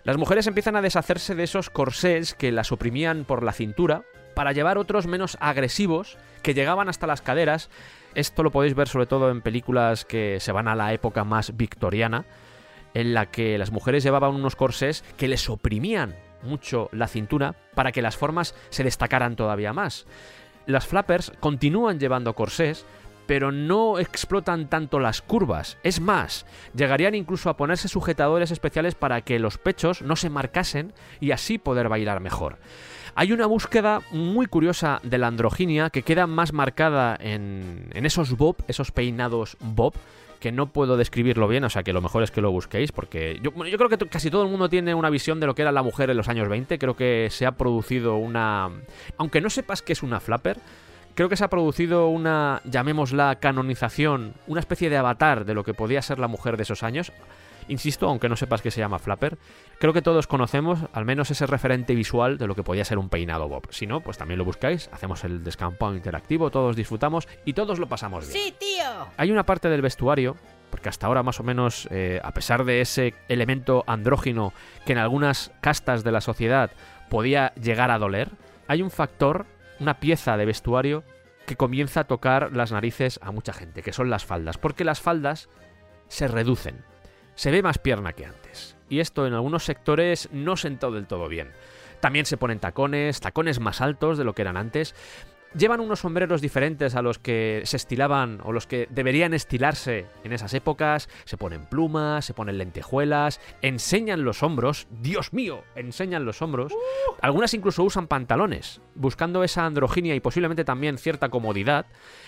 [0.04, 4.04] Las mujeres empiezan a deshacerse de esos corsés que las oprimían por la cintura
[4.36, 7.70] para llevar otros menos agresivos que llegaban hasta las caderas
[8.16, 11.56] esto lo podéis ver sobre todo en películas que se van a la época más
[11.56, 12.24] victoriana,
[12.94, 17.92] en la que las mujeres llevaban unos corsés que les oprimían mucho la cintura para
[17.92, 20.06] que las formas se destacaran todavía más.
[20.64, 22.86] Las flappers continúan llevando corsés,
[23.26, 25.76] pero no explotan tanto las curvas.
[25.82, 30.94] Es más, llegarían incluso a ponerse sujetadores especiales para que los pechos no se marcasen
[31.20, 32.58] y así poder bailar mejor.
[33.18, 38.56] Hay una búsqueda muy curiosa de la androginia que queda más marcada en, esos bob,
[38.68, 39.94] esos peinados bob,
[40.38, 43.40] que no puedo describirlo bien, o sea que lo mejor es que lo busquéis, porque
[43.42, 45.72] yo, yo creo que casi todo el mundo tiene una visión de lo que era
[45.72, 48.70] la mujer en los años 20, creo que se ha producido una...
[49.16, 50.58] Aunque no sepas que es una flapper,
[51.14, 55.72] creo que se ha producido una, llamémosla, canonización, una especie de avatar de lo que
[55.72, 57.12] podía ser la mujer de esos años.
[57.68, 59.38] Insisto, aunque no sepas que se llama Flapper,
[59.78, 63.08] creo que todos conocemos al menos ese referente visual de lo que podía ser un
[63.08, 63.68] peinado Bob.
[63.70, 67.88] Si no, pues también lo buscáis, hacemos el descampado interactivo, todos disfrutamos y todos lo
[67.88, 68.44] pasamos bien.
[68.44, 69.08] ¡Sí, tío!
[69.16, 70.36] Hay una parte del vestuario
[70.70, 74.52] porque hasta ahora más o menos, eh, a pesar de ese elemento andrógino
[74.84, 76.70] que en algunas castas de la sociedad
[77.08, 78.30] podía llegar a doler,
[78.68, 79.46] hay un factor,
[79.80, 81.04] una pieza de vestuario
[81.46, 85.00] que comienza a tocar las narices a mucha gente, que son las faldas, porque las
[85.00, 85.48] faldas
[86.08, 86.84] se reducen
[87.36, 88.76] se ve más pierna que antes.
[88.88, 91.52] Y esto en algunos sectores no sentó del todo bien.
[92.00, 94.94] También se ponen tacones, tacones más altos de lo que eran antes.
[95.54, 100.32] Llevan unos sombreros diferentes a los que se estilaban o los que deberían estilarse en
[100.32, 101.08] esas épocas.
[101.24, 104.86] Se ponen plumas, se ponen lentejuelas, enseñan los hombros.
[104.90, 106.72] Dios mío, enseñan los hombros.
[107.22, 111.86] Algunas incluso usan pantalones, buscando esa androginia y posiblemente también cierta comodidad.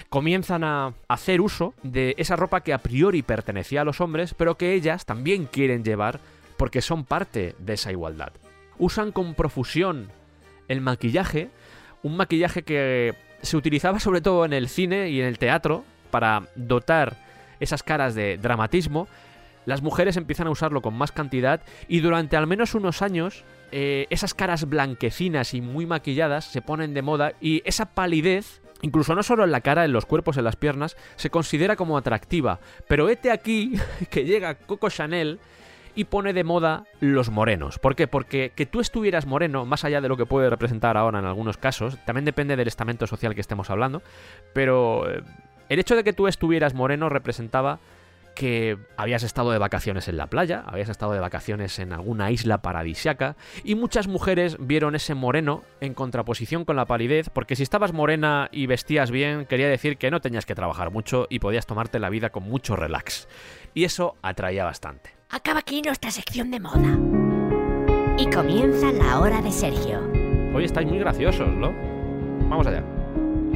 [0.09, 4.57] Comienzan a hacer uso de esa ropa que a priori pertenecía a los hombres, pero
[4.57, 6.21] que ellas también quieren llevar
[6.57, 8.33] porque son parte de esa igualdad.
[8.79, 10.11] Usan con profusión
[10.69, 11.51] el maquillaje
[12.03, 16.49] un maquillaje que se utilizaba sobre todo en el cine y en el teatro para
[16.55, 17.17] dotar
[17.61, 19.09] esas caras de dramatismo.
[19.67, 24.07] Las mujeres empiezan a usarlo con más cantidad y durante al menos unos años eh,
[24.11, 29.23] esas caras blanquecinas y muy maquilladas se ponen de moda y esa palidez incluso no
[29.23, 32.61] solo en la cara, en los cuerpos, en las piernas, se considera como atractiva.
[32.87, 33.75] Pero este aquí
[34.11, 35.41] que llega Coco Chanel
[35.95, 37.79] y pone de moda los morenos.
[37.79, 38.07] ¿Por qué?
[38.07, 41.57] Porque que tú estuvieras moreno, más allá de lo que puede representar ahora en algunos
[41.57, 44.03] casos, también depende del estamento social que estemos hablando,
[44.53, 45.23] pero eh,
[45.69, 47.79] el hecho de que tú estuvieras moreno representaba
[48.39, 52.63] que habías estado de vacaciones en la playa, habías estado de vacaciones en alguna isla
[52.63, 53.35] paradisiaca,
[53.65, 58.49] y muchas mujeres vieron ese moreno en contraposición con la palidez, porque si estabas morena
[58.53, 62.11] y vestías bien, quería decir que no tenías que trabajar mucho y podías tomarte la
[62.11, 63.27] vida con mucho relax.
[63.75, 65.18] Y eso atraía bastante.
[65.31, 66.99] Acaba aquí nuestra sección de moda.
[68.17, 70.01] Y comienza la hora de Sergio.
[70.55, 71.71] Hoy estáis muy graciosos, ¿no?
[72.49, 72.83] Vamos allá.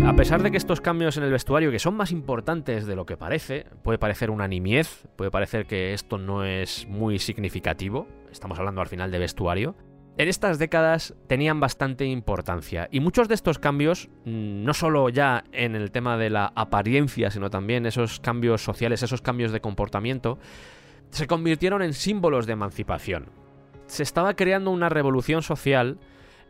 [0.06, 3.06] A pesar de que estos cambios en el vestuario, que son más importantes de lo
[3.06, 8.58] que parece, puede parecer una nimiez, puede parecer que esto no es muy significativo, estamos
[8.58, 9.74] hablando al final de vestuario,
[10.18, 15.44] en estas décadas tenían bastante importancia y muchos de estos cambios, mm, no solo ya
[15.52, 20.38] en el tema de la apariencia, sino también esos cambios sociales, esos cambios de comportamiento,
[21.12, 23.26] se convirtieron en símbolos de emancipación.
[23.86, 25.98] Se estaba creando una revolución social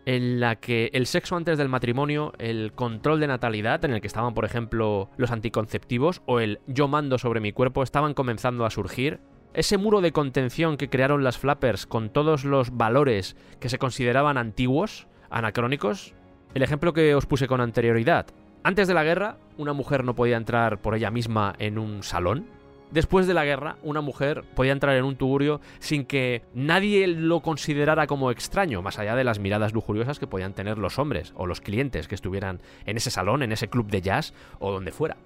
[0.06, 4.06] en la que el sexo antes del matrimonio, el control de natalidad, en el que
[4.06, 8.70] estaban, por ejemplo, los anticonceptivos, o el yo mando sobre mi cuerpo, estaban comenzando a
[8.70, 9.20] surgir.
[9.52, 14.38] Ese muro de contención que crearon las flappers con todos los valores que se consideraban
[14.38, 16.14] antiguos, anacrónicos.
[16.54, 18.26] El ejemplo que os puse con anterioridad.
[18.62, 22.46] Antes de la guerra, una mujer no podía entrar por ella misma en un salón,
[22.92, 27.40] Después de la guerra, una mujer podía entrar en un tugurio sin que nadie lo
[27.40, 31.46] considerara como extraño, más allá de las miradas lujuriosas que podían tener los hombres o
[31.46, 35.16] los clientes que estuvieran en ese salón, en ese club de jazz o donde fuera.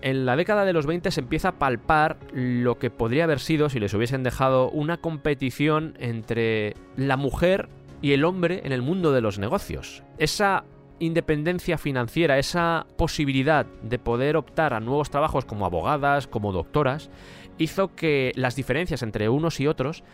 [0.00, 3.68] En la década de los 20 se empieza a palpar lo que podría haber sido,
[3.68, 7.68] si les hubiesen dejado, una competición entre la mujer
[8.00, 10.02] y el hombre en el mundo de los negocios.
[10.16, 10.64] Esa
[11.02, 17.10] independencia financiera, esa posibilidad de poder optar a nuevos trabajos como abogadas, como doctoras,
[17.58, 20.04] hizo que las diferencias entre unos y otros,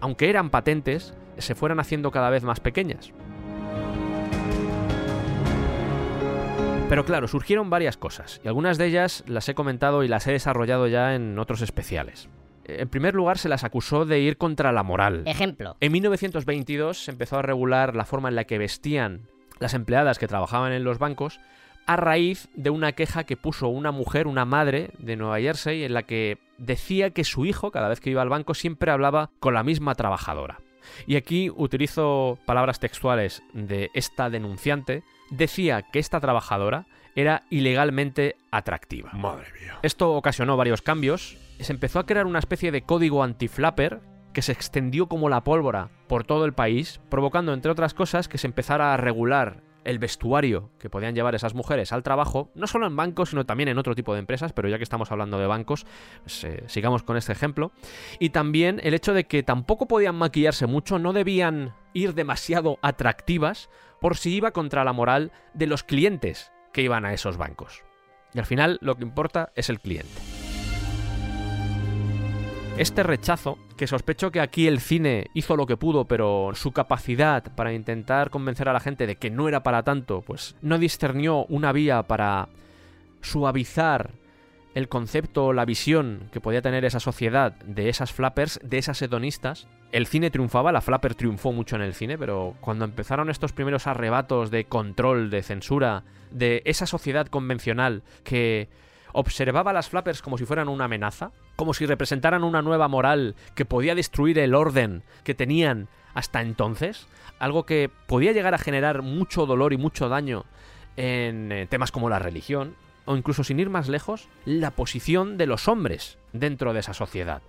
[0.00, 3.12] aunque eran patentes, se fueran haciendo cada vez más pequeñas.
[6.88, 10.32] Pero claro, surgieron varias cosas, y algunas de ellas las he comentado y las he
[10.32, 12.30] desarrollado ya en otros especiales.
[12.64, 15.22] En primer lugar, se las acusó de ir contra la moral.
[15.26, 15.76] Ejemplo.
[15.80, 19.28] En 1922 se empezó a regular la forma en la que vestían
[19.58, 21.40] las empleadas que trabajaban en los bancos
[21.86, 25.94] a raíz de una queja que puso una mujer, una madre de Nueva Jersey, en
[25.94, 29.54] la que decía que su hijo, cada vez que iba al banco, siempre hablaba con
[29.54, 30.60] la misma trabajadora.
[31.06, 39.10] Y aquí utilizo palabras textuales de esta denunciante, decía que esta trabajadora era ilegalmente atractiva.
[39.12, 39.78] Madre mía.
[39.82, 41.38] Esto ocasionó varios cambios.
[41.58, 44.00] Se empezó a crear una especie de código anti-flapper
[44.32, 48.38] que se extendió como la pólvora por todo el país, provocando, entre otras cosas, que
[48.38, 52.86] se empezara a regular el vestuario que podían llevar esas mujeres al trabajo, no solo
[52.86, 55.46] en bancos, sino también en otro tipo de empresas, pero ya que estamos hablando de
[55.46, 55.86] bancos,
[56.22, 57.72] pues, eh, sigamos con este ejemplo.
[58.18, 63.70] Y también el hecho de que tampoco podían maquillarse mucho, no debían ir demasiado atractivas
[64.00, 67.82] por si iba contra la moral de los clientes que iban a esos bancos.
[68.34, 70.37] Y al final lo que importa es el cliente.
[72.78, 77.42] Este rechazo, que sospecho que aquí el cine hizo lo que pudo, pero su capacidad
[77.56, 81.44] para intentar convencer a la gente de que no era para tanto, pues no discernió
[81.46, 82.48] una vía para
[83.20, 84.12] suavizar
[84.74, 89.66] el concepto, la visión que podía tener esa sociedad de esas flappers, de esas hedonistas.
[89.90, 93.88] El cine triunfaba, la flapper triunfó mucho en el cine, pero cuando empezaron estos primeros
[93.88, 98.68] arrebatos de control, de censura, de esa sociedad convencional que
[99.18, 103.34] observaba a las flappers como si fueran una amenaza, como si representaran una nueva moral
[103.56, 107.08] que podía destruir el orden que tenían hasta entonces,
[107.40, 110.44] algo que podía llegar a generar mucho dolor y mucho daño
[110.96, 112.76] en eh, temas como la religión,
[113.06, 117.42] o incluso sin ir más lejos, la posición de los hombres dentro de esa sociedad.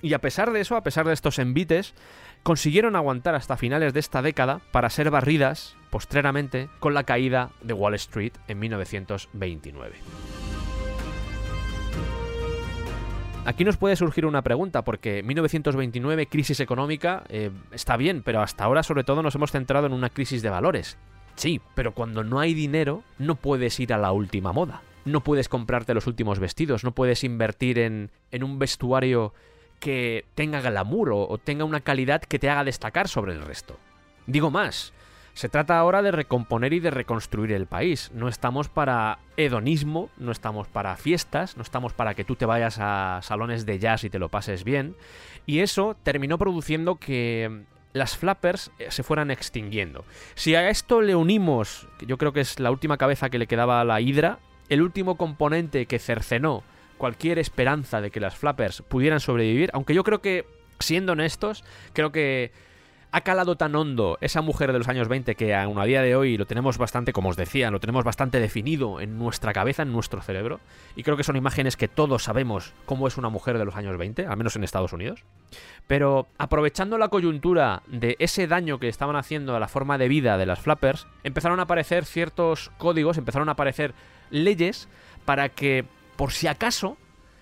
[0.00, 1.94] Y a pesar de eso, a pesar de estos envites,
[2.42, 7.74] consiguieron aguantar hasta finales de esta década para ser barridas, postreramente, con la caída de
[7.74, 10.41] Wall Street en 1929.
[13.44, 18.62] Aquí nos puede surgir una pregunta, porque 1929, crisis económica, eh, está bien, pero hasta
[18.62, 20.96] ahora sobre todo nos hemos centrado en una crisis de valores.
[21.34, 24.82] Sí, pero cuando no hay dinero, no puedes ir a la última moda.
[25.04, 29.34] No puedes comprarte los últimos vestidos, no puedes invertir en, en un vestuario
[29.80, 33.76] que tenga glamour o, o tenga una calidad que te haga destacar sobre el resto.
[34.28, 34.92] Digo más,
[35.34, 38.10] se trata ahora de recomponer y de reconstruir el país.
[38.14, 42.78] No estamos para hedonismo, no estamos para fiestas, no estamos para que tú te vayas
[42.80, 44.94] a salones de jazz y te lo pases bien.
[45.46, 50.04] Y eso terminó produciendo que las flappers eh, se fueran extinguiendo.
[50.34, 53.46] Si a esto le unimos, que yo creo que es la última cabeza que le
[53.46, 54.38] quedaba a la hidra,
[54.68, 56.62] el último componente que cercenó
[56.98, 60.46] cualquier esperanza de que las flappers pudieran sobrevivir, aunque yo creo que,
[60.78, 62.52] siendo honestos, creo que
[63.12, 66.16] ha calado tan hondo esa mujer de los años 20 que aún a día de
[66.16, 69.92] hoy lo tenemos bastante, como os decía, lo tenemos bastante definido en nuestra cabeza, en
[69.92, 70.60] nuestro cerebro.
[70.96, 73.98] Y creo que son imágenes que todos sabemos cómo es una mujer de los años
[73.98, 75.24] 20, al menos en Estados Unidos.
[75.86, 80.38] Pero aprovechando la coyuntura de ese daño que estaban haciendo a la forma de vida
[80.38, 83.92] de las flappers, empezaron a aparecer ciertos códigos, empezaron a aparecer
[84.30, 84.88] leyes
[85.26, 85.84] para que,
[86.16, 86.96] por si acaso,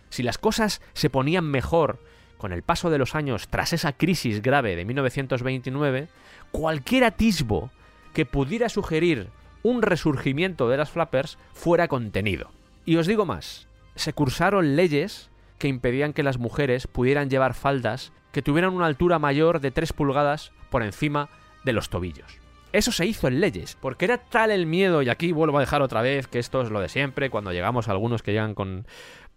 [0.09, 2.01] si las cosas se ponían mejor
[2.41, 6.09] con el paso de los años tras esa crisis grave de 1929,
[6.51, 7.71] cualquier atisbo
[8.15, 9.29] que pudiera sugerir
[9.63, 12.51] un resurgimiento de las flappers fuera contenido.
[12.85, 18.13] Y os digo más, se cursaron leyes que impedían que las mujeres pudieran llevar faldas
[18.33, 21.29] que tuvieran una altura mayor de 3 pulgadas por encima
[21.65, 22.39] de los tobillos.
[22.73, 25.83] Eso se hizo en leyes, porque era tal el miedo, y aquí vuelvo a dejar
[25.83, 28.87] otra vez que esto es lo de siempre, cuando llegamos a algunos que llegan con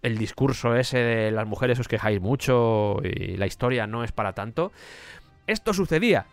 [0.03, 4.33] el discurso ese de las mujeres os quejáis mucho y la historia no es para
[4.33, 4.71] tanto.
[5.47, 6.25] Esto sucedía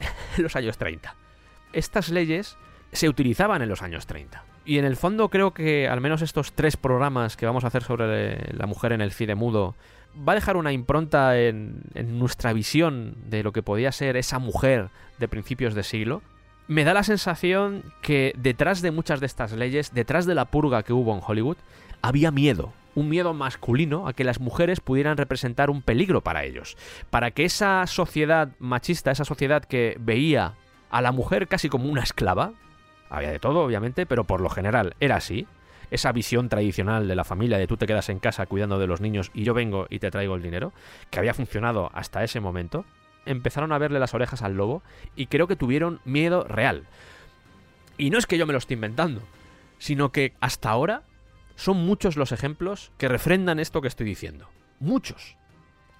[0.36, 1.14] en los años 30.
[1.72, 2.56] Estas leyes
[2.92, 4.42] se utilizaban en los años 30.
[4.64, 7.82] Y en el fondo creo que al menos estos tres programas que vamos a hacer
[7.82, 9.74] sobre la mujer en el cine mudo
[10.16, 14.38] va a dejar una impronta en, en nuestra visión de lo que podía ser esa
[14.38, 14.88] mujer
[15.18, 16.22] de principios de siglo.
[16.68, 20.82] Me da la sensación que detrás de muchas de estas leyes, detrás de la purga
[20.82, 21.56] que hubo en Hollywood,
[22.02, 26.76] había miedo, un miedo masculino a que las mujeres pudieran representar un peligro para ellos,
[27.10, 30.54] para que esa sociedad machista, esa sociedad que veía
[30.90, 32.52] a la mujer casi como una esclava,
[33.08, 35.46] había de todo obviamente, pero por lo general era así,
[35.90, 39.00] esa visión tradicional de la familia de tú te quedas en casa cuidando de los
[39.00, 40.72] niños y yo vengo y te traigo el dinero,
[41.10, 42.84] que había funcionado hasta ese momento,
[43.26, 44.82] empezaron a verle las orejas al lobo
[45.16, 46.84] y creo que tuvieron miedo real.
[47.98, 49.20] Y no es que yo me lo esté inventando,
[49.78, 51.02] sino que hasta ahora
[51.60, 54.48] son muchos los ejemplos que refrendan esto que estoy diciendo.
[54.78, 55.36] Muchos.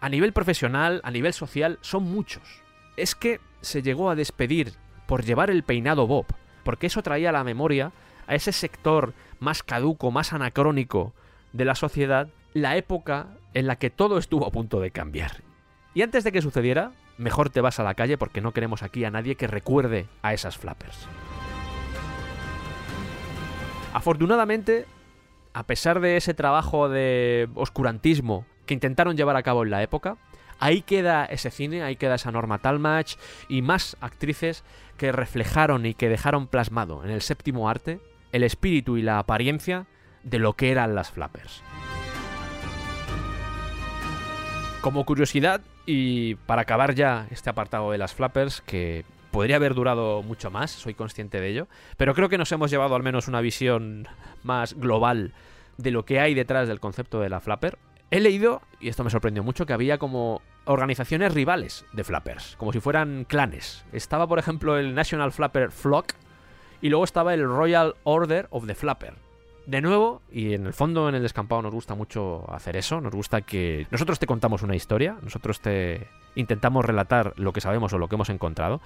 [0.01, 2.63] A nivel profesional, a nivel social, son muchos.
[2.97, 4.73] Es que se llegó a despedir
[5.07, 6.25] por llevar el peinado Bob,
[6.65, 7.93] porque eso traía a la memoria
[8.27, 11.13] a ese sector más caduco, más anacrónico
[11.53, 15.43] de la sociedad, la época en la que todo estuvo a punto de cambiar.
[15.93, 19.05] Y antes de que sucediera, mejor te vas a la calle porque no queremos aquí
[19.05, 21.07] a nadie que recuerde a esas flappers.
[23.93, 24.87] Afortunadamente,
[25.53, 30.17] a pesar de ese trabajo de oscurantismo que intentaron llevar a cabo en la época,
[30.59, 33.17] ahí queda ese cine, ahí queda esa Norma Talmadge
[33.49, 34.65] y más actrices
[34.97, 38.01] que reflejaron y que dejaron plasmado en el séptimo arte
[38.33, 39.87] el espíritu y la apariencia
[40.23, 41.63] de lo que eran las flappers.
[44.81, 50.23] Como curiosidad, y para acabar ya este apartado de las flappers, que podría haber durado
[50.23, 53.41] mucho más, soy consciente de ello, pero creo que nos hemos llevado al menos una
[53.41, 54.09] visión
[54.43, 55.33] más global
[55.79, 57.79] de lo que hay detrás del concepto de la flapper.
[58.11, 62.73] He leído, y esto me sorprendió mucho, que había como organizaciones rivales de flappers, como
[62.73, 63.85] si fueran clanes.
[63.93, 66.13] Estaba, por ejemplo, el National Flapper Flock
[66.83, 69.15] y luego estaba el Royal Order of the Flapper.
[69.71, 73.15] De nuevo, y en el fondo en el descampado nos gusta mucho hacer eso, nos
[73.15, 77.99] gusta que nosotros te contamos una historia, nosotros te intentamos relatar lo que sabemos o
[77.99, 78.81] lo que hemos encontrado,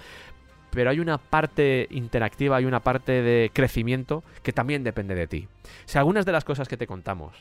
[0.68, 5.48] pero hay una parte interactiva, hay una parte de crecimiento que también depende de ti.
[5.86, 7.34] Si algunas de las cosas que te contamos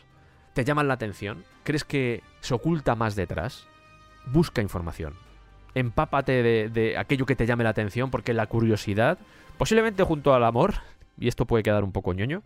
[0.53, 3.68] te llaman la atención, crees que se oculta más detrás,
[4.26, 5.15] busca información.
[5.76, 9.18] Empápate de, aquello que te llame la atención, porque la curiosidad,
[9.57, 10.76] posiblemente junto al amor,
[11.20, 12.41] y esto puede quedar un poco ñoño,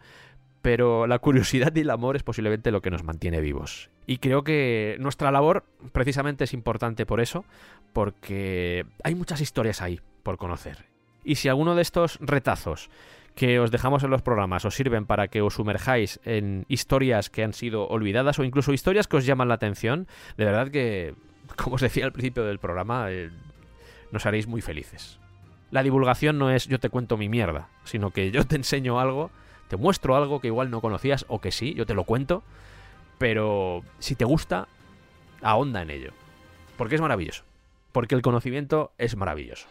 [0.62, 3.90] pero la curiosidad y el amor es posiblemente lo que nos mantiene vivos.
[4.06, 7.46] Y creo que nuestra labor precisamente es importante por eso,
[7.94, 10.86] porque hay muchas historias ahí por conocer.
[11.24, 12.90] Y si alguno de estos retazos
[13.36, 17.44] que os dejamos en los programas os sirven para que os sumerjáis en historias que
[17.44, 20.08] han sido olvidadas o incluso historias que os llaman la atención,
[20.38, 21.14] de verdad que,
[21.56, 23.30] como os decía al principio del programa, eh,
[24.12, 25.20] nos haréis muy felices.
[25.70, 29.30] La divulgación no es yo te cuento mi mierda, sino que yo te enseño algo,
[29.68, 32.44] te muestro algo que igual no conocías o que sí, yo te lo cuento,
[33.18, 34.68] pero si te gusta,
[35.42, 36.12] ahonda en ello.
[36.78, 37.44] Porque es maravilloso.
[37.92, 39.68] Porque el conocimiento es maravilloso.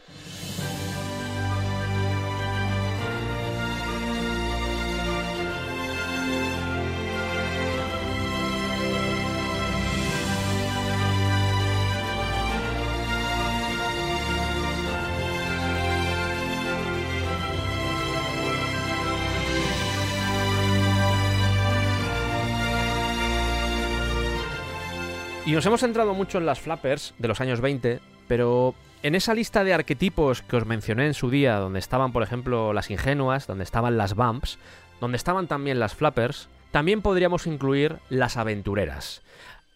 [25.57, 29.65] Nos hemos centrado mucho en las flappers de los años 20, pero en esa lista
[29.65, 33.65] de arquetipos que os mencioné en su día, donde estaban, por ejemplo, las ingenuas, donde
[33.65, 34.59] estaban las bumps,
[35.01, 39.23] donde estaban también las flappers, también podríamos incluir las aventureras.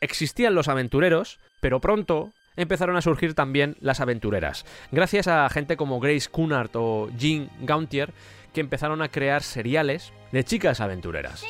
[0.03, 5.99] Existían los aventureros, pero pronto empezaron a surgir también las aventureras, gracias a gente como
[5.99, 8.13] Grace Cunard o Jean Gauntier,
[8.53, 11.43] que empezaron a crear seriales de chicas aventureras.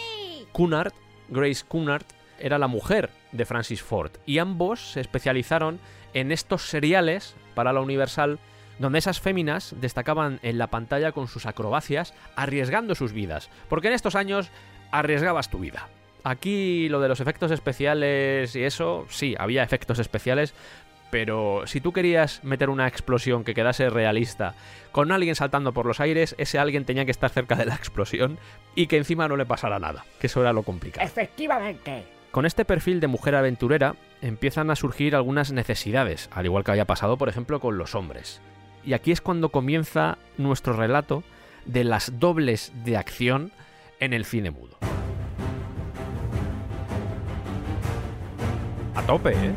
[0.53, 0.93] Cunard,
[1.31, 2.05] Grace Cunard,
[2.39, 5.79] era la mujer de Francis Ford y ambos se especializaron
[6.15, 8.39] en estos seriales para la Universal
[8.81, 13.95] donde esas féminas destacaban en la pantalla con sus acrobacias, arriesgando sus vidas, porque en
[13.95, 14.51] estos años
[14.91, 15.89] arriesgabas tu vida.
[16.25, 20.55] Aquí lo de los efectos especiales y eso, sí, había efectos especiales,
[21.11, 24.55] pero si tú querías meter una explosión que quedase realista
[24.93, 28.39] con alguien saltando por los aires, ese alguien tenía que estar cerca de la explosión
[28.75, 31.07] y que encima no le pasara nada, que eso era lo complicado.
[31.07, 32.20] Efectivamente.
[32.31, 36.85] Con este perfil de mujer aventurera empiezan a surgir algunas necesidades, al igual que había
[36.85, 38.41] pasado, por ejemplo, con los hombres.
[38.85, 41.25] Y aquí es cuando comienza nuestro relato
[41.65, 43.51] de las dobles de acción
[43.99, 44.79] en el cine mudo.
[48.95, 49.53] A tope, ¿eh?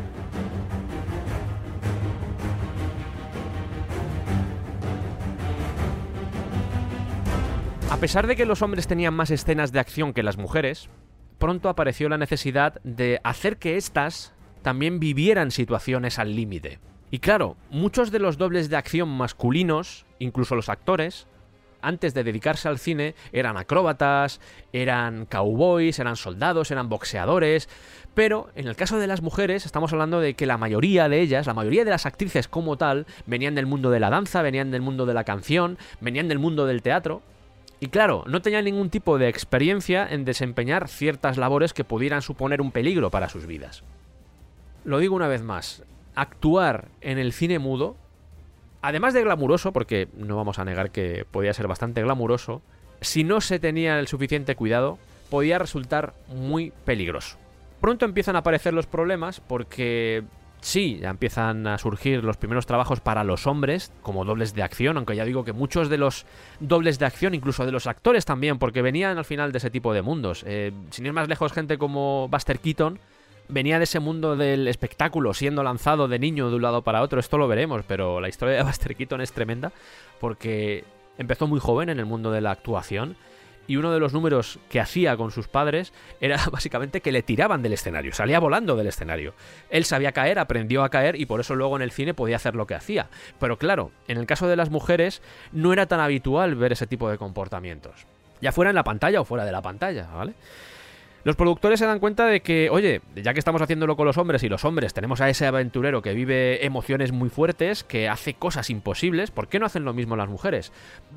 [7.88, 10.90] A pesar de que los hombres tenían más escenas de acción que las mujeres,
[11.38, 14.32] pronto apareció la necesidad de hacer que éstas
[14.62, 16.78] también vivieran situaciones al límite.
[17.10, 21.26] Y claro, muchos de los dobles de acción masculinos, incluso los actores,
[21.84, 24.40] antes de dedicarse al cine, eran acróbatas,
[24.72, 27.68] eran cowboys, eran soldados, eran boxeadores,
[28.14, 31.46] pero en el caso de las mujeres estamos hablando de que la mayoría de ellas,
[31.46, 34.82] la mayoría de las actrices como tal, venían del mundo de la danza, venían del
[34.82, 37.22] mundo de la canción, venían del mundo del teatro,
[37.80, 42.60] y claro, no tenían ningún tipo de experiencia en desempeñar ciertas labores que pudieran suponer
[42.60, 43.82] un peligro para sus vidas.
[44.84, 45.82] Lo digo una vez más,
[46.14, 47.96] actuar en el cine mudo,
[48.82, 52.62] además de glamuroso, porque no vamos a negar que podía ser bastante glamuroso,
[53.00, 54.98] si no se tenía el suficiente cuidado,
[55.30, 57.36] podía resultar muy peligroso.
[57.80, 60.22] Pronto empiezan a aparecer los problemas porque
[60.64, 64.96] sí, ya empiezan a surgir los primeros trabajos para los hombres como dobles de acción,
[64.96, 66.24] aunque ya digo que muchos de los
[66.58, 69.92] dobles de acción, incluso de los actores también, porque venían al final de ese tipo
[69.92, 70.42] de mundos.
[70.46, 72.98] Eh, sin ir más lejos, gente como Buster Keaton
[73.48, 77.20] venía de ese mundo del espectáculo, siendo lanzado de niño de un lado para otro.
[77.20, 79.70] Esto lo veremos, pero la historia de Buster Keaton es tremenda
[80.18, 80.84] porque
[81.18, 83.16] empezó muy joven en el mundo de la actuación
[83.66, 87.62] y uno de los números que hacía con sus padres era básicamente que le tiraban
[87.62, 89.34] del escenario, salía volando del escenario.
[89.70, 92.54] Él sabía caer, aprendió a caer y por eso luego en el cine podía hacer
[92.54, 93.08] lo que hacía.
[93.38, 95.22] Pero claro, en el caso de las mujeres
[95.52, 98.06] no era tan habitual ver ese tipo de comportamientos.
[98.40, 100.34] Ya fuera en la pantalla o fuera de la pantalla, ¿vale?
[101.24, 104.42] Los productores se dan cuenta de que, oye, ya que estamos haciéndolo con los hombres
[104.42, 108.68] y los hombres tenemos a ese aventurero que vive emociones muy fuertes, que hace cosas
[108.68, 110.70] imposibles, ¿por qué no hacen lo mismo las mujeres?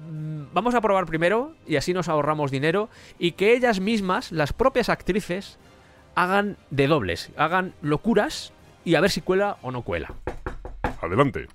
[0.10, 2.88] Mm, vamos a probar primero y así nos ahorramos dinero
[3.20, 5.60] y que ellas mismas, las propias actrices,
[6.16, 8.54] hagan de dobles, hagan locuras
[8.86, 10.14] y a ver si cuela o no cuela.
[11.02, 11.48] Adelante.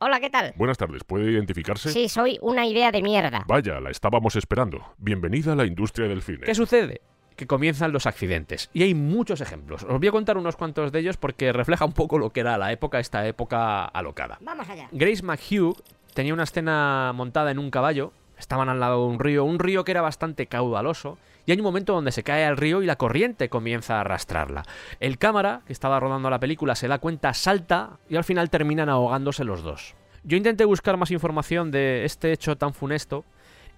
[0.00, 0.52] Hola, ¿qué tal?
[0.56, 1.02] Buenas tardes.
[1.02, 1.88] ¿Puede identificarse?
[1.90, 3.44] Sí, soy una idea de mierda.
[3.48, 4.82] Vaya, la estábamos esperando.
[4.98, 6.40] Bienvenida a la industria del cine.
[6.44, 7.00] ¿Qué sucede?
[7.36, 8.70] Que comienzan los accidentes.
[8.72, 9.84] Y hay muchos ejemplos.
[9.84, 12.58] Os voy a contar unos cuantos de ellos porque refleja un poco lo que era
[12.58, 14.38] la época, esta época alocada.
[14.40, 14.88] Vamos allá.
[14.92, 15.76] Grace McHugh
[16.14, 18.12] tenía una escena montada en un caballo.
[18.38, 21.64] Estaban al lado de un río, un río que era bastante caudaloso, y hay un
[21.64, 24.64] momento donde se cae al río y la corriente comienza a arrastrarla.
[25.00, 28.88] El cámara, que estaba rodando la película, se da cuenta, salta y al final terminan
[28.88, 29.94] ahogándose los dos.
[30.24, 33.24] Yo intenté buscar más información de este hecho tan funesto,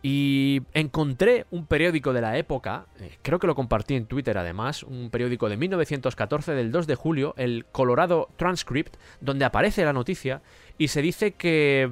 [0.02, 4.82] y encontré un periódico de la época, eh, creo que lo compartí en Twitter además,
[4.84, 10.40] un periódico de 1914 del 2 de julio, el Colorado Transcript, donde aparece la noticia
[10.78, 11.90] y se dice que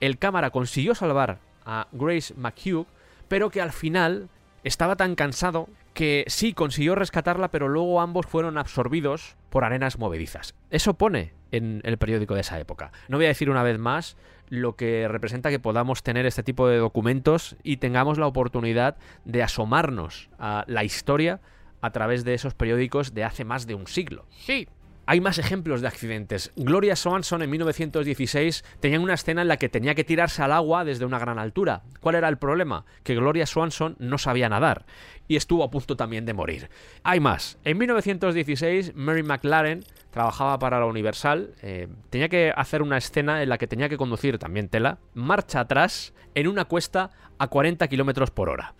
[0.00, 2.86] el cámara consiguió salvar a Grace McHugh,
[3.28, 4.28] pero que al final
[4.64, 10.54] estaba tan cansado que sí consiguió rescatarla, pero luego ambos fueron absorbidos por arenas movedizas.
[10.70, 12.92] Eso pone en el periódico de esa época.
[13.08, 14.16] No voy a decir una vez más
[14.48, 19.42] lo que representa que podamos tener este tipo de documentos y tengamos la oportunidad de
[19.42, 21.40] asomarnos a la historia
[21.80, 24.26] a través de esos periódicos de hace más de un siglo.
[24.30, 24.68] Sí,
[25.04, 26.52] hay más ejemplos de accidentes.
[26.54, 30.84] Gloria Swanson en 1916 tenía una escena en la que tenía que tirarse al agua
[30.84, 31.82] desde una gran altura.
[32.00, 32.84] ¿Cuál era el problema?
[33.02, 34.86] Que Gloria Swanson no sabía nadar
[35.28, 36.68] y estuvo a punto también de morir.
[37.02, 37.58] Hay más.
[37.64, 43.48] En 1916 Mary McLaren trabajaba para la Universal, eh, tenía que hacer una escena en
[43.48, 48.30] la que tenía que conducir también tela, marcha atrás en una cuesta a 40 kilómetros
[48.30, 48.74] por hora.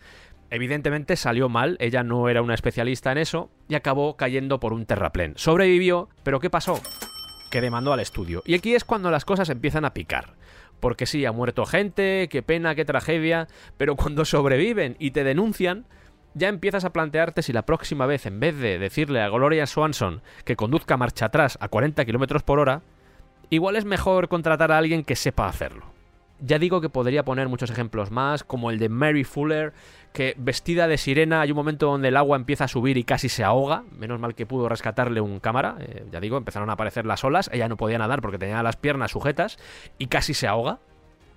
[0.50, 4.84] Evidentemente salió mal, ella no era una especialista en eso y acabó cayendo por un
[4.84, 5.32] terraplén.
[5.36, 6.78] Sobrevivió, pero ¿qué pasó?
[7.50, 8.42] Que demandó al estudio.
[8.44, 10.34] Y aquí es cuando las cosas empiezan a picar.
[10.78, 13.48] Porque sí, ha muerto gente, qué pena, qué tragedia,
[13.78, 15.86] pero cuando sobreviven y te denuncian,
[16.34, 20.22] ya empiezas a plantearte si la próxima vez, en vez de decirle a Gloria Swanson
[20.44, 22.82] que conduzca marcha atrás a 40 km por hora,
[23.50, 25.92] igual es mejor contratar a alguien que sepa hacerlo.
[26.44, 29.72] Ya digo que podría poner muchos ejemplos más, como el de Mary Fuller,
[30.12, 33.28] que vestida de sirena hay un momento donde el agua empieza a subir y casi
[33.28, 33.84] se ahoga.
[33.96, 35.76] Menos mal que pudo rescatarle un cámara.
[35.78, 37.48] Eh, ya digo, empezaron a aparecer las olas.
[37.52, 39.56] Ella no podía nadar porque tenía las piernas sujetas
[39.98, 40.80] y casi se ahoga.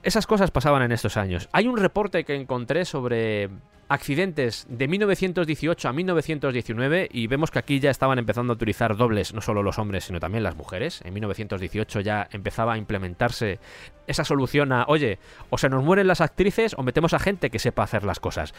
[0.02, 1.50] Esas cosas pasaban en estos años.
[1.52, 3.50] Hay un reporte que encontré sobre
[3.88, 9.34] accidentes de 1918 a 1919 y vemos que aquí ya estaban empezando a utilizar dobles
[9.34, 11.02] no solo los hombres sino también las mujeres.
[11.04, 13.60] En 1918 ya empezaba a implementarse
[14.08, 17.60] esa solución a, oye, o se nos mueren las actrices o metemos a gente que
[17.60, 18.54] sepa hacer las cosas.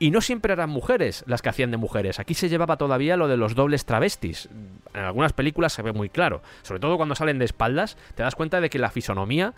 [0.00, 2.20] Y no siempre eran mujeres las que hacían de mujeres.
[2.20, 4.48] Aquí se llevaba todavía lo de los dobles travestis.
[4.94, 6.40] En algunas películas se ve muy claro.
[6.62, 9.54] Sobre todo cuando salen de espaldas, te das cuenta de que la fisonomía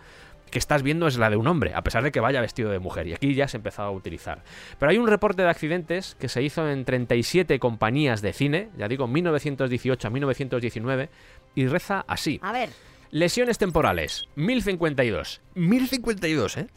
[0.51, 2.79] que estás viendo es la de un hombre, a pesar de que vaya vestido de
[2.79, 3.07] mujer.
[3.07, 4.43] Y aquí ya se empezaba a utilizar.
[4.77, 8.87] Pero hay un reporte de accidentes que se hizo en 37 compañías de cine, ya
[8.87, 11.09] digo, 1918 a 1919,
[11.55, 12.39] y reza así.
[12.43, 12.69] A ver.
[13.09, 15.41] Lesiones temporales, 1052.
[15.55, 16.67] 1052, ¿eh?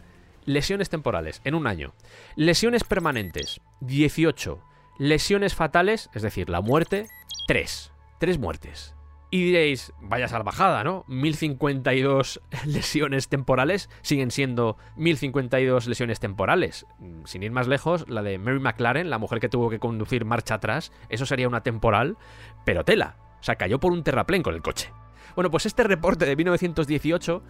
[0.47, 1.95] Lesiones temporales en un año.
[2.37, 4.61] Lesiones permanentes, 18.
[4.99, 7.07] Lesiones fatales, es decir, la muerte,
[7.47, 7.93] 3.
[8.19, 8.95] 3 muertes.
[9.35, 11.05] Y diréis, vaya salvajada, ¿no?
[11.09, 16.87] 1052 lesiones temporales siguen siendo 1052 lesiones temporales.
[17.25, 20.55] Sin ir más lejos, la de Mary McLaren, la mujer que tuvo que conducir marcha
[20.55, 22.17] atrás, eso sería una temporal,
[22.65, 23.17] pero tela.
[23.41, 24.93] O sea, cayó por un terraplén con el coche.
[25.35, 27.43] Bueno, pues este reporte de 1918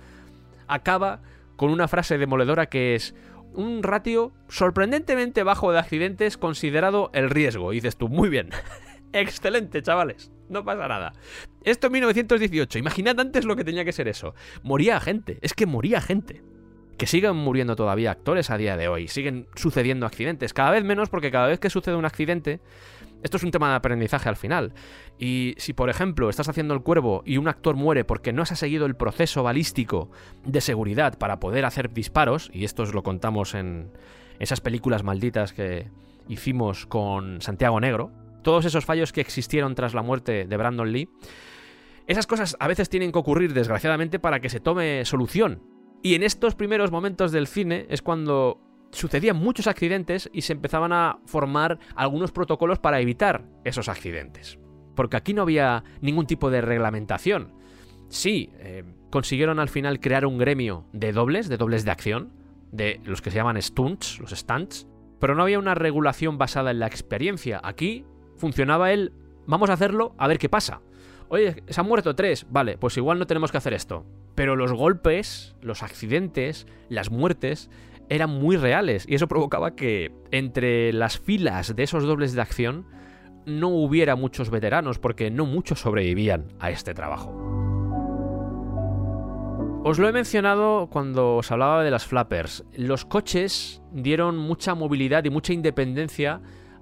[0.66, 1.20] acaba
[1.56, 3.15] con una frase demoledora que es
[3.52, 7.73] un ratio sorprendentemente bajo de accidentes considerado el riesgo.
[7.73, 8.48] Dices tú, muy bien.
[9.12, 10.32] Excelente, chavales.
[10.48, 11.12] No pasa nada.
[11.62, 12.78] Esto en 1918.
[12.78, 14.34] Imaginad antes lo que tenía que ser eso.
[14.62, 15.38] Moría gente.
[15.42, 16.42] Es que moría gente.
[16.98, 19.08] Que sigan muriendo todavía actores a día de hoy.
[19.08, 20.52] Siguen sucediendo accidentes.
[20.52, 22.60] Cada vez menos porque cada vez que sucede un accidente,
[23.24, 24.74] esto es un tema de aprendizaje al final.
[25.18, 28.52] Y si, por ejemplo, estás haciendo el cuervo y un actor muere porque no se
[28.52, 30.10] ha seguido el proceso balístico
[30.44, 33.90] de seguridad para poder hacer disparos, y esto os lo contamos en
[34.38, 35.88] esas películas malditas que
[36.28, 38.10] hicimos con Santiago Negro,
[38.44, 41.08] todos esos fallos que existieron tras la muerte de Brandon Lee,
[42.06, 45.62] esas cosas a veces tienen que ocurrir desgraciadamente para que se tome solución.
[46.02, 48.60] Y en estos primeros momentos del cine es cuando
[48.92, 54.58] sucedían muchos accidentes y se empezaban a formar algunos protocolos para evitar esos accidentes.
[54.94, 57.54] Porque aquí no había ningún tipo de reglamentación.
[58.08, 62.32] Sí, eh, consiguieron al final crear un gremio de dobles, de dobles de acción,
[62.70, 64.86] de los que se llaman stunts, los stunts,
[65.20, 67.60] pero no había una regulación basada en la experiencia.
[67.64, 68.04] Aquí
[68.36, 69.12] funcionaba el
[69.47, 70.81] vamos a hacerlo a ver qué pasa.
[71.28, 74.05] Oye, se han muerto tres, vale, pues igual no tenemos que hacer esto.
[74.35, 77.70] Pero los golpes, los accidentes, las muertes
[78.09, 82.86] eran muy reales y eso provocaba que entre las filas de esos dobles de acción
[83.47, 87.32] no hubiera muchos veteranos porque no muchos sobrevivían a este trabajo.
[89.86, 92.65] Os lo he mencionado cuando os hablaba de las flappers.
[92.74, 96.40] Los coches dieron mucha movilidad y mucha independencia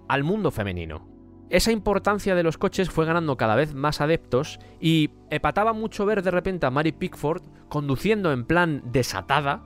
[0.08, 1.11] al mundo femenino.
[1.52, 6.22] Esa importancia de los coches fue ganando cada vez más adeptos y epataba mucho ver
[6.22, 9.62] de repente a Mary Pickford conduciendo en plan desatada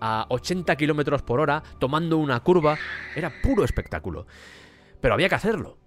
[0.00, 2.78] a 80 kilómetros por hora, tomando una curva.
[3.14, 4.26] Era puro espectáculo.
[5.00, 5.78] Pero había que hacerlo.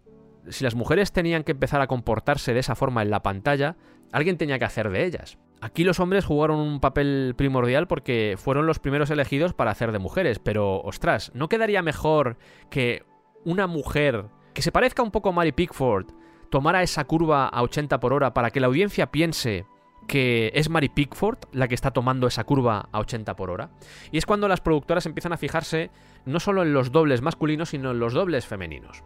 [0.48, 3.76] Si las mujeres tenían que empezar a comportarse de esa forma en la pantalla,
[4.14, 5.40] alguien tenía que hacer de ellas.
[5.60, 10.00] Aquí los hombres jugaron un papel primordial porque fueron los primeros elegidos para hacer de
[10.00, 12.38] mujeres, pero ostras, ¿no quedaría mejor
[12.70, 13.04] que
[13.44, 16.08] una mujer que se parezca un poco a Mary Pickford
[16.50, 19.66] tomara esa curva a 80 por hora para que la audiencia piense
[20.08, 23.70] que es Mary Pickford la que está tomando esa curva a 80 por hora.
[24.12, 25.92] Y es cuando las productoras empiezan a fijarse
[26.26, 29.04] no solo en los dobles masculinos, sino en los dobles femeninos.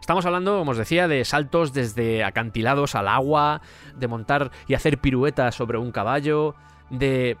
[0.00, 3.60] Estamos hablando, como os decía, de saltos desde acantilados al agua,
[3.94, 6.54] de montar y hacer piruetas sobre un caballo,
[6.88, 7.36] de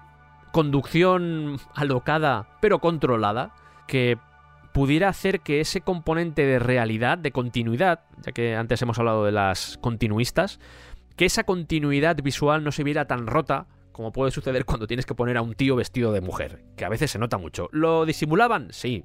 [0.52, 3.54] conducción alocada pero controlada,
[3.86, 4.18] que
[4.72, 9.32] pudiera hacer que ese componente de realidad, de continuidad, ya que antes hemos hablado de
[9.32, 10.58] las continuistas,
[11.16, 15.14] que esa continuidad visual no se viera tan rota como puede suceder cuando tienes que
[15.14, 17.68] poner a un tío vestido de mujer, que a veces se nota mucho.
[17.72, 18.68] ¿Lo disimulaban?
[18.70, 19.04] Sí.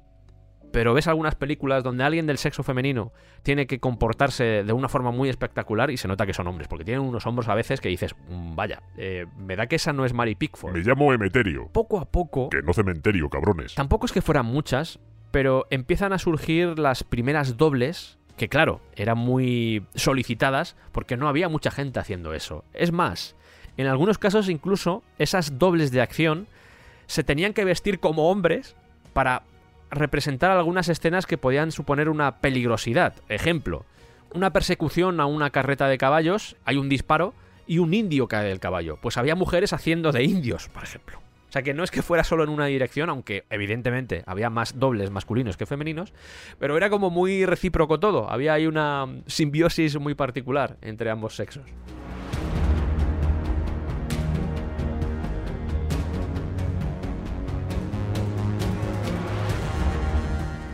[0.72, 3.12] Pero ves algunas películas donde alguien del sexo femenino
[3.42, 6.84] tiene que comportarse de una forma muy espectacular y se nota que son hombres, porque
[6.84, 10.04] tienen unos hombros a veces que dices, "Mm, vaya, eh, me da que esa no
[10.04, 10.72] es Mary Pickford.
[10.74, 11.68] Me llamo Emeterio.
[11.72, 13.74] Poco a poco, Que no cementerio, cabrones.
[13.74, 14.98] tampoco es que fueran muchas,
[15.30, 21.48] pero empiezan a surgir las primeras dobles que claro, eran muy solicitadas porque no había
[21.48, 22.64] mucha gente haciendo eso.
[22.74, 23.34] Es más,
[23.76, 26.46] en algunos casos incluso esas dobles de acción
[27.06, 28.76] se tenían que vestir como hombres
[29.12, 29.42] para
[29.90, 33.14] representar algunas escenas que podían suponer una peligrosidad.
[33.28, 33.84] Ejemplo,
[34.34, 37.32] una persecución a una carreta de caballos, hay un disparo
[37.66, 38.98] y un indio cae del caballo.
[39.00, 41.25] Pues había mujeres haciendo de indios, por ejemplo.
[41.48, 44.78] O sea que no es que fuera solo en una dirección, aunque evidentemente había más
[44.78, 46.12] dobles masculinos que femeninos,
[46.58, 48.28] pero era como muy recíproco todo.
[48.30, 51.64] Había ahí una simbiosis muy particular entre ambos sexos.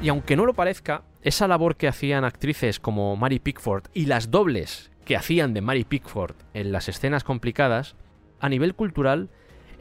[0.03, 4.33] Y aunque no lo parezca, esa labor que hacían actrices como Mary Pickford y las
[4.33, 7.95] dobles que hacían de Mary Pickford en las escenas complicadas,
[8.41, 9.29] a nivel cultural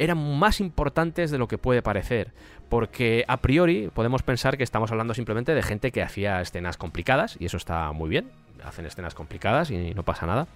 [0.02, 2.32] eran más importantes de lo que puede parecer,
[2.70, 7.38] porque a priori podemos pensar que estamos hablando simplemente de gente que hacía escenas complicadas,
[7.40, 8.32] y eso está muy bien,
[8.66, 10.48] hacen escenas complicadas y no pasa nada,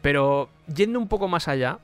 [0.00, 1.80] pero yendo un poco más allá,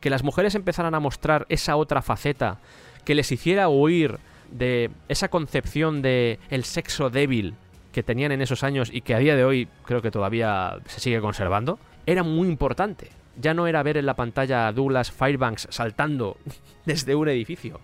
[0.00, 2.58] que las mujeres empezaran a mostrar esa otra faceta
[3.04, 4.18] que les hiciera huir
[4.50, 7.54] de esa concepción de el sexo débil
[7.92, 11.00] que tenían en esos años y que a día de hoy creo que todavía se
[11.00, 13.10] sigue conservando, era muy importante.
[13.38, 16.38] Ya no era ver en la pantalla a Douglas Firebanks saltando
[16.84, 17.80] desde un edificio.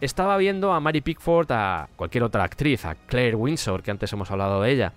[0.00, 4.30] Estaba viendo a Mary Pickford, a cualquier otra actriz, a Claire Windsor, que antes hemos
[4.30, 4.92] hablado de ella.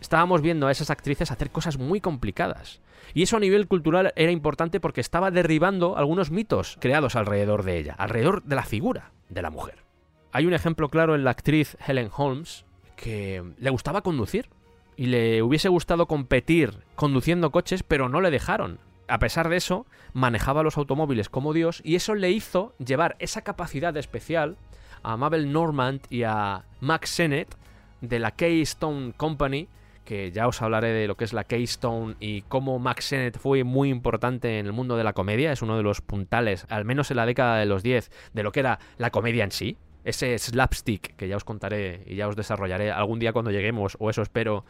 [0.00, 2.80] Estábamos viendo a esas actrices hacer cosas muy complicadas.
[3.14, 7.78] Y eso a nivel cultural era importante porque estaba derribando algunos mitos creados alrededor de
[7.78, 9.84] ella, alrededor de la figura de la mujer.
[10.32, 12.64] Hay un ejemplo claro en la actriz Helen Holmes
[12.96, 14.48] que le gustaba conducir
[14.96, 18.78] y le hubiese gustado competir conduciendo coches, pero no le dejaron.
[19.10, 23.42] A pesar de eso, manejaba los automóviles como Dios y eso le hizo llevar esa
[23.42, 24.56] capacidad especial
[25.02, 27.56] a Mabel Normand y a Max Sennett
[28.00, 29.66] de la Keystone Company,
[30.04, 33.64] que ya os hablaré de lo que es la Keystone y cómo Max Sennett fue
[33.64, 37.10] muy importante en el mundo de la comedia, es uno de los puntales, al menos
[37.10, 40.38] en la década de los 10, de lo que era la comedia en sí, ese
[40.38, 44.22] slapstick que ya os contaré y ya os desarrollaré algún día cuando lleguemos, o eso
[44.22, 44.64] espero,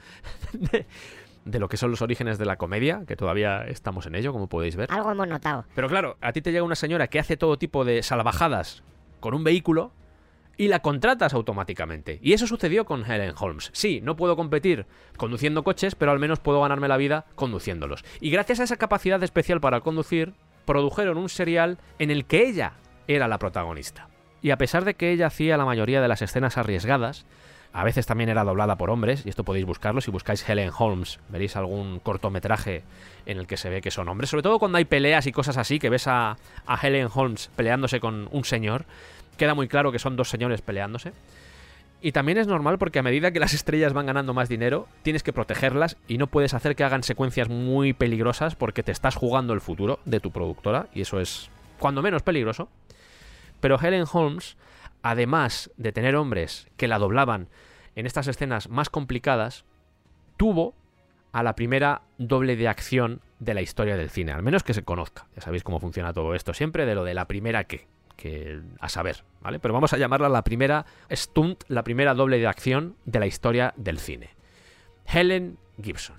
[1.50, 4.48] de, lo que son los orígenes de la comedia, que todavía estamos en ello, como
[4.48, 4.88] podéis ver.
[4.90, 5.64] Algo hemos notado.
[5.74, 8.82] Pero claro, a ti te llega una señora que hace todo tipo de salvajadas
[9.20, 9.92] con un vehículo
[10.56, 12.18] y la contratas automáticamente.
[12.22, 13.70] Y eso sucedió con Helen Holmes.
[13.72, 14.84] Sí, no puedo competir
[15.16, 18.04] conduciendo coches, pero al menos puedo ganarme la vida conduciéndolos.
[18.20, 20.34] Y gracias a esa capacidad especial para conducir,
[20.66, 22.74] produjeron un serial en el que ella
[23.08, 24.08] era la protagonista.
[24.42, 27.24] Y a pesar de que ella hacía la mayoría de las escenas arriesgadas,
[27.72, 31.20] a veces también era doblada por hombres, y esto podéis buscarlo, si buscáis Helen Holmes,
[31.28, 32.82] veréis algún cortometraje
[33.26, 35.56] en el que se ve que son hombres, sobre todo cuando hay peleas y cosas
[35.56, 36.36] así, que ves a,
[36.66, 38.86] a Helen Holmes peleándose con un señor,
[39.36, 41.12] queda muy claro que son dos señores peleándose.
[42.02, 45.22] Y también es normal porque a medida que las estrellas van ganando más dinero, tienes
[45.22, 49.52] que protegerlas y no puedes hacer que hagan secuencias muy peligrosas porque te estás jugando
[49.52, 52.68] el futuro de tu productora, y eso es cuando menos peligroso.
[53.60, 54.56] Pero Helen Holmes,
[55.02, 57.48] además de tener hombres que la doblaban
[57.94, 59.64] en estas escenas más complicadas,
[60.36, 60.74] tuvo
[61.32, 64.82] a la primera doble de acción de la historia del cine, al menos que se
[64.82, 65.26] conozca.
[65.36, 67.86] Ya sabéis cómo funciona todo esto, siempre de lo de la primera que,
[68.16, 69.58] que a saber, ¿vale?
[69.58, 73.74] Pero vamos a llamarla la primera stunt, la primera doble de acción de la historia
[73.76, 74.30] del cine.
[75.06, 76.16] Helen Gibson.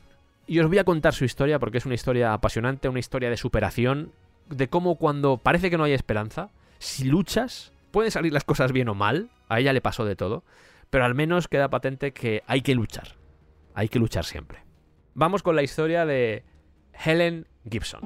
[0.47, 3.37] Y os voy a contar su historia porque es una historia apasionante, una historia de
[3.37, 4.11] superación,
[4.49, 6.49] de cómo cuando parece que no hay esperanza,
[6.79, 10.43] si luchas, pueden salir las cosas bien o mal, a ella le pasó de todo,
[10.89, 13.15] pero al menos queda patente que hay que luchar.
[13.73, 14.59] Hay que luchar siempre.
[15.13, 16.43] Vamos con la historia de
[16.93, 18.01] Helen Gibson.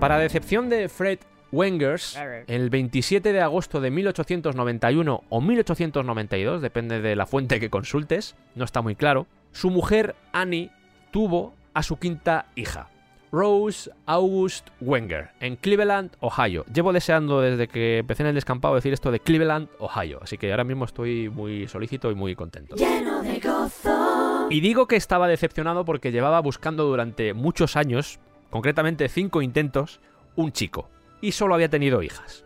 [0.00, 1.18] Para decepción de Fred
[1.50, 8.36] Wengers, el 27 de agosto de 1891 o 1892, depende de la fuente que consultes,
[8.54, 10.70] no está muy claro, su mujer Annie
[11.10, 12.88] tuvo a su quinta hija,
[13.30, 16.64] Rose August Wenger, en Cleveland, Ohio.
[16.72, 20.50] Llevo deseando desde que empecé en el descampado decir esto de Cleveland, Ohio, así que
[20.50, 22.76] ahora mismo estoy muy solícito y muy contento.
[22.76, 24.48] Lleno de gozo.
[24.50, 28.18] Y digo que estaba decepcionado porque llevaba buscando durante muchos años,
[28.50, 30.00] concretamente cinco intentos,
[30.36, 30.88] un chico,
[31.20, 32.44] y solo había tenido hijas.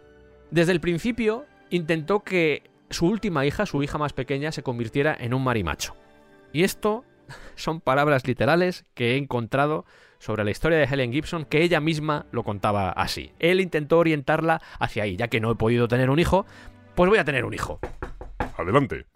[0.51, 5.33] Desde el principio intentó que su última hija, su hija más pequeña, se convirtiera en
[5.33, 5.95] un marimacho.
[6.53, 7.05] Y esto
[7.57, 9.85] son palabras literales que he encontrado
[10.19, 13.33] sobre la historia de Helen Gibson, que ella misma lo contaba así.
[13.39, 16.47] Él intentó orientarla hacia ahí, ya que no he podido tener un hijo,
[16.95, 17.81] pues voy a tener un hijo.
[18.57, 19.07] Adelante.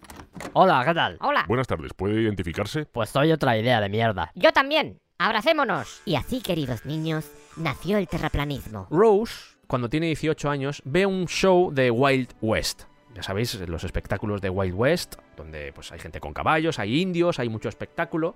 [0.55, 1.19] Hola, ¿qué tal?
[1.21, 1.45] Hola.
[1.47, 2.87] Buenas tardes, ¿puede identificarse?
[2.87, 4.33] Pues soy otra idea de mierda.
[4.35, 5.01] Yo también.
[5.19, 6.03] Abracémonos.
[6.05, 8.87] Y así, queridos niños, nació el terraplanismo.
[8.91, 12.83] Rose, cuando tiene 18 años, ve un show de Wild West.
[13.17, 17.39] Ya sabéis, los espectáculos de Wild West, donde pues hay gente con caballos, hay indios,
[17.39, 18.35] hay mucho espectáculo,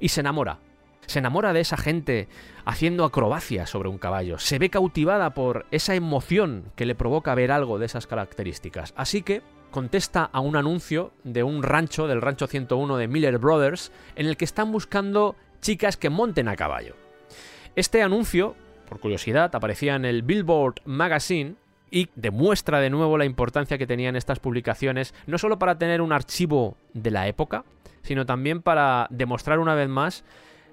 [0.00, 0.58] y se enamora.
[1.06, 2.28] Se enamora de esa gente
[2.66, 4.38] haciendo acrobacias sobre un caballo.
[4.38, 8.92] Se ve cautivada por esa emoción que le provoca ver algo de esas características.
[8.98, 9.40] Así que
[9.70, 14.36] contesta a un anuncio de un rancho, del rancho 101 de Miller Brothers, en el
[14.36, 16.96] que están buscando chicas que monten a caballo.
[17.76, 18.56] Este anuncio,
[18.90, 21.56] por curiosidad, aparecía en el Billboard Magazine
[21.90, 26.12] y demuestra de nuevo la importancia que tenían estas publicaciones, no solo para tener un
[26.12, 27.64] archivo de la época,
[28.02, 30.24] sino también para demostrar una vez más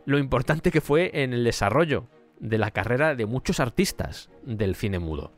[0.06, 2.06] lo importante que fue en el desarrollo
[2.40, 5.32] de la carrera de muchos artistas del cine mudo.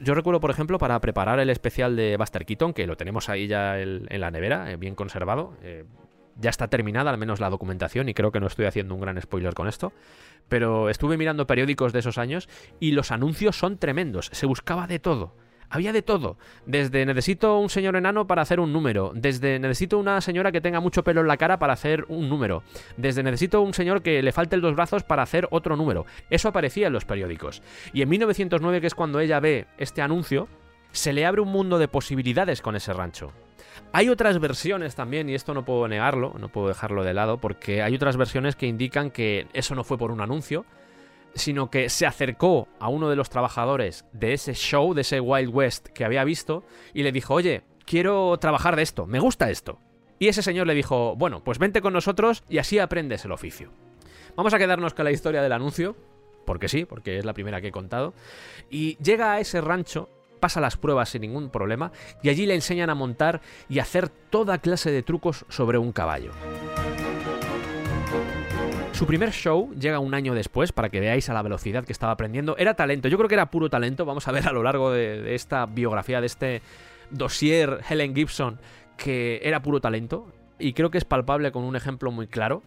[0.00, 3.46] Yo recuerdo, por ejemplo, para preparar el especial de Buster Keaton, que lo tenemos ahí
[3.46, 5.54] ya en la nevera, eh, bien conservado.
[5.62, 5.84] eh,
[6.36, 9.20] ya está terminada, al menos la documentación, y creo que no estoy haciendo un gran
[9.20, 9.92] spoiler con esto.
[10.48, 12.48] Pero estuve mirando periódicos de esos años
[12.80, 14.30] y los anuncios son tremendos.
[14.32, 15.34] Se buscaba de todo.
[15.72, 16.36] Había de todo.
[16.66, 19.12] Desde necesito un señor enano para hacer un número.
[19.14, 22.64] Desde necesito una señora que tenga mucho pelo en la cara para hacer un número.
[22.96, 26.06] Desde necesito un señor que le falten los brazos para hacer otro número.
[26.28, 27.62] Eso aparecía en los periódicos.
[27.92, 30.48] Y en 1909, que es cuando ella ve este anuncio,
[30.90, 33.32] se le abre un mundo de posibilidades con ese rancho.
[33.92, 37.82] Hay otras versiones también, y esto no puedo negarlo, no puedo dejarlo de lado, porque
[37.82, 40.64] hay otras versiones que indican que eso no fue por un anuncio,
[41.34, 45.54] sino que se acercó a uno de los trabajadores de ese show, de ese Wild
[45.54, 49.78] West que había visto, y le dijo, oye, quiero trabajar de esto, me gusta esto.
[50.18, 53.70] Y ese señor le dijo, bueno, pues vente con nosotros y así aprendes el oficio.
[54.36, 55.96] Vamos a quedarnos con la historia del anuncio,
[56.44, 58.14] porque sí, porque es la primera que he contado,
[58.70, 60.08] y llega a ese rancho,
[60.40, 61.92] pasa las pruebas sin ningún problema,
[62.22, 66.32] y allí le enseñan a montar y hacer toda clase de trucos sobre un caballo.
[69.00, 72.12] Su primer show llega un año después, para que veáis a la velocidad que estaba
[72.12, 72.54] aprendiendo.
[72.58, 74.04] Era talento, yo creo que era puro talento.
[74.04, 76.62] Vamos a ver a lo largo de, esta biografía, de este
[77.08, 78.60] dossier Helen Gibson,
[78.98, 80.26] que era puro talento.
[80.58, 82.62] Y creo que es palpable con un ejemplo muy claro.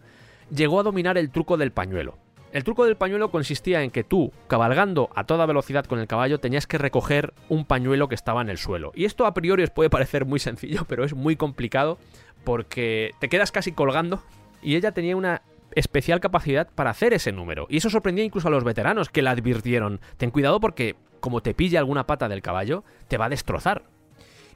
[0.50, 2.18] Llegó a dominar el truco del pañuelo.
[2.54, 6.38] El truco del pañuelo consistía en que tú, cabalgando a toda velocidad con el caballo,
[6.38, 8.92] tenías que recoger un pañuelo que estaba en el suelo.
[8.94, 11.98] Y esto a priori os puede parecer muy sencillo, pero es muy complicado
[12.44, 14.22] porque te quedas casi colgando
[14.62, 15.42] y ella tenía una
[15.74, 17.66] especial capacidad para hacer ese número.
[17.68, 21.54] Y eso sorprendía incluso a los veteranos que la advirtieron, ten cuidado porque como te
[21.54, 23.82] pille alguna pata del caballo, te va a destrozar.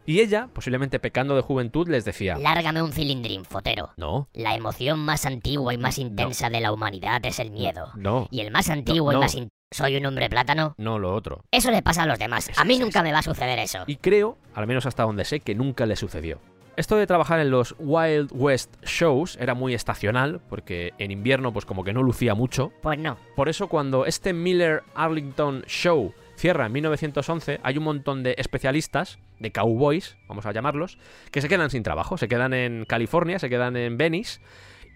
[0.08, 2.38] Y ella, posiblemente pecando de juventud, les decía...
[2.38, 3.90] Lárgame un cilindrín, fotero.
[3.98, 4.26] No.
[4.32, 7.90] La emoción más antigua y más intensa de la humanidad es el miedo.
[7.94, 8.26] No.
[8.30, 9.34] Y el más antiguo No, y más...
[9.34, 10.72] in- ¿Soy un hombre plátano?
[10.78, 11.44] No lo otro.
[11.50, 12.50] Eso le pasa a los demás.
[12.56, 13.80] A mí nunca me va a suceder eso.
[13.86, 16.40] Y creo, al menos hasta donde sé, que nunca le sucedió.
[16.78, 21.66] Esto de trabajar en los Wild West Shows era muy estacional, porque en invierno pues
[21.66, 22.72] como que no lucía mucho.
[22.80, 23.18] Pues no.
[23.36, 29.18] Por eso cuando este Miller Arlington Show cierra en 1911, hay un montón de especialistas,
[29.38, 30.98] de cowboys, vamos a llamarlos,
[31.30, 34.40] que se quedan sin trabajo, se quedan en California, se quedan en Venice.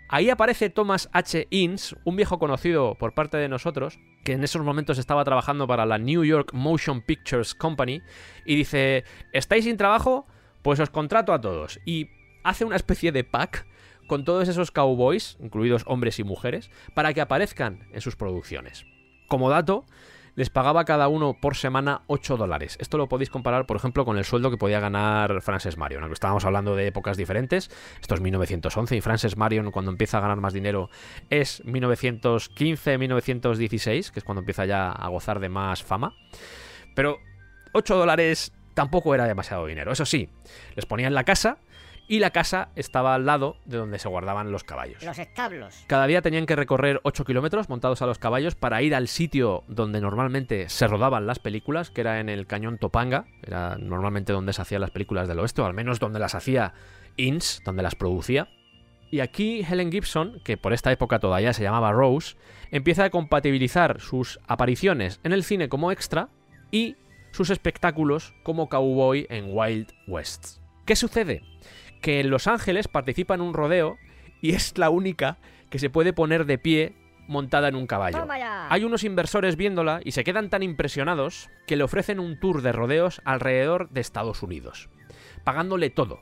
[0.08, 1.48] Ahí aparece Thomas H.
[1.50, 5.86] Ince, un viejo conocido por parte de nosotros, que en esos momentos estaba trabajando para
[5.86, 8.02] la New York Motion Pictures Company,
[8.44, 10.26] y dice, ¿estáis sin trabajo?
[10.62, 11.80] Pues os contrato a todos.
[11.84, 12.08] Y
[12.44, 13.66] hace una especie de pack
[14.06, 18.84] con todos esos cowboys, incluidos hombres y mujeres, para que aparezcan en sus producciones.
[19.28, 19.86] Como dato,
[20.34, 22.76] les pagaba cada uno por semana 8 dólares.
[22.80, 26.10] Esto lo podéis comparar, por ejemplo, con el sueldo que podía ganar Frances Marion.
[26.12, 30.38] Estábamos hablando de épocas diferentes, esto es 1911 y Frances Marion cuando empieza a ganar
[30.38, 30.90] más dinero
[31.30, 36.14] es 1915-1916, que es cuando empieza ya a gozar de más fama.
[36.94, 37.18] Pero
[37.72, 39.92] 8 dólares tampoco era demasiado dinero.
[39.92, 40.28] Eso sí,
[40.74, 41.58] les ponían la casa
[42.12, 45.02] y la casa estaba al lado de donde se guardaban los caballos.
[45.02, 45.82] Los establos.
[45.86, 49.64] Cada día tenían que recorrer 8 kilómetros montados a los caballos para ir al sitio
[49.66, 54.52] donde normalmente se rodaban las películas, que era en el cañón Topanga, era normalmente donde
[54.52, 56.74] se hacían las películas del oeste, o al menos donde las hacía
[57.16, 58.50] Ince, donde las producía.
[59.10, 62.36] Y aquí Helen Gibson, que por esta época todavía se llamaba Rose,
[62.70, 66.28] empieza a compatibilizar sus apariciones en el cine como extra
[66.70, 66.94] y
[67.30, 70.58] sus espectáculos como cowboy en Wild West.
[70.84, 71.42] ¿Qué sucede?
[72.02, 73.96] Que en Los Ángeles participa en un rodeo
[74.42, 75.38] y es la única
[75.70, 76.92] que se puede poner de pie
[77.28, 78.26] montada en un caballo.
[78.68, 82.72] Hay unos inversores viéndola y se quedan tan impresionados que le ofrecen un tour de
[82.72, 84.90] rodeos alrededor de Estados Unidos,
[85.44, 86.20] pagándole todo.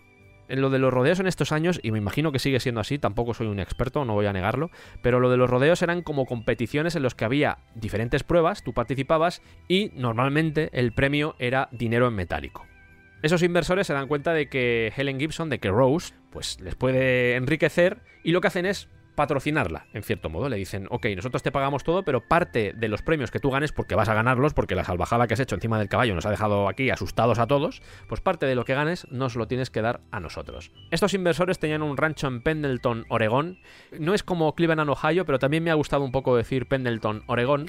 [0.48, 2.98] En lo de los rodeos en estos años, y me imagino que sigue siendo así,
[2.98, 4.70] tampoco soy un experto, no voy a negarlo,
[5.00, 8.74] pero lo de los rodeos eran como competiciones en los que había diferentes pruebas, tú
[8.74, 12.66] participabas y normalmente el premio era dinero en metálico.
[13.22, 17.34] Esos inversores se dan cuenta de que Helen Gibson, de que Rose, pues les puede
[17.34, 20.48] enriquecer y lo que hacen es patrocinarla, en cierto modo.
[20.48, 23.70] Le dicen, ok, nosotros te pagamos todo, pero parte de los premios que tú ganes,
[23.70, 26.30] porque vas a ganarlos, porque la salvajada que has hecho encima del caballo nos ha
[26.30, 29.82] dejado aquí asustados a todos, pues parte de lo que ganes nos lo tienes que
[29.82, 30.72] dar a nosotros.
[30.90, 33.58] Estos inversores tenían un rancho en Pendleton, Oregón.
[33.98, 37.66] No es como Cleveland, Ohio, pero también me ha gustado un poco decir Pendleton, Oregón.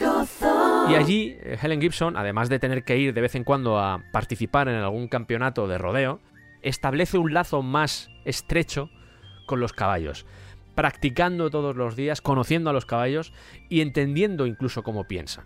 [0.90, 4.04] Y allí eh, Helen Gibson, además de tener que ir de vez en cuando a
[4.12, 6.20] participar en algún campeonato de rodeo,
[6.62, 8.90] establece un lazo más estrecho
[9.46, 10.26] con los caballos,
[10.76, 13.34] practicando todos los días, conociendo a los caballos
[13.70, 15.46] y entendiendo incluso cómo piensan.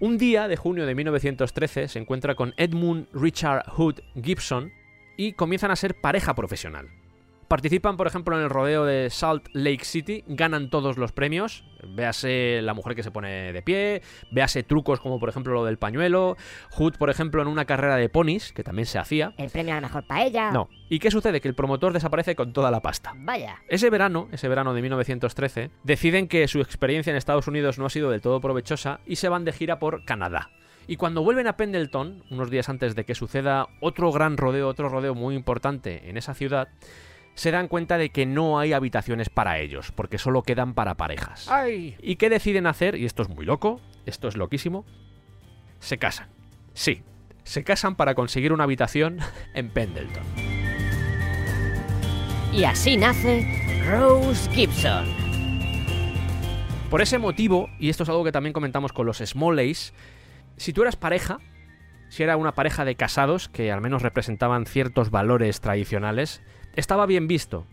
[0.00, 4.72] Un día de junio de 1913 se encuentra con Edmund Richard Hood Gibson
[5.16, 6.88] y comienzan a ser pareja profesional.
[7.52, 11.66] Participan, por ejemplo, en el rodeo de Salt Lake City, ganan todos los premios.
[11.86, 14.00] Véase la mujer que se pone de pie,
[14.30, 16.38] véase trucos como por ejemplo lo del pañuelo,
[16.70, 19.34] Hood, por ejemplo, en una carrera de ponis, que también se hacía.
[19.36, 20.50] El premio a la mejor paella.
[20.50, 20.70] No.
[20.88, 21.42] ¿Y qué sucede?
[21.42, 23.12] Que el promotor desaparece con toda la pasta.
[23.18, 23.58] Vaya.
[23.68, 27.90] Ese verano, ese verano de 1913, deciden que su experiencia en Estados Unidos no ha
[27.90, 30.48] sido del todo provechosa y se van de gira por Canadá.
[30.86, 34.88] Y cuando vuelven a Pendleton, unos días antes de que suceda otro gran rodeo, otro
[34.88, 36.68] rodeo muy importante en esa ciudad,
[37.34, 41.48] se dan cuenta de que no hay habitaciones para ellos, porque solo quedan para parejas.
[41.50, 41.96] ¡Ay!
[42.00, 42.96] ¿Y qué deciden hacer?
[42.96, 44.84] Y esto es muy loco, esto es loquísimo.
[45.80, 46.28] Se casan.
[46.74, 47.02] Sí,
[47.44, 49.18] se casan para conseguir una habitación
[49.54, 50.24] en Pendleton.
[52.52, 55.06] Y así nace Rose Gibson.
[56.90, 59.94] Por ese motivo, y esto es algo que también comentamos con los Smollays,
[60.58, 61.38] si tú eras pareja,
[62.10, 66.42] si era una pareja de casados que al menos representaban ciertos valores tradicionales,
[66.74, 67.66] estaba bien visto.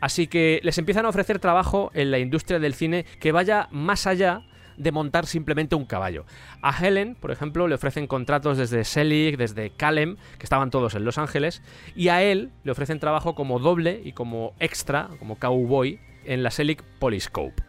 [0.00, 4.06] Así que les empiezan a ofrecer trabajo en la industria del cine que vaya más
[4.06, 4.42] allá
[4.76, 6.24] de montar simplemente un caballo.
[6.62, 11.04] A Helen, por ejemplo, le ofrecen contratos desde Selig, desde Calem, que estaban todos en
[11.04, 11.62] Los Ángeles,
[11.94, 16.50] y a él le ofrecen trabajo como doble y como extra, como cowboy, en la
[16.50, 17.62] Selig Polyscope.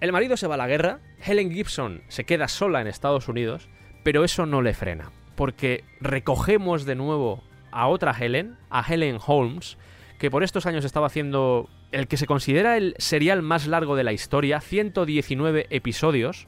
[0.00, 3.68] El marido se va a la guerra, Helen Gibson se queda sola en Estados Unidos,
[4.02, 9.76] pero eso no le frena, porque recogemos de nuevo a otra Helen, a Helen Holmes,
[10.20, 14.04] que por estos años estaba haciendo el que se considera el serial más largo de
[14.04, 16.46] la historia, 119 episodios,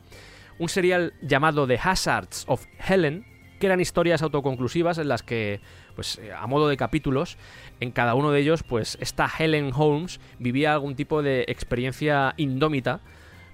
[0.59, 3.25] un serial llamado The Hazards of Helen,
[3.59, 5.63] que eran historias autoconclusivas en las que,
[5.97, 7.39] pues a modo de capítulos,
[7.81, 13.01] en cada uno de ellos, pues esta Helen Holmes vivía algún tipo de experiencia indómita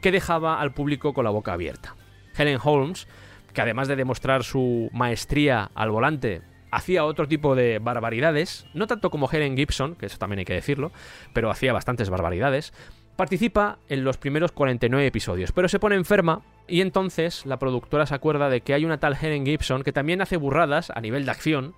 [0.02, 1.94] que dejaba al público con la boca abierta.
[2.36, 3.06] Helen Holmes,
[3.52, 9.10] que además de demostrar su maestría al volante, hacía otro tipo de barbaridades, no tanto
[9.10, 10.92] como Helen Gibson, que eso también hay que decirlo,
[11.32, 12.72] pero hacía bastantes barbaridades,
[13.16, 18.14] participa en los primeros 49 episodios, pero se pone enferma y entonces la productora se
[18.14, 21.30] acuerda de que hay una tal Helen Gibson que también hace burradas a nivel de
[21.30, 21.74] acción,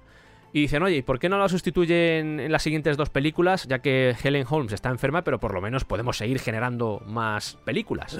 [0.52, 3.66] y dicen, oye, ¿y por qué no la sustituyen en las siguientes dos películas?
[3.68, 8.18] Ya que Helen Holmes está enferma, pero por lo menos podemos seguir generando más películas.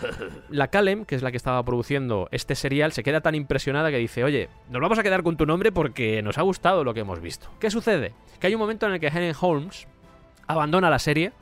[0.48, 3.98] La Calem, que es la que estaba produciendo este serial, se queda tan impresionada que
[3.98, 7.00] dice, oye, nos vamos a quedar con tu nombre porque nos ha gustado lo que
[7.00, 7.48] hemos visto.
[7.60, 8.14] ¿Qué sucede?
[8.40, 9.86] Que hay un momento en el que Helen Holmes
[10.46, 11.32] abandona la serie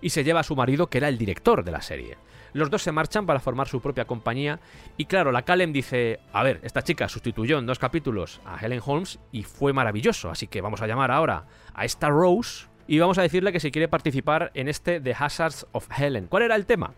[0.00, 2.16] y se lleva a su marido, que era el director de la serie.
[2.52, 4.60] Los dos se marchan para formar su propia compañía
[4.96, 8.80] y claro, la Calem dice, a ver, esta chica sustituyó en dos capítulos a Helen
[8.84, 13.18] Holmes y fue maravilloso, así que vamos a llamar ahora a esta Rose y vamos
[13.18, 16.26] a decirle que si quiere participar en este The Hazards of Helen.
[16.26, 16.94] ¿Cuál era el tema?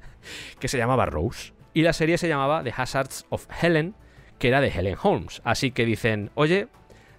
[0.60, 1.52] que se llamaba Rose.
[1.74, 3.96] Y la serie se llamaba The Hazards of Helen,
[4.38, 5.42] que era de Helen Holmes.
[5.44, 6.68] Así que dicen, oye,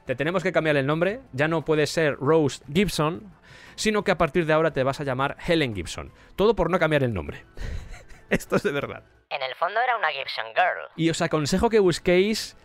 [0.06, 3.34] te tenemos que cambiar el nombre, ya no puede ser Rose Gibson,
[3.76, 6.12] sino que a partir de ahora te vas a llamar Helen Gibson.
[6.36, 7.46] Todo por no cambiar el nombre.
[8.30, 9.04] Esto es de verdad.
[9.30, 10.90] En el fondo era una Gibson Girl.
[10.96, 12.56] Y os aconsejo que busquéis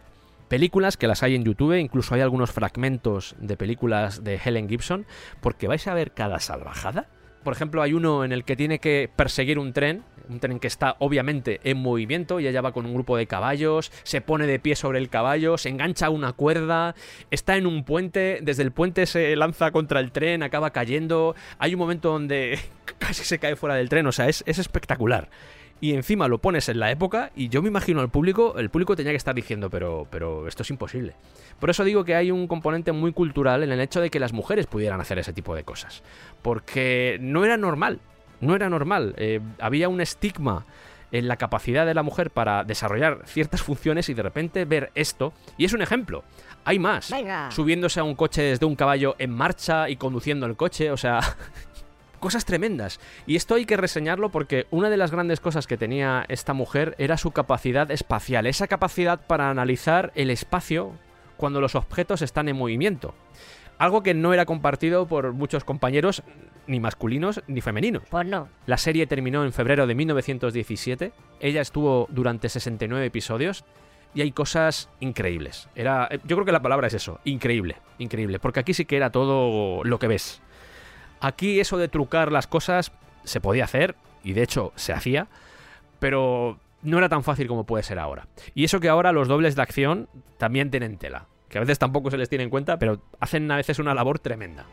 [0.48, 5.06] películas que las hay en YouTube, incluso hay algunos fragmentos de películas de Helen Gibson,
[5.40, 7.08] porque vais a ver cada salvajada.
[7.42, 10.66] Por ejemplo, hay uno en el que tiene que perseguir un tren, un tren que
[10.66, 14.58] está obviamente en movimiento y ella va con un grupo de caballos, se pone de
[14.58, 16.94] pie sobre el caballo, se engancha a una cuerda,
[17.30, 21.74] está en un puente, desde el puente se lanza contra el tren, acaba cayendo, hay
[21.74, 22.58] un momento donde
[22.98, 25.28] casi se cae fuera del tren, o sea, es, es espectacular
[25.80, 28.96] y encima lo pones en la época y yo me imagino al público, el público
[28.96, 31.14] tenía que estar diciendo, pero, pero esto es imposible.
[31.58, 34.32] Por eso digo que hay un componente muy cultural en el hecho de que las
[34.32, 36.02] mujeres pudieran hacer ese tipo de cosas.
[36.42, 38.00] Porque no era normal,
[38.40, 39.14] no era normal.
[39.16, 40.66] Eh, había un estigma
[41.12, 45.32] en la capacidad de la mujer para desarrollar ciertas funciones y de repente ver esto.
[45.56, 46.24] Y es un ejemplo.
[46.64, 47.10] Hay más.
[47.10, 47.50] Venga.
[47.50, 50.90] Subiéndose a un coche desde un caballo en marcha y conduciendo el coche.
[50.90, 51.20] O sea,
[52.20, 53.00] cosas tremendas.
[53.26, 56.94] Y esto hay que reseñarlo porque una de las grandes cosas que tenía esta mujer
[56.98, 60.92] era su capacidad espacial, esa capacidad para analizar el espacio
[61.36, 63.14] cuando los objetos están en movimiento.
[63.78, 66.22] Algo que no era compartido por muchos compañeros,
[66.66, 68.02] ni masculinos ni femeninos.
[68.10, 68.48] Pues no.
[68.66, 71.12] La serie terminó en febrero de 1917.
[71.40, 73.64] Ella estuvo durante 69 episodios.
[74.12, 75.68] Y hay cosas increíbles.
[75.74, 78.38] Era, yo creo que la palabra es eso, increíble, increíble.
[78.40, 80.42] Porque aquí sí que era todo lo que ves.
[81.20, 82.92] Aquí eso de trucar las cosas
[83.24, 83.94] se podía hacer,
[84.24, 85.28] y de hecho se hacía,
[85.98, 88.26] pero no era tan fácil como puede ser ahora.
[88.54, 92.10] Y eso que ahora los dobles de acción también tienen tela, que a veces tampoco
[92.10, 94.64] se les tiene en cuenta, pero hacen a veces una labor tremenda.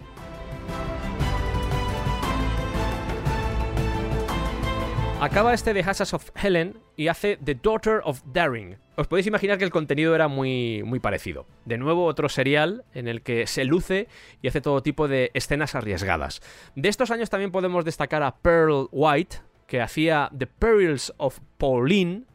[5.20, 8.78] Acaba este de Hazards of Helen y hace The Daughter of Daring.
[8.98, 11.48] Os podéis imaginar que el contenido era muy, muy parecido.
[11.66, 14.08] De nuevo, otro serial en el que se luce
[14.44, 16.42] y hace todo tipo de escenas arriesgadas.
[16.76, 22.26] De estos años también podemos destacar a Pearl White, que hacía The Perils of Pauline,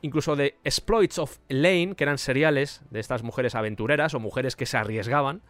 [0.00, 4.64] incluso The Exploits of Elaine, que eran seriales de estas mujeres aventureras o mujeres que
[4.64, 5.42] se arriesgaban,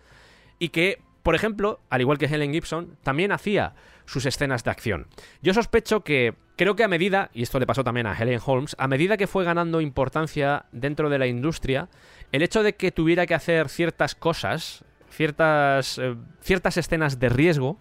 [0.59, 3.75] y que, por ejemplo, al igual que Helen Gibson, también hacía
[4.05, 5.07] sus escenas de acción.
[5.41, 8.75] Yo sospecho que, creo que a medida, y esto le pasó también a Helen Holmes,
[8.79, 11.89] a medida que fue ganando importancia dentro de la industria,
[12.33, 17.79] el hecho de que tuviera que hacer ciertas cosas, ciertas, eh, ciertas escenas de riesgo,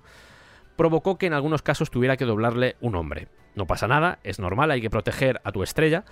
[0.76, 3.28] provocó que en algunos casos tuviera que doblarle un hombre.
[3.56, 6.06] No pasa nada, es normal, hay que proteger a tu estrella,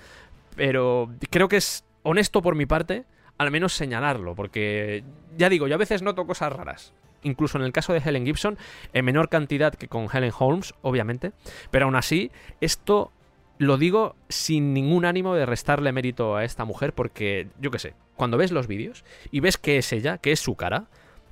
[0.55, 3.05] pero creo que es honesto por mi parte
[3.37, 5.03] al menos señalarlo, porque
[5.37, 6.93] ya digo, yo a veces noto cosas raras.
[7.23, 8.57] Incluso en el caso de Helen Gibson,
[8.93, 11.31] en menor cantidad que con Helen Holmes, obviamente,
[11.71, 12.31] pero aún así,
[12.61, 13.11] esto
[13.57, 17.93] lo digo sin ningún ánimo de restarle mérito a esta mujer, porque yo qué sé,
[18.15, 20.85] cuando ves los vídeos y ves que es ella, que es su cara,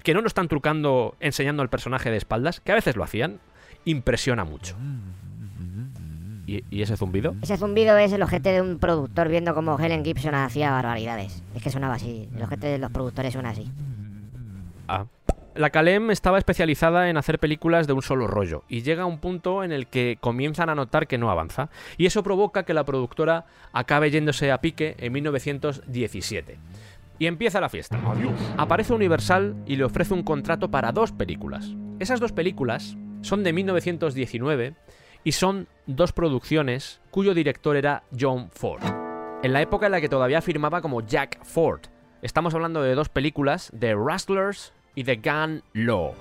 [0.04, 3.40] que no lo están trucando enseñando al personaje de espaldas, que a veces lo hacían,
[3.86, 4.76] impresiona mucho.
[6.46, 7.36] ¿Y, y ese zumbido?
[7.42, 11.44] Ese zumbido es el ojete de un productor viendo cómo Helen Gibson hacía barbaridades.
[11.56, 12.30] Es que sonaba así.
[12.36, 13.70] El ojete de los productores suena así.
[14.88, 15.06] Ah.
[15.58, 19.18] La Calem estaba especializada en hacer películas de un solo rollo y llega a un
[19.18, 22.86] punto en el que comienzan a notar que no avanza y eso provoca que la
[22.86, 26.60] productora acabe yéndose a pique en 1917.
[27.18, 28.00] Y empieza la fiesta.
[28.56, 31.74] Aparece Universal y le ofrece un contrato para dos películas.
[31.98, 34.76] Esas dos películas son de 1919
[35.24, 38.84] y son dos producciones cuyo director era John Ford.
[39.42, 41.82] En la época en la que todavía firmaba como Jack Ford.
[42.22, 46.16] Estamos hablando de dos películas, The Rustlers y The Gun Law.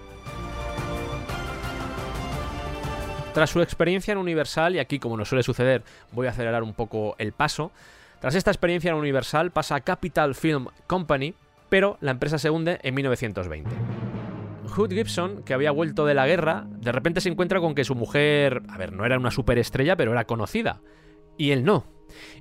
[3.33, 5.83] Tras su experiencia en Universal, y aquí como nos suele suceder
[6.13, 7.73] voy a acelerar un poco el paso,
[8.21, 11.33] tras esta experiencia en Universal pasa a Capital Film Company,
[11.71, 13.71] pero la empresa se hunde en 1920.
[14.69, 17.95] Hood Gibson, que había vuelto de la guerra, de repente se encuentra con que su
[17.95, 20.83] mujer, a ver, no era una superestrella, pero era conocida.
[21.39, 21.87] Y él no.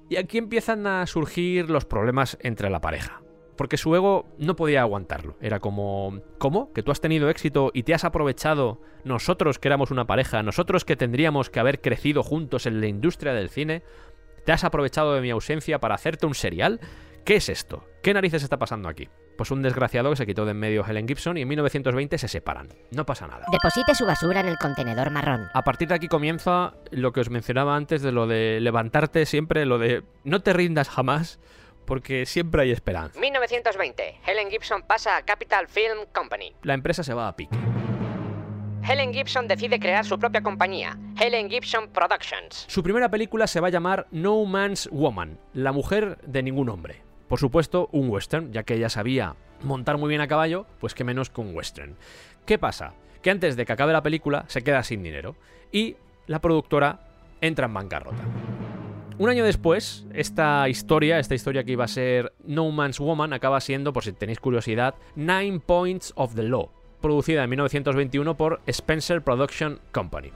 [0.10, 3.22] Y aquí empiezan a surgir los problemas entre la pareja.
[3.58, 5.38] Porque su ego no podía aguantarlo.
[5.42, 6.74] Era como, ¿cómo?
[6.74, 10.86] ¿Que tú has tenido éxito y te has aprovechado nosotros que éramos una pareja, nosotros
[10.86, 13.84] que tendríamos que haber crecido juntos en la industria del cine?
[14.46, 16.80] ¿Te has aprovechado de mi ausencia para hacerte un serial?
[17.26, 17.84] ¿Qué es esto?
[18.04, 19.10] ¿Qué narices está pasando aquí?
[19.36, 22.28] Pues un desgraciado que se quitó de en medio Helen Gibson y en 1920 se
[22.28, 22.70] separan.
[22.92, 23.48] No pasa nada.
[23.52, 25.48] Deposite su basura en el contenedor marrón.
[25.54, 29.66] A partir de aquí comienza lo que os mencionaba antes de lo de levantarte siempre,
[29.66, 31.40] lo de no te rindas jamás,
[31.86, 33.20] porque siempre hay esperanza.
[33.20, 34.20] 1920.
[34.26, 36.54] Helen Gibson pasa a Capital Film Company.
[36.64, 37.58] La empresa se va a pique.
[38.88, 42.66] Helen Gibson decide crear su propia compañía, Helen Gibson Productions.
[42.68, 47.02] Su primera película se va a llamar No Man's Woman, la mujer de ningún hombre.
[47.28, 51.04] Por supuesto, un western, ya que ella sabía montar muy bien a caballo, pues qué
[51.04, 51.96] menos que un western.
[52.46, 52.94] ¿Qué pasa?
[53.24, 55.36] Que antes de que acabe la película se queda sin dinero
[55.72, 55.96] y
[56.28, 57.00] la productora
[57.42, 58.24] entra en bancarrota.
[59.18, 63.62] Un año después, esta historia, esta historia que iba a ser No Man's Woman, acaba
[63.62, 66.70] siendo, por si tenéis curiosidad, Nine Points of the Law,
[67.02, 70.32] producida en 1921 por Spencer Production Company.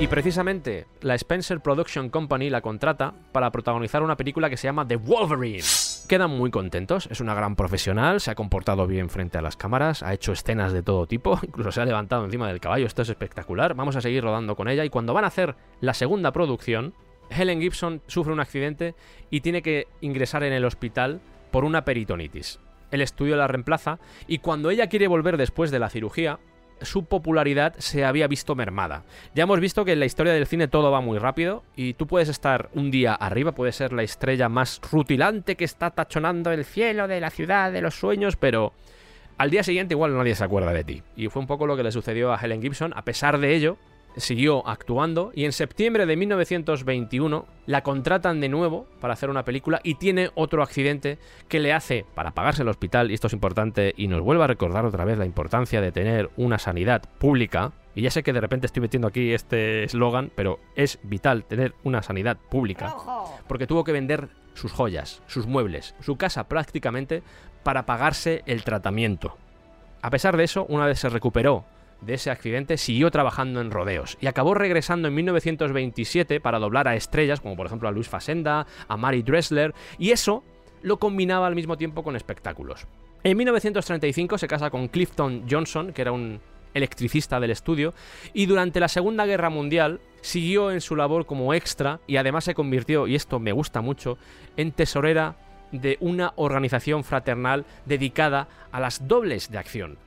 [0.00, 4.88] Y precisamente la Spencer Production Company la contrata para protagonizar una película que se llama
[4.88, 5.60] The Wolverine.
[6.08, 10.02] Quedan muy contentos, es una gran profesional, se ha comportado bien frente a las cámaras,
[10.02, 13.08] ha hecho escenas de todo tipo, incluso se ha levantado encima del caballo, esto es
[13.08, 16.94] espectacular, vamos a seguir rodando con ella y cuando van a hacer la segunda producción,
[17.30, 18.94] Helen Gibson sufre un accidente
[19.30, 21.20] y tiene que ingresar en el hospital
[21.50, 22.58] por una peritonitis.
[22.90, 26.40] El estudio la reemplaza y cuando ella quiere volver después de la cirugía,
[26.82, 29.04] su popularidad se había visto mermada.
[29.34, 32.06] Ya hemos visto que en la historia del cine todo va muy rápido y tú
[32.06, 36.64] puedes estar un día arriba, puedes ser la estrella más rutilante que está tachonando el
[36.64, 38.72] cielo de la ciudad de los sueños, pero
[39.38, 41.02] al día siguiente igual nadie se acuerda de ti.
[41.16, 42.92] Y fue un poco lo que le sucedió a Helen Gibson.
[42.94, 43.78] A pesar de ello,
[44.16, 49.80] siguió actuando y en septiembre de 1921 la contratan de nuevo para hacer una película
[49.84, 51.18] y tiene otro accidente
[51.48, 54.48] que le hace, para pagarse el hospital, y esto es importante y nos vuelve a
[54.48, 58.40] recordar otra vez la importancia de tener una sanidad pública, y ya sé que de
[58.40, 62.94] repente estoy metiendo aquí este eslogan, pero es vital tener una sanidad pública,
[63.48, 67.22] porque tuvo que vender sus joyas, sus muebles, su casa prácticamente
[67.62, 69.36] para pagarse el tratamiento.
[70.02, 71.64] A pesar de eso, una vez se recuperó
[72.00, 76.96] de ese accidente siguió trabajando en rodeos y acabó regresando en 1927 para doblar a
[76.96, 80.42] estrellas como por ejemplo a Luis Fasenda, a Mary Dressler y eso
[80.82, 82.86] lo combinaba al mismo tiempo con espectáculos.
[83.22, 86.40] En 1935 se casa con Clifton Johnson, que era un
[86.72, 87.92] electricista del estudio,
[88.32, 92.54] y durante la Segunda Guerra Mundial siguió en su labor como extra y además se
[92.54, 94.16] convirtió, y esto me gusta mucho,
[94.56, 95.36] en tesorera
[95.72, 99.98] de una organización fraternal dedicada a las dobles de acción.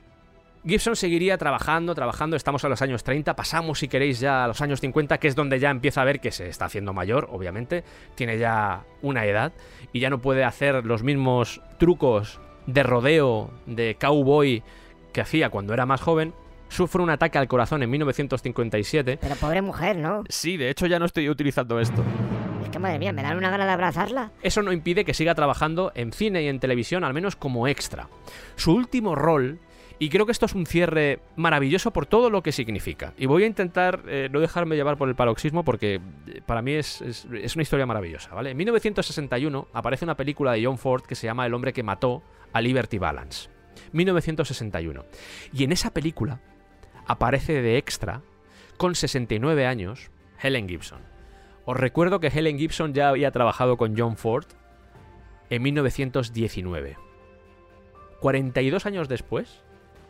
[0.66, 4.62] Gibson seguiría trabajando, trabajando, estamos a los años 30, pasamos si queréis ya a los
[4.62, 7.84] años 50, que es donde ya empieza a ver que se está haciendo mayor, obviamente,
[8.14, 9.52] tiene ya una edad
[9.92, 14.62] y ya no puede hacer los mismos trucos de rodeo, de cowboy
[15.12, 16.32] que hacía cuando era más joven.
[16.68, 19.18] Sufre un ataque al corazón en 1957.
[19.20, 20.24] Pero pobre mujer, ¿no?
[20.30, 22.02] Sí, de hecho ya no estoy utilizando esto.
[22.62, 24.32] Es que madre mía, me dan una gana de abrazarla.
[24.42, 28.08] Eso no impide que siga trabajando en cine y en televisión, al menos como extra.
[28.56, 29.58] Su último rol
[30.04, 33.14] y creo que esto es un cierre maravilloso por todo lo que significa.
[33.16, 35.94] Y voy a intentar eh, no dejarme llevar por el paroxismo porque
[36.26, 38.50] eh, para mí es, es, es, una historia maravillosa, ¿vale?
[38.50, 42.22] En 1961 aparece una película de John Ford que se llama El hombre que mató
[42.52, 43.48] a Liberty Balance.
[43.92, 45.06] 1961.
[45.54, 46.42] Y en esa película
[47.06, 48.20] aparece de extra,
[48.76, 51.00] con 69 años, Helen Gibson.
[51.64, 54.44] Os recuerdo que Helen Gibson ya había trabajado con John Ford
[55.48, 56.98] en 1919.
[58.20, 59.63] 42 años después,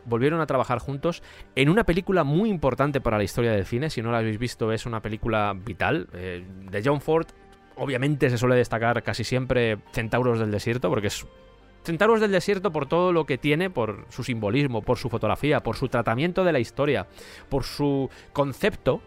[0.05, 1.23] volvieron a trabajar juntos
[1.55, 3.89] en una película muy importante para la historia del cine.
[3.89, 6.07] Si no la habéis visto, es una película vital.
[6.13, 7.27] Eh, de John Ford,
[7.75, 11.25] obviamente se suele destacar casi siempre Centauros del Desierto, porque es
[11.83, 15.75] Centauros del Desierto por todo lo que tiene, por su simbolismo, por su fotografía, por
[15.75, 17.07] su tratamiento de la historia,
[17.49, 19.01] por su concepto.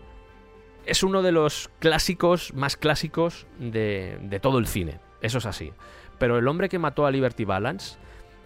[0.87, 5.01] Es uno de los clásicos más clásicos de, de todo el cine.
[5.21, 5.73] Eso es así.
[6.19, 7.99] Pero el hombre que mató a Liberty Balance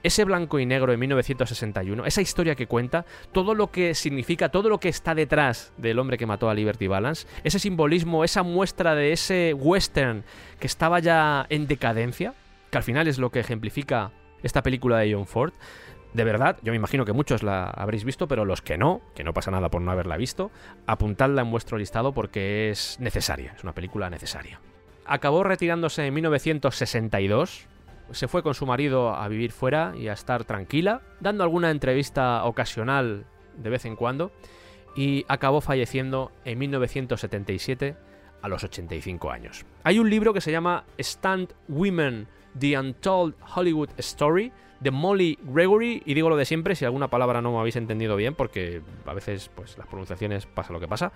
[0.02, 4.68] ese blanco y negro de 1961, esa historia que cuenta, todo lo que significa, todo
[4.68, 8.94] lo que está detrás del hombre que mató a Liberty Balance, ese simbolismo, esa muestra
[8.94, 10.24] de ese western
[10.58, 12.34] que estaba ya en decadencia,
[12.70, 14.12] que al final es lo que ejemplifica
[14.42, 15.52] esta película de John Ford.
[16.14, 19.24] De verdad, yo me imagino que muchos la habréis visto, pero los que no, que
[19.24, 20.50] no pasa nada por no haberla visto,
[20.86, 24.60] apuntadla en vuestro listado porque es necesaria, es una película necesaria.
[25.06, 27.66] Acabó retirándose en 1962,
[28.12, 32.44] se fue con su marido a vivir fuera y a estar tranquila, dando alguna entrevista
[32.44, 33.24] ocasional
[33.56, 34.32] de vez en cuando,
[34.96, 37.96] y acabó falleciendo en 1977
[38.42, 39.64] a los 85 años.
[39.84, 42.26] Hay un libro que se llama Stand Women,
[42.58, 47.40] The Untold Hollywood Story, de Molly Gregory, y digo lo de siempre, si alguna palabra
[47.40, 51.12] no me habéis entendido bien, porque a veces pues las pronunciaciones pasa lo que pasa.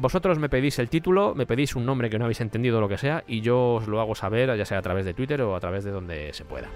[0.00, 2.96] Vosotros me pedís el título, me pedís un nombre que no habéis entendido lo que
[2.96, 5.60] sea, y yo os lo hago saber, ya sea a través de Twitter o a
[5.60, 6.68] través de donde se pueda.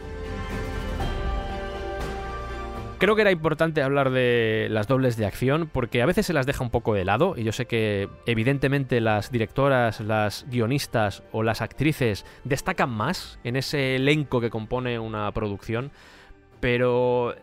[2.98, 6.44] Creo que era importante hablar de las dobles de acción porque a veces se las
[6.44, 11.42] deja un poco de lado y yo sé que evidentemente las directoras, las guionistas o
[11.42, 15.92] las actrices destacan más en ese elenco que compone una producción,
[16.60, 17.34] pero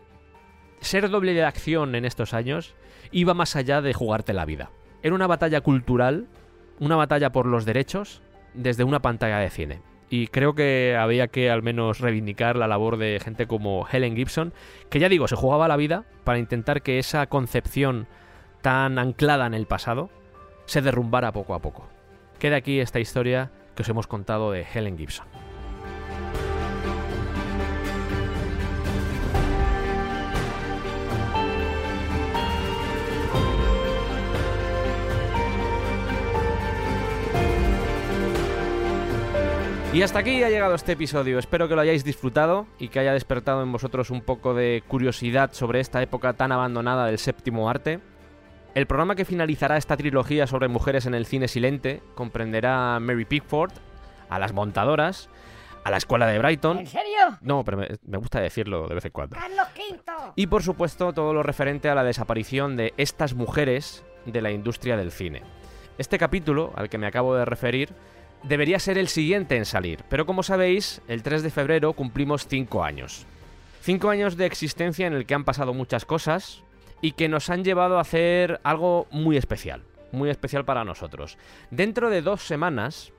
[0.80, 2.76] ser doble de acción en estos años
[3.10, 4.70] iba más allá de jugarte la vida.
[5.02, 6.26] Era una batalla cultural,
[6.78, 8.22] una batalla por los derechos
[8.54, 9.80] desde una pantalla de cine.
[10.10, 14.52] Y creo que había que al menos reivindicar la labor de gente como Helen Gibson,
[14.90, 18.06] que ya digo, se jugaba la vida para intentar que esa concepción
[18.60, 20.10] tan anclada en el pasado
[20.66, 21.88] se derrumbara poco a poco.
[22.38, 25.41] Queda aquí esta historia que os hemos contado de Helen Gibson.
[39.92, 41.38] Y hasta aquí ha llegado este episodio.
[41.38, 45.52] Espero que lo hayáis disfrutado y que haya despertado en vosotros un poco de curiosidad
[45.52, 48.00] sobre esta época tan abandonada del séptimo arte.
[48.74, 53.26] El programa que finalizará esta trilogía sobre mujeres en el cine silente comprenderá a Mary
[53.26, 53.72] Pickford,
[54.30, 55.28] a las montadoras,
[55.84, 56.78] a la escuela de Brighton.
[56.78, 57.36] ¿En serio?
[57.42, 59.36] No, pero me, me gusta decirlo de vez en cuando.
[59.36, 60.32] ¡Carlos V!
[60.36, 64.96] Y por supuesto todo lo referente a la desaparición de estas mujeres de la industria
[64.96, 65.42] del cine.
[65.98, 67.90] Este capítulo, al que me acabo de referir,
[68.42, 72.84] debería ser el siguiente en salir, pero como sabéis, el 3 de febrero cumplimos 5
[72.84, 73.26] años.
[73.82, 76.62] 5 años de existencia en el que han pasado muchas cosas
[77.00, 79.82] y que nos han llevado a hacer algo muy especial,
[80.12, 81.36] muy especial para nosotros.
[81.70, 83.12] Dentro de dos semanas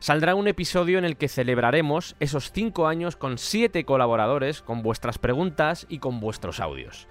[0.00, 5.18] saldrá un episodio en el que celebraremos esos 5 años con 7 colaboradores, con vuestras
[5.18, 7.06] preguntas y con vuestros audios.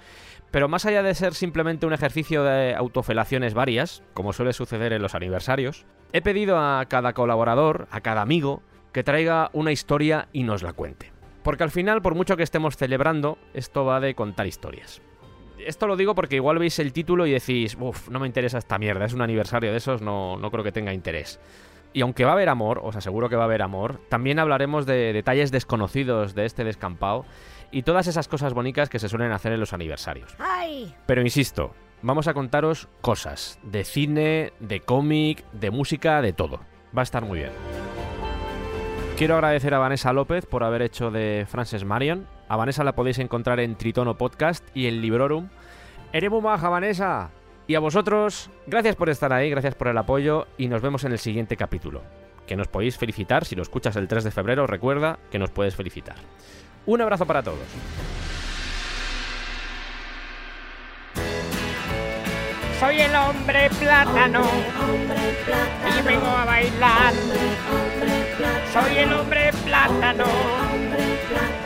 [0.52, 5.02] Pero más allá de ser simplemente un ejercicio de autofelaciones varias, como suele suceder en
[5.02, 8.62] los aniversarios, he pedido a cada colaborador, a cada amigo,
[8.94, 11.12] que traiga una historia y nos la cuente.
[11.44, 15.02] Porque al final, por mucho que estemos celebrando, esto va de contar historias.
[15.60, 18.78] Esto lo digo porque igual veis el título y decís, uff, no me interesa esta
[18.78, 21.40] mierda, es un aniversario de esos, no, no creo que tenga interés.
[21.94, 24.86] Y aunque va a haber amor, os aseguro que va a haber amor, también hablaremos
[24.86, 27.26] de detalles desconocidos de este descampado
[27.72, 30.36] y todas esas cosas bonitas que se suelen hacer en los aniversarios.
[30.40, 30.94] ¡Ay!
[31.06, 36.62] Pero insisto, vamos a contaros cosas de cine, de cómic, de música, de todo.
[36.96, 37.52] Va a estar muy bien.
[39.18, 42.28] Quiero agradecer a Vanessa López por haber hecho de Frances Marion.
[42.50, 45.50] A Vanessa la podéis encontrar en Tritono Podcast y en Librorum.
[46.14, 47.32] Eres muy maja, Vanessa.
[47.66, 51.12] Y a vosotros, gracias por estar ahí, gracias por el apoyo y nos vemos en
[51.12, 52.02] el siguiente capítulo.
[52.46, 55.76] Que nos podéis felicitar, si lo escuchas el 3 de febrero, recuerda que nos puedes
[55.76, 56.16] felicitar.
[56.88, 57.60] Un abrazo para todos.
[62.80, 64.46] Soy el hombre plátano
[65.86, 67.14] y vengo a bailar.
[68.72, 70.24] Soy el hombre plátano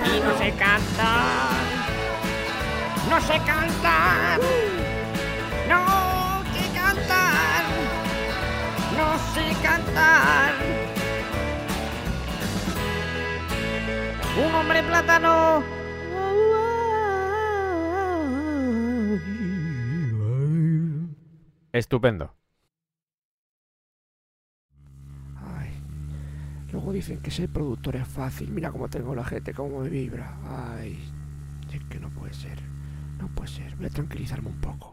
[0.05, 1.51] y no sé cantar.
[3.07, 4.39] No sé cantar.
[5.69, 7.63] No sé cantar.
[8.97, 10.90] No sé cantar.
[14.37, 15.63] Un hombre plátano.
[21.73, 22.33] Estupendo.
[26.71, 28.49] Luego dicen que ser productor es fácil.
[28.49, 30.37] Mira cómo tengo la gente, cómo me vibra.
[30.45, 30.97] Ay,
[31.71, 32.61] es que no puede ser.
[33.19, 33.75] No puede ser.
[33.75, 34.90] Voy a tranquilizarme un poco.